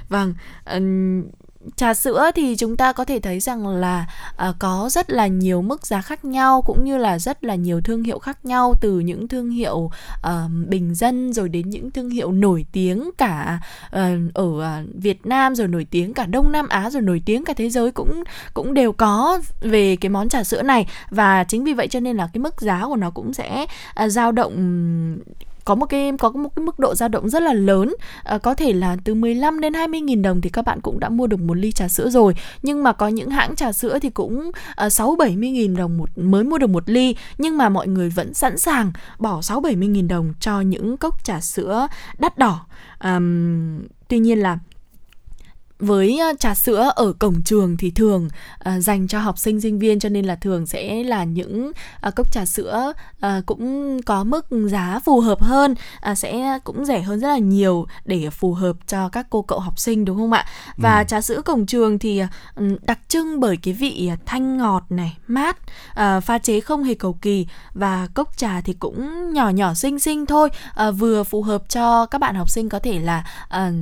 Vâng, 0.09 0.35
trà 1.77 1.95
sữa 1.95 2.31
thì 2.35 2.57
chúng 2.57 2.77
ta 2.77 2.93
có 2.93 3.05
thể 3.05 3.19
thấy 3.19 3.41
rằng 3.41 3.67
là 3.67 4.07
à, 4.37 4.53
có 4.59 4.89
rất 4.93 5.11
là 5.11 5.27
nhiều 5.27 5.63
mức 5.63 5.87
giá 5.87 6.01
khác 6.01 6.25
nhau 6.25 6.63
cũng 6.63 6.85
như 6.85 6.99
là 6.99 7.19
rất 7.19 7.45
là 7.45 7.55
nhiều 7.55 7.81
thương 7.81 8.03
hiệu 8.03 8.19
khác 8.19 8.39
nhau 8.45 8.75
từ 8.81 9.01
những 9.01 9.29
thương 9.29 9.51
hiệu 9.51 9.91
ờ, 10.23 10.49
bình 10.69 10.95
dân 10.95 11.33
rồi 11.33 11.49
đến 11.49 11.71
những 11.71 11.91
thương 11.91 12.11
hiệu 12.11 12.33
nổi 12.33 12.67
tiếng 12.73 13.11
cả 13.19 13.61
ờ, 13.91 14.11
ở 14.35 14.63
à, 14.63 14.83
Việt 14.95 15.27
Nam 15.27 15.55
rồi 15.55 15.69
nổi 15.69 15.87
tiếng 15.91 16.15
cả 16.15 16.27
Đông 16.27 16.53
Nam 16.53 16.69
Á 16.69 16.91
rồi 16.91 17.03
nổi 17.03 17.23
tiếng 17.27 17.45
cả 17.45 17.55
thế 17.57 17.69
giới 17.71 17.91
cũng 17.91 18.25
cũng 18.55 18.75
đều 18.75 18.93
có 18.93 19.41
về 19.61 19.97
cái 19.97 20.09
món 20.09 20.29
trà 20.29 20.45
sữa 20.45 20.63
này. 20.63 20.87
Và 21.11 21.45
chính 21.45 21.65
vì 21.65 21.73
vậy 21.73 21.89
cho 21.89 22.01
nên 22.01 22.17
là 22.17 22.29
cái 22.33 22.39
mức 22.39 22.61
giá 22.61 22.87
của 22.87 22.97
nó 22.97 23.11
cũng 23.11 23.35
sẽ 23.35 23.67
à, 23.95 24.09
dao 24.09 24.33
động 24.33 24.53
có 25.65 25.75
một 25.75 25.87
cái 25.87 26.13
có 26.19 26.31
một 26.31 26.57
cái 26.57 26.65
mức 26.65 26.79
độ 26.79 26.95
dao 26.95 27.09
động 27.09 27.29
rất 27.29 27.43
là 27.43 27.53
lớn. 27.53 27.95
À, 28.25 28.39
có 28.39 28.55
thể 28.55 28.73
là 28.73 28.97
từ 29.05 29.15
15 29.15 29.61
đến 29.61 29.75
20 29.75 30.01
nghìn 30.01 30.23
đồng 30.23 30.41
thì 30.41 30.51
các 30.51 30.65
bạn 30.65 30.81
cũng 30.81 31.01
đã 31.01 31.09
mua 31.09 31.27
được 31.27 31.41
một 31.41 31.55
ly 31.55 31.73
trà 31.73 31.89
sữa 31.89 32.11
rồi. 32.11 32.35
Nhưng 32.63 32.83
mà 32.83 32.93
có 32.93 33.09
những 33.09 33.31
hãng 33.31 33.57
trà 33.57 33.73
sữa 33.73 33.99
thì 33.99 34.11
cũng 34.11 34.51
à, 34.77 34.91
6 34.91 35.17
70 35.19 35.51
nghìn 35.51 35.77
đồng 35.77 35.99
một 35.99 36.11
mới 36.17 36.45
mua 36.45 36.59
được 36.59 36.71
một 36.71 36.91
ly. 36.91 37.17
Nhưng 37.39 37.59
mà 37.59 37.69
mọi 37.69 37.89
người 37.89 38.09
vẫn 38.09 38.35
sẵn 38.35 38.59
sàng 38.59 38.93
bỏ 39.19 39.43
6 39.43 39.61
70 39.61 39.89
nghìn 39.89 40.09
đồng 40.09 40.35
cho 40.41 40.61
những 40.61 40.97
cốc 40.97 41.25
trà 41.25 41.41
sữa 41.41 41.87
đắt 42.19 42.39
đỏ. 42.39 42.67
À, 42.99 43.21
tuy 44.09 44.19
nhiên 44.19 44.39
là 44.39 44.59
với 45.83 46.21
trà 46.39 46.55
sữa 46.55 46.93
ở 46.97 47.13
cổng 47.13 47.43
trường 47.43 47.77
thì 47.77 47.91
thường 47.91 48.29
ờ, 48.59 48.81
dành 48.81 49.09
cho 49.09 49.21
học 49.21 49.39
sinh 49.39 49.61
sinh 49.61 49.79
viên 49.79 49.99
cho 49.99 50.09
nên 50.09 50.25
là 50.25 50.37
thường 50.37 50.67
sẽ 50.67 51.05
là 51.05 51.25
những 51.25 51.73
ờ, 52.01 52.11
cốc 52.11 52.33
trà 52.33 52.45
sữa 52.45 52.93
ờ, 53.21 53.43
cũng 53.47 54.03
có 54.03 54.25
mức 54.25 54.47
giá 54.67 55.01
phù 55.05 55.21
hợp 55.21 55.43
hơn 55.43 55.75
ờ, 56.01 56.15
sẽ 56.15 56.59
cũng 56.65 56.85
rẻ 56.85 57.01
hơn 57.01 57.21
rất 57.21 57.29
là 57.29 57.39
nhiều 57.39 57.87
để 58.05 58.31
phù 58.31 58.55
hợp 58.55 58.77
cho 58.87 59.09
các 59.09 59.27
cô 59.31 59.43
cậu 59.43 59.59
học 59.59 59.79
sinh 59.79 60.05
đúng 60.05 60.17
không 60.17 60.33
ạ? 60.33 60.47
Và 60.77 61.05
trà 61.05 61.21
sữa 61.21 61.43
cổng 61.45 61.67
trường 61.67 61.99
thì 61.99 62.19
ờ, 62.19 62.27
đặc 62.83 62.99
trưng 63.09 63.41
bởi 63.41 63.57
cái 63.57 63.75
vị 63.75 64.11
thanh 64.27 64.57
ngọt 64.57 64.85
này 64.91 65.17
mát 65.27 65.57
ờ, 65.95 66.21
pha 66.21 66.39
chế 66.39 66.61
không 66.61 66.85
hề 66.85 66.95
cầu 66.95 67.13
kỳ 67.13 67.47
và 67.75 68.09
cốc 68.15 68.37
trà 68.37 68.61
thì 68.61 68.73
cũng 68.73 69.33
nhỏ 69.33 69.49
nhỏ 69.49 69.75
xinh 69.75 69.99
xinh 69.99 70.27
thôi 70.27 70.49
ờ, 70.75 70.93
vừa 70.93 71.23
phù 71.25 71.43
hợp 71.43 71.69
cho 71.69 72.07
các 72.07 72.21
bạn 72.21 72.35
học 72.35 72.51
sinh 72.51 72.69
có 72.69 72.79
thể 72.79 72.99
là 72.99 73.25
ờ, 73.49 73.73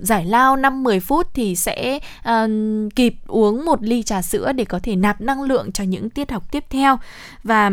giải 0.00 0.24
lao 0.24 0.56
5-10 0.56 1.00
phút 1.00 1.26
thì 1.34 1.49
sẽ 1.56 1.98
ờ, 2.22 2.48
kịp 2.96 3.14
uống 3.26 3.64
một 3.64 3.82
ly 3.82 4.02
trà 4.02 4.22
sữa 4.22 4.52
để 4.52 4.64
có 4.64 4.80
thể 4.82 4.96
nạp 4.96 5.20
năng 5.20 5.42
lượng 5.42 5.72
cho 5.72 5.84
những 5.84 6.10
tiết 6.10 6.30
học 6.32 6.44
tiếp 6.52 6.64
theo. 6.70 6.98
Và 7.44 7.70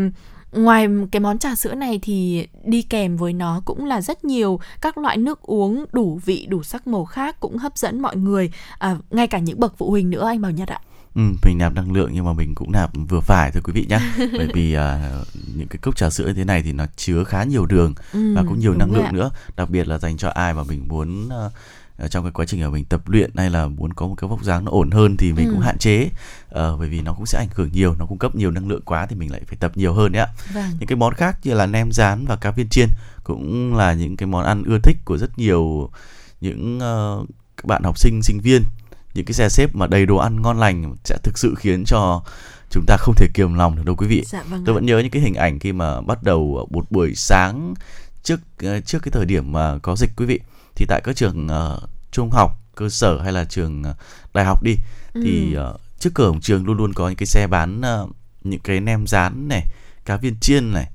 ngoài 0.52 0.88
cái 1.12 1.20
món 1.20 1.38
trà 1.38 1.56
sữa 1.56 1.74
này 1.74 2.00
thì 2.02 2.48
đi 2.66 2.82
kèm 2.82 3.18
với 3.18 3.34
nó 3.34 3.62
cũng 3.66 3.86
là 3.86 4.02
rất 4.02 4.26
nhiều 4.26 4.60
các 4.82 4.98
loại 4.98 5.18
nước 5.18 5.42
uống 5.42 5.86
đủ 5.92 6.20
vị 6.26 6.46
đủ 6.50 6.64
sắc 6.64 6.88
màu 6.88 7.06
khác 7.06 7.40
cũng 7.40 7.58
hấp 7.58 7.78
dẫn 7.78 8.02
mọi 8.02 8.16
người. 8.16 8.52
À, 8.78 8.98
ngay 9.12 9.28
cả 9.28 9.40
những 9.40 9.60
bậc 9.60 9.74
phụ 9.78 9.90
huynh 9.90 10.10
nữa 10.10 10.26
anh 10.28 10.42
bảo 10.42 10.52
nhật 10.52 10.70
ạ. 10.70 10.80
Ừ, 11.16 11.22
mình 11.46 11.58
nạp 11.58 11.74
năng 11.74 11.92
lượng 11.94 12.10
nhưng 12.14 12.26
mà 12.26 12.34
mình 12.34 12.56
cũng 12.56 12.72
nạp 12.72 12.90
vừa 13.10 13.20
phải 13.20 13.52
thôi 13.52 13.62
quý 13.66 13.74
vị 13.74 13.86
nhé 13.90 14.00
bởi 14.38 14.48
vì 14.54 14.74
à, 14.74 15.12
những 15.56 15.68
cái 15.68 15.78
cốc 15.82 15.96
trà 15.98 16.10
sữa 16.10 16.26
như 16.28 16.34
thế 16.34 16.44
này 16.44 16.62
thì 16.64 16.72
nó 16.74 16.86
chứa 16.96 17.24
khá 17.24 17.44
nhiều 17.44 17.66
đường 17.66 17.94
Ừ, 18.14 18.34
và 18.36 18.44
cũng 18.48 18.60
nhiều 18.60 18.74
năng 18.74 18.92
lượng 18.92 19.04
ạ. 19.04 19.12
nữa. 19.12 19.30
Đặc 19.58 19.70
biệt 19.70 19.88
là 19.88 19.98
dành 19.98 20.18
cho 20.18 20.30
ai 20.30 20.54
mà 20.54 20.64
mình 20.64 20.88
muốn 20.88 21.30
à, 21.30 21.50
trong 22.12 22.24
cái 22.24 22.32
quá 22.32 22.46
trình 22.46 22.62
mà 22.62 22.70
mình 22.70 22.86
tập 22.86 23.02
luyện 23.10 23.32
hay 23.36 23.50
là 23.50 23.68
muốn 23.68 23.94
có 23.94 24.08
một 24.08 24.16
cái 24.18 24.28
vóc 24.30 24.44
dáng 24.44 24.66
nó 24.66 24.72
ổn 24.72 24.92
hơn 24.92 25.18
thì 25.18 25.34
mình 25.34 25.46
Ừ. 25.48 25.52
cũng 25.52 25.62
hạn 25.62 25.78
chế. 25.78 26.10
Ờ, 26.50 26.78
bởi 26.78 26.90
vì 26.90 27.02
nó 27.02 27.14
cũng 27.14 27.26
sẽ 27.26 27.38
ảnh 27.40 27.48
hưởng 27.56 27.70
nhiều 27.74 27.96
nó 28.00 28.06
cung 28.06 28.18
cấp 28.18 28.36
nhiều 28.36 28.52
năng 28.52 28.68
lượng 28.68 28.82
quá 28.86 29.06
thì 29.06 29.16
mình 29.16 29.32
lại 29.32 29.42
phải 29.48 29.58
tập 29.60 29.72
nhiều 29.76 29.94
hơn 29.94 30.12
đấy 30.12 30.22
ạ. 30.22 30.28
Vâng. 30.54 30.70
Những 30.80 30.88
cái 30.88 30.96
món 30.96 31.14
khác 31.14 31.40
như 31.44 31.54
là 31.54 31.66
nem 31.66 31.92
rán 31.92 32.26
và 32.26 32.36
cá 32.36 32.52
viên 32.52 32.68
chiên 32.70 32.88
cũng 33.24 33.76
là 33.76 33.94
những 33.94 34.18
cái 34.18 34.28
món 34.28 34.46
ăn 34.46 34.64
ưa 34.64 34.80
thích 34.84 34.98
của 35.06 35.18
rất 35.18 35.38
nhiều 35.40 35.90
những 36.42 36.80
ờ, 36.80 37.26
các 37.58 37.66
bạn 37.66 37.84
học 37.84 37.98
sinh 38.00 38.20
sinh 38.24 38.40
viên. 38.40 38.64
Những 39.14 39.26
cái 39.26 39.34
xe 39.34 39.50
xếp 39.50 39.76
mà 39.76 39.88
đầy 39.88 40.06
đồ 40.06 40.18
ăn 40.18 40.42
ngon 40.42 40.60
lành 40.60 40.96
sẽ 41.04 41.18
thực 41.24 41.38
sự 41.38 41.56
khiến 41.58 41.84
cho 41.86 42.24
chúng 42.70 42.84
ta 42.88 42.98
không 43.00 43.16
thể 43.18 43.28
kiềm 43.34 43.54
lòng 43.54 43.76
được 43.76 43.86
đâu 43.86 43.96
quý 43.96 44.08
vị. 44.08 44.24
Dạ 44.26 44.44
vâng 44.50 44.64
tôi 44.66 44.74
ạ. 44.74 44.76
vẫn 44.76 44.86
nhớ 44.86 45.00
những 45.00 45.12
cái 45.12 45.22
hình 45.22 45.34
ảnh 45.36 45.60
khi 45.60 45.74
mà 45.74 46.02
bắt 46.02 46.24
đầu 46.24 46.68
một 46.72 46.92
buổi 46.92 47.16
sáng 47.16 47.74
trước 48.24 48.40
ờ, 48.64 48.80
trước 48.80 49.02
cái 49.04 49.12
thời 49.12 49.26
điểm 49.26 49.52
mà 49.52 49.78
có 49.78 49.96
dịch 49.96 50.12
quý 50.18 50.26
vị 50.26 50.40
thì 50.78 50.86
tại 50.86 51.02
các 51.04 51.16
trường 51.16 51.48
ờ, 51.48 51.80
trung 52.12 52.30
học 52.32 52.52
cơ 52.76 52.90
sở 52.90 53.22
hay 53.22 53.34
là 53.34 53.46
trường 53.46 53.84
ờ, 53.84 53.94
đại 54.34 54.46
học 54.46 54.64
đi 54.64 54.76
thì 55.14 55.54
Ừ. 55.54 55.58
ờ, 55.60 55.78
trước 56.00 56.10
cửa 56.14 56.28
cổng 56.28 56.42
trường 56.42 56.66
luôn 56.66 56.78
luôn 56.78 56.94
có 56.94 57.08
những 57.08 57.18
cái 57.18 57.28
xe 57.28 57.48
bán 57.48 57.82
ờ, 57.82 58.08
những 58.44 58.60
cái 58.60 58.80
nem 58.80 59.08
rán 59.08 59.48
này 59.48 59.64
cá 60.06 60.18
viên 60.18 60.36
chiên 60.42 60.74
này 60.74 60.90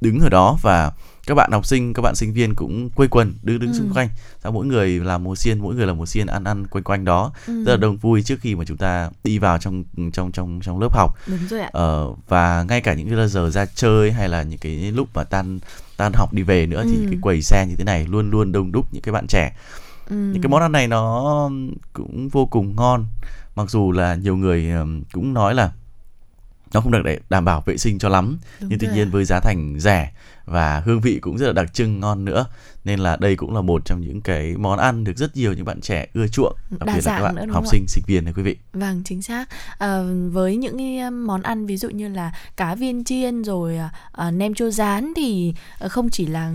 đứng 0.00 0.20
ở 0.20 0.28
đó 0.28 0.58
và 0.62 0.92
các 1.26 1.34
bạn 1.34 1.52
học 1.52 1.66
sinh 1.66 1.92
các 1.94 2.02
bạn 2.02 2.14
sinh 2.14 2.32
viên 2.32 2.54
cũng 2.54 2.90
quây 2.90 3.08
quần 3.08 3.34
đứng 3.42 3.58
đứng 3.58 3.72
Ừ. 3.72 3.78
xung 3.78 3.92
quanh. 3.94 4.08
Sau 4.42 4.52
mỗi 4.52 4.66
người 4.66 5.00
làm 5.00 5.24
một 5.24 5.36
xiên 5.38 5.58
mỗi 5.58 5.74
người 5.74 5.86
làm 5.86 5.96
một 5.98 6.06
xiên 6.06 6.26
ăn 6.26 6.44
ăn 6.44 6.66
quanh 6.66 6.84
quanh 6.84 7.04
đó. 7.04 7.32
Ừ, 7.46 7.64
rất 7.64 7.70
là 7.72 7.76
đông 7.76 7.96
vui 7.96 8.22
trước 8.22 8.40
khi 8.40 8.54
mà 8.54 8.64
chúng 8.64 8.76
ta 8.76 9.10
đi 9.24 9.38
vào 9.38 9.58
trong 9.58 9.84
trong 10.12 10.32
trong 10.32 10.60
trong 10.62 10.80
lớp 10.80 10.92
học. 10.94 11.14
Đúng 11.26 11.48
rồi 11.50 11.60
ạ. 11.60 11.70
Ờ, 11.72 12.06
và 12.28 12.62
ngay 12.62 12.80
cả 12.80 12.94
những 12.94 13.10
cái 13.16 13.28
giờ 13.28 13.50
ra 13.50 13.66
chơi 13.66 14.12
hay 14.12 14.28
là 14.28 14.42
những 14.42 14.58
cái 14.58 14.92
lúc 14.92 15.08
mà 15.14 15.24
tan 15.24 15.58
tan 15.96 16.12
học 16.12 16.32
đi 16.32 16.42
về 16.42 16.66
nữa 16.66 16.84
thì 16.90 16.96
Ừ. 16.96 17.06
cái 17.10 17.18
quầy 17.22 17.42
xe 17.42 17.66
như 17.66 17.76
thế 17.76 17.84
này 17.84 18.06
luôn 18.06 18.30
luôn 18.30 18.52
đông 18.52 18.72
đúc 18.72 18.86
những 18.92 19.02
cái 19.02 19.12
bạn 19.12 19.26
trẻ 19.26 19.52
ừ. 20.10 20.16
những 20.16 20.42
cái 20.42 20.48
món 20.50 20.62
ăn 20.62 20.72
này 20.72 20.88
nó 20.88 21.50
cũng 21.92 22.28
vô 22.28 22.46
cùng 22.46 22.76
ngon 22.76 23.04
mặc 23.56 23.70
dù 23.70 23.92
là 23.92 24.14
nhiều 24.14 24.36
người 24.36 24.70
cũng 25.12 25.34
nói 25.34 25.54
là 25.54 25.72
nó 26.74 26.80
không 26.80 26.92
được 26.92 27.02
để 27.04 27.18
đảm 27.30 27.44
bảo 27.44 27.62
vệ 27.66 27.76
sinh 27.76 27.98
cho 27.98 28.08
lắm 28.08 28.38
Đúng 28.60 28.70
nhưng 28.70 28.78
tuy 28.78 28.88
nhiên 28.94 29.08
ạ. 29.08 29.10
với 29.12 29.24
giá 29.24 29.40
thành 29.40 29.76
rẻ 29.80 30.12
và 30.44 30.82
hương 30.84 31.00
vị 31.00 31.18
cũng 31.20 31.38
rất 31.38 31.46
là 31.46 31.52
đặc 31.52 31.74
trưng 31.74 32.00
ngon 32.00 32.24
nữa 32.24 32.46
nên 32.84 33.00
là 33.00 33.16
đây 33.16 33.36
cũng 33.36 33.54
là 33.54 33.60
một 33.60 33.84
trong 33.84 34.00
những 34.00 34.20
cái 34.20 34.54
món 34.56 34.78
ăn 34.78 35.04
được 35.04 35.16
rất 35.16 35.36
nhiều 35.36 35.52
những 35.52 35.64
bạn 35.64 35.80
trẻ 35.80 36.06
ưa 36.14 36.28
chuộng 36.28 36.56
đặc 36.70 36.86
Đa 36.86 36.94
biệt 36.94 37.06
là 37.06 37.18
các 37.18 37.22
bạn 37.22 37.34
nữa, 37.34 37.52
học 37.52 37.64
sinh 37.66 37.84
sinh 37.88 38.04
viên 38.06 38.24
này 38.24 38.34
quý 38.36 38.42
vị 38.42 38.56
Vâng, 38.72 39.02
chính 39.04 39.22
xác. 39.22 39.48
Ờ, 39.78 40.14
với 40.30 40.56
những 40.56 40.78
cái 40.78 41.10
món 41.10 41.42
ăn 41.42 41.66
ví 41.66 41.76
dụ 41.76 41.90
như 41.90 42.08
là 42.08 42.32
cá 42.56 42.74
viên 42.74 43.04
chiên 43.04 43.44
rồi 43.44 43.76
à, 43.76 43.90
à, 44.12 44.30
nem 44.30 44.54
chua 44.54 44.70
rán 44.70 45.12
thì 45.16 45.54
không 45.88 46.10
chỉ 46.10 46.26
là 46.26 46.52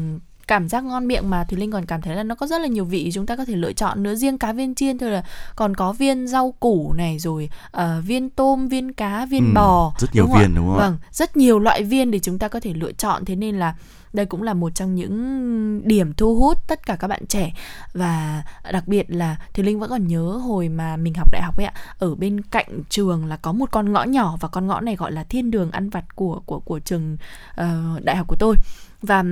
cảm 0.52 0.70
giác 0.70 0.84
ngon 0.84 1.08
miệng 1.08 1.30
mà 1.30 1.44
Thùy 1.44 1.60
Linh 1.60 1.72
còn 1.72 1.86
cảm 1.86 2.02
thấy 2.02 2.16
là 2.16 2.24
nó 2.24 2.36
có 2.36 2.48
rất 2.48 2.62
là 2.62 2.68
nhiều 2.68 2.86
vị. 2.86 3.12
Chúng 3.14 3.26
ta 3.26 3.36
có 3.36 3.46
thể 3.46 3.56
lựa 3.56 3.74
chọn 3.74 4.04
nữa 4.04 4.16
riêng 4.16 4.38
cá 4.38 4.54
viên 4.54 4.76
chiên 4.76 4.98
thôi 4.98 5.12
là 5.12 5.24
còn 5.56 5.76
có 5.76 5.94
viên 5.94 6.28
rau 6.28 6.54
củ 6.60 6.94
này 6.94 7.20
rồi 7.20 7.50
ờ, 7.72 8.02
viên 8.06 8.30
tôm 8.30 8.68
viên 8.68 8.94
cá 8.94 9.26
viên 9.26 9.46
Ừ, 9.46 9.54
bò 9.56 9.94
rất 9.98 10.16
nhiều 10.16 10.24
đúng 10.24 10.40
viên, 10.40 10.56
đúng 10.56 10.68
không 10.68 10.78
vâng 10.78 10.98
rất 11.12 11.38
nhiều 11.38 11.60
loại 11.60 11.84
viên 11.84 12.12
để 12.12 12.20
chúng 12.20 12.40
ta 12.40 12.48
có 12.48 12.60
thể 12.60 12.74
lựa 12.74 12.92
chọn. 12.92 13.26
Thế 13.26 13.36
nên 13.36 13.60
là 13.60 13.76
đây 14.14 14.26
cũng 14.26 14.44
là 14.44 14.54
một 14.54 14.76
trong 14.76 14.96
những 14.96 15.88
điểm 15.88 16.14
thu 16.14 16.36
hút 16.36 16.68
tất 16.68 16.86
cả 16.86 16.96
các 16.96 17.08
bạn 17.08 17.26
trẻ. 17.28 17.54
Và 17.94 18.44
đặc 18.72 18.88
biệt 18.88 19.06
là 19.08 19.38
Thùy 19.54 19.66
Linh 19.66 19.80
vẫn 19.80 19.90
còn 19.90 20.08
nhớ 20.08 20.24
hồi 20.24 20.70
mà 20.70 20.98
mình 20.98 21.14
học 21.14 21.32
đại 21.32 21.42
học 21.42 21.58
ấy 21.58 21.66
ạ 21.66 21.74
ở 22.00 22.16
bên 22.16 22.42
cạnh 22.42 22.84
trường 22.90 23.26
là 23.26 23.38
có 23.38 23.52
một 23.52 23.72
con 23.72 23.94
ngõ 23.94 24.04
nhỏ 24.04 24.38
và 24.40 24.48
con 24.48 24.68
ngõ 24.68 24.82
này 24.82 24.96
gọi 24.96 25.12
là 25.12 25.24
thiên 25.24 25.52
đường 25.52 25.72
ăn 25.72 25.90
vặt 25.90 26.16
của 26.16 26.42
của 26.46 26.60
của 26.60 26.80
trường 26.80 27.18
ờ, 27.56 28.00
đại 28.04 28.16
học 28.16 28.28
của 28.28 28.38
tôi. 28.40 28.56
Và 29.02 29.24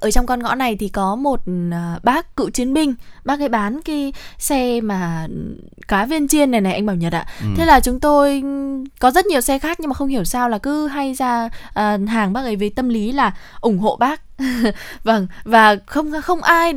ở 0.00 0.10
trong 0.10 0.26
con 0.26 0.42
ngõ 0.42 0.54
này 0.54 0.76
thì 0.76 0.88
có 0.88 1.16
một 1.16 1.40
à, 1.72 1.98
bác 2.02 2.36
cựu 2.36 2.50
chiến 2.50 2.74
binh 2.74 2.94
bác 3.24 3.40
ấy 3.40 3.48
bán 3.48 3.80
cái 3.84 4.12
xe 4.38 4.80
mà 4.80 5.26
cá 5.88 6.04
viên 6.06 6.28
chiên 6.28 6.50
này 6.50 6.60
này 6.60 6.74
anh 6.74 6.86
bảo 6.86 6.96
nhật 6.96 7.12
ạ 7.12 7.26
Ừ. 7.40 7.46
thế 7.56 7.64
là 7.64 7.80
chúng 7.80 8.00
tôi 8.00 8.42
có 8.98 9.10
rất 9.10 9.26
nhiều 9.26 9.40
xe 9.40 9.58
khác 9.58 9.80
nhưng 9.80 9.88
mà 9.88 9.94
không 9.94 10.08
hiểu 10.08 10.24
sao 10.24 10.48
là 10.48 10.58
cứ 10.58 10.86
hay 10.86 11.14
ra 11.14 11.48
à, 11.74 11.98
hàng 12.08 12.32
bác 12.32 12.40
ấy 12.42 12.56
với 12.56 12.70
tâm 12.70 12.88
lý 12.88 13.12
là 13.12 13.32
ủng 13.60 13.78
hộ 13.78 13.96
bác 13.96 14.20
vâng 15.04 15.26
và 15.44 15.76
không 15.86 16.12
không 16.22 16.42
ai 16.42 16.72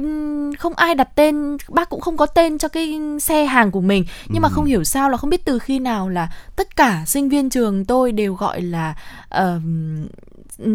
không 0.59 0.73
ai 0.73 0.95
đặt 0.95 1.09
tên 1.15 1.57
bác 1.69 1.89
cũng 1.89 2.01
không 2.01 2.17
có 2.17 2.25
tên 2.25 2.57
cho 2.57 2.67
cái 2.67 2.99
xe 3.21 3.45
hàng 3.45 3.71
của 3.71 3.81
mình 3.81 4.05
nhưng 4.29 4.41
mà 4.41 4.47
Ừ. 4.47 4.53
không 4.55 4.65
hiểu 4.65 4.83
sao 4.83 5.09
là 5.09 5.17
không 5.17 5.29
biết 5.29 5.45
từ 5.45 5.59
khi 5.59 5.79
nào 5.79 6.09
là 6.09 6.29
tất 6.55 6.75
cả 6.75 7.03
sinh 7.05 7.29
viên 7.29 7.49
trường 7.49 7.85
tôi 7.85 8.11
đều 8.11 8.33
gọi 8.33 8.61
là 8.61 8.95
ờm, 9.29 10.07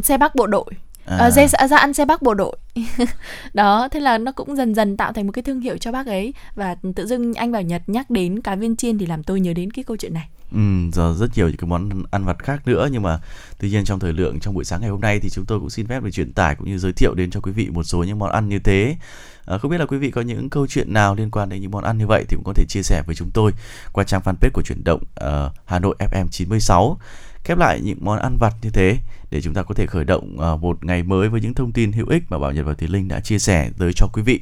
xe 0.02 0.18
bác 0.18 0.34
bộ 0.34 0.46
đội 0.46 0.64
À. 1.10 1.16
à. 1.16 1.30
ra, 1.30 1.66
ra 1.68 1.76
ăn 1.76 1.94
xe 1.94 2.04
bác 2.04 2.22
bộ 2.22 2.34
đội 2.34 2.56
đó 3.54 3.88
thế 3.90 4.00
là 4.00 4.18
nó 4.18 4.32
cũng 4.32 4.56
dần 4.56 4.74
dần 4.74 4.96
tạo 4.96 5.12
thành 5.12 5.26
một 5.26 5.32
cái 5.32 5.42
thương 5.42 5.60
hiệu 5.60 5.76
cho 5.76 5.92
bác 5.92 6.06
ấy 6.06 6.34
và 6.54 6.76
tự 6.96 7.06
dưng 7.06 7.34
anh 7.34 7.52
bảo 7.52 7.62
nhật 7.62 7.82
nhắc 7.86 8.10
đến 8.10 8.40
cá 8.40 8.54
viên 8.54 8.76
chiên 8.76 8.98
thì 8.98 9.06
làm 9.06 9.22
tôi 9.22 9.40
nhớ 9.40 9.52
đến 9.52 9.70
cái 9.70 9.84
câu 9.84 9.96
chuyện 9.96 10.14
này 10.14 10.28
Ừ, 10.52 10.58
giờ 10.92 11.14
rất 11.18 11.26
nhiều 11.36 11.48
những 11.48 11.56
cái 11.56 11.68
món 11.68 12.02
ăn 12.10 12.24
vặt 12.24 12.38
khác 12.38 12.62
nữa 12.66 12.88
nhưng 12.92 13.02
mà 13.02 13.20
tuy 13.58 13.70
nhiên 13.70 13.84
trong 13.84 13.98
thời 13.98 14.12
lượng 14.12 14.40
trong 14.40 14.54
buổi 14.54 14.64
sáng 14.64 14.80
ngày 14.80 14.90
hôm 14.90 15.00
nay 15.00 15.20
thì 15.20 15.30
chúng 15.30 15.46
tôi 15.46 15.60
cũng 15.60 15.70
xin 15.70 15.86
phép 15.86 16.02
được 16.02 16.10
truyền 16.10 16.32
tải 16.32 16.54
cũng 16.54 16.68
như 16.68 16.78
giới 16.78 16.92
thiệu 16.92 17.14
đến 17.14 17.30
cho 17.30 17.40
quý 17.40 17.52
vị 17.52 17.68
một 17.70 17.82
số 17.82 18.02
những 18.02 18.18
món 18.18 18.30
ăn 18.30 18.48
như 18.48 18.58
thế. 18.58 18.96
À, 19.44 19.58
không 19.58 19.70
biết 19.70 19.78
là 19.78 19.86
quý 19.86 19.98
vị 19.98 20.10
có 20.10 20.20
những 20.20 20.50
câu 20.50 20.66
chuyện 20.66 20.92
nào 20.92 21.14
liên 21.14 21.30
quan 21.30 21.48
đến 21.48 21.62
những 21.62 21.70
món 21.70 21.84
ăn 21.84 21.98
như 21.98 22.06
vậy 22.06 22.24
thì 22.28 22.36
cũng 22.36 22.44
có 22.44 22.52
thể 22.52 22.64
chia 22.68 22.82
sẻ 22.82 23.02
với 23.06 23.14
chúng 23.14 23.30
tôi 23.30 23.52
qua 23.92 24.04
trang 24.04 24.20
fanpage 24.24 24.50
của 24.52 24.62
chuyển 24.62 24.84
động 24.84 25.02
ờ, 25.14 25.50
Hà 25.64 25.78
Nội 25.78 25.96
FM 25.98 26.28
96 26.30 26.98
khép 27.44 27.58
lại 27.58 27.80
những 27.80 27.98
món 28.00 28.18
ăn 28.18 28.36
vặt 28.36 28.54
như 28.62 28.70
thế 28.70 28.96
để 29.30 29.40
chúng 29.40 29.54
ta 29.54 29.62
có 29.62 29.74
thể 29.74 29.86
khởi 29.86 30.04
động 30.04 30.36
ờ, 30.38 30.56
một 30.56 30.84
ngày 30.84 31.02
mới 31.02 31.28
với 31.28 31.40
những 31.40 31.54
thông 31.54 31.72
tin 31.72 31.92
hữu 31.92 32.08
ích 32.08 32.22
mà 32.28 32.38
Bảo 32.38 32.52
Nhật 32.52 32.66
và 32.66 32.74
Thùy 32.74 32.88
Linh 32.88 33.08
đã 33.08 33.20
chia 33.20 33.38
sẻ 33.38 33.70
tới 33.78 33.92
cho 33.92 34.06
quý 34.06 34.22
vị. 34.22 34.40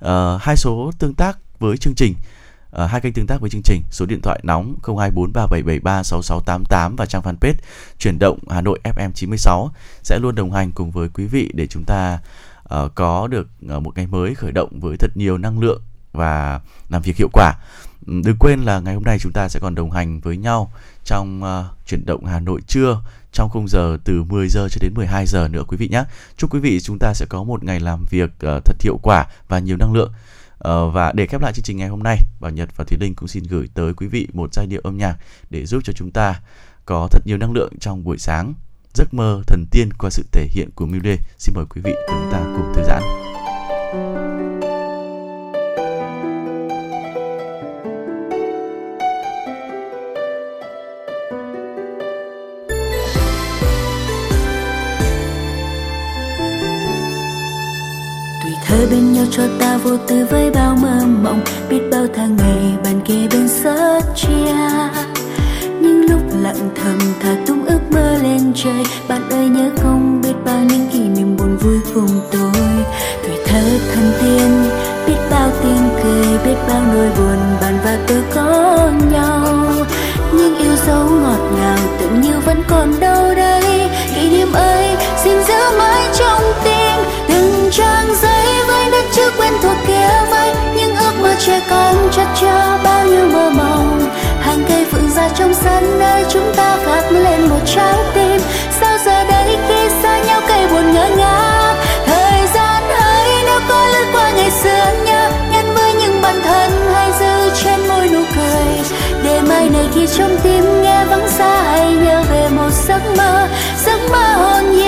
À, 0.00 0.38
hai 0.40 0.56
số 0.56 0.90
tương 0.98 1.14
tác 1.14 1.38
với 1.58 1.76
chương 1.76 1.94
trình 1.94 2.14
À, 2.76 2.86
hai 2.86 3.00
kênh 3.00 3.12
tương 3.12 3.26
tác 3.26 3.40
với 3.40 3.50
chương 3.50 3.62
trình 3.62 3.82
số 3.90 4.06
điện 4.06 4.20
thoại 4.22 4.40
nóng 4.42 4.74
0243773688 4.82 6.96
và 6.96 7.06
trang 7.06 7.22
fanpage 7.22 7.54
chuyển 7.98 8.18
động 8.18 8.38
Hà 8.50 8.60
Nội 8.60 8.80
FM 8.84 9.12
96 9.12 9.70
sẽ 10.02 10.18
luôn 10.18 10.34
đồng 10.34 10.52
hành 10.52 10.72
cùng 10.72 10.90
với 10.90 11.08
quý 11.08 11.26
vị 11.26 11.50
để 11.54 11.66
chúng 11.66 11.84
ta 11.84 12.18
ờ, 12.62 12.88
có 12.94 13.26
được 13.26 13.48
một 13.62 13.96
ngày 13.96 14.06
mới 14.06 14.34
khởi 14.34 14.52
động 14.52 14.80
với 14.80 14.96
thật 14.96 15.16
nhiều 15.16 15.38
năng 15.38 15.60
lượng 15.60 15.82
và 16.16 16.60
làm 16.88 17.02
việc 17.02 17.16
hiệu 17.16 17.28
quả. 17.32 17.54
Đừng 18.06 18.36
quên 18.38 18.62
là 18.62 18.80
ngày 18.80 18.94
hôm 18.94 19.02
nay 19.02 19.18
chúng 19.18 19.32
ta 19.32 19.48
sẽ 19.48 19.60
còn 19.60 19.74
đồng 19.74 19.90
hành 19.90 20.20
với 20.20 20.36
nhau 20.36 20.72
trong 21.04 21.42
uh, 21.42 21.86
chuyển 21.86 22.06
động 22.06 22.24
Hà 22.24 22.40
Nội 22.40 22.60
trưa 22.66 23.02
trong 23.32 23.50
khung 23.50 23.68
giờ 23.68 23.98
từ 24.04 24.22
10 24.22 24.48
giờ 24.48 24.68
cho 24.70 24.78
đến 24.80 24.94
12 24.94 25.26
giờ 25.26 25.48
nữa 25.48 25.62
quý 25.68 25.76
vị 25.76 25.88
nhé. 25.88 26.04
Chúc 26.36 26.54
quý 26.54 26.60
vị 26.60 26.80
chúng 26.80 26.98
ta 26.98 27.14
sẽ 27.14 27.26
có 27.28 27.44
một 27.44 27.64
ngày 27.64 27.80
làm 27.80 28.04
việc 28.10 28.30
uh, 28.30 28.64
thật 28.64 28.76
hiệu 28.80 28.98
quả 29.02 29.26
và 29.48 29.58
nhiều 29.58 29.76
năng 29.76 29.92
lượng. 29.92 30.12
Uh, 30.68 30.94
và 30.94 31.12
để 31.12 31.26
khép 31.26 31.40
lại 31.40 31.52
chương 31.52 31.62
trình 31.62 31.76
ngày 31.76 31.88
hôm 31.88 32.02
nay, 32.02 32.18
Bảo 32.40 32.50
Nhật 32.50 32.68
và 32.76 32.84
Thúy 32.84 32.98
Linh 33.00 33.14
cũng 33.14 33.28
xin 33.28 33.44
gửi 33.44 33.68
tới 33.74 33.94
quý 33.94 34.06
vị 34.06 34.28
một 34.32 34.54
giai 34.54 34.66
điệu 34.66 34.80
âm 34.84 34.96
nhạc 34.96 35.16
để 35.50 35.66
giúp 35.66 35.80
cho 35.84 35.92
chúng 35.92 36.10
ta 36.10 36.40
có 36.84 37.08
thật 37.10 37.26
nhiều 37.26 37.38
năng 37.38 37.52
lượng 37.52 37.72
trong 37.80 38.04
buổi 38.04 38.18
sáng. 38.18 38.54
Giấc 38.94 39.14
mơ 39.14 39.42
thần 39.46 39.66
tiên 39.70 39.88
qua 39.98 40.10
sự 40.10 40.24
thể 40.32 40.48
hiện 40.50 40.70
của 40.74 40.86
Milde. 40.86 41.16
Xin 41.38 41.54
mời 41.54 41.64
quý 41.74 41.80
vị 41.84 41.94
chúng 42.08 42.28
ta 42.32 42.38
cùng 42.56 42.72
thư 42.74 42.82
giãn. 42.86 43.02
tuổi 43.92 44.55
cho 59.30 59.42
ta 59.58 59.76
vô 59.76 59.96
tư 60.08 60.26
với 60.30 60.50
bao 60.50 60.76
mơ 60.82 61.00
mộng, 61.22 61.40
biết 61.70 61.80
bao 61.92 62.06
tháng 62.16 62.36
ngày 62.36 62.74
bàn 62.84 63.00
kề 63.04 63.28
bên 63.30 63.48
sớt 63.48 64.00
chia. 64.16 64.54
Những 65.80 66.06
lúc 66.10 66.20
lặng 66.40 66.70
thầm 66.82 66.98
thả 67.20 67.34
tung 67.46 67.64
ước 67.66 67.80
mơ 67.90 68.18
lên 68.22 68.52
trời, 68.54 68.82
bạn 69.08 69.30
ơi 69.30 69.48
nhớ 69.48 69.70
không 69.82 70.20
biết 70.22 70.34
bao 70.44 70.60
những 70.68 70.88
kỷ 70.92 70.98
niệm 70.98 71.36
buồn 71.36 71.56
vui 71.56 71.78
cùng 71.94 72.20
tôi. 72.32 72.62
Tuổi 73.22 73.36
thơ 73.46 73.62
thân 73.94 74.12
tiên 74.20 74.70
biết 75.06 75.20
bao 75.30 75.50
tiếng 75.62 75.88
cười, 76.02 76.38
biết 76.44 76.58
bao 76.68 76.82
nỗi 76.94 77.08
buồn 77.18 77.38
bạn 77.60 77.78
và 77.84 77.98
tôi 78.06 78.22
có 78.34 78.90
nhau. 79.12 79.46
Nhưng 80.32 80.58
yêu 80.58 80.76
dấu 80.86 81.04
ngọt 81.04 81.50
ngào 81.58 81.78
tưởng 82.00 82.20
như 82.20 82.40
vẫn 82.46 82.62
còn 82.68 83.00
đâu 83.00 83.34
đây, 83.34 83.90
kỷ 84.14 84.30
niệm 84.30 84.52
ấy 84.52 84.96
xin 85.24 85.44
giữ 85.44 85.78
mãi 85.78 86.08
trong 86.18 86.42
tim 86.64 87.05
chữ 89.16 89.30
quen 89.38 89.52
thuộc 89.62 89.76
kia 89.86 90.08
vây 90.30 90.52
những 90.76 90.96
ước 90.96 91.12
mơ 91.22 91.34
trẻ 91.38 91.60
con 91.70 92.08
chặt 92.12 92.34
chẽ 92.40 92.52
bao 92.84 93.06
nhiêu 93.06 93.26
mơ 93.32 93.50
mộng. 93.50 94.08
Hàng 94.40 94.64
cây 94.68 94.84
phượng 94.90 95.10
ra 95.10 95.28
trong 95.28 95.54
sân 95.54 95.98
nơi 95.98 96.24
chúng 96.30 96.52
ta 96.56 96.78
khắc 96.84 97.12
lên 97.12 97.48
một 97.48 97.60
trái 97.66 97.94
tim. 98.14 98.40
Sao 98.80 98.98
giờ 99.04 99.24
đây 99.24 99.58
khi 99.68 99.88
xa 100.02 100.18
nhau 100.18 100.40
cây 100.48 100.68
buồn 100.68 100.92
ngỡ 100.92 101.08
ngác? 101.16 101.74
Thời 102.06 102.46
gian 102.54 102.82
ơi 102.88 103.28
nếu 103.44 103.60
có 103.68 103.86
lướt 103.86 104.06
qua 104.12 104.30
ngày 104.30 104.50
xưa 104.50 105.02
nhớ, 105.04 105.30
nhắn 105.50 105.74
với 105.74 105.92
những 105.94 106.22
bản 106.22 106.40
thân 106.44 106.70
hay 106.94 107.12
giữ 107.20 107.50
trên 107.64 107.88
môi 107.88 108.08
nụ 108.08 108.20
cười. 108.36 108.98
Để 109.24 109.40
mai 109.40 109.68
này 109.68 109.88
khi 109.94 110.06
trong 110.18 110.36
tim 110.42 110.82
nghe 110.82 111.04
vắng 111.04 111.28
xa, 111.28 111.62
hãy 111.62 111.92
nhớ 111.92 112.22
về 112.30 112.48
một 112.48 112.70
giấc 112.88 113.00
mơ 113.16 113.48
giấc 113.86 113.98
mơ 114.10 114.34
hồn 114.36 114.72
nhiên. 114.72 114.85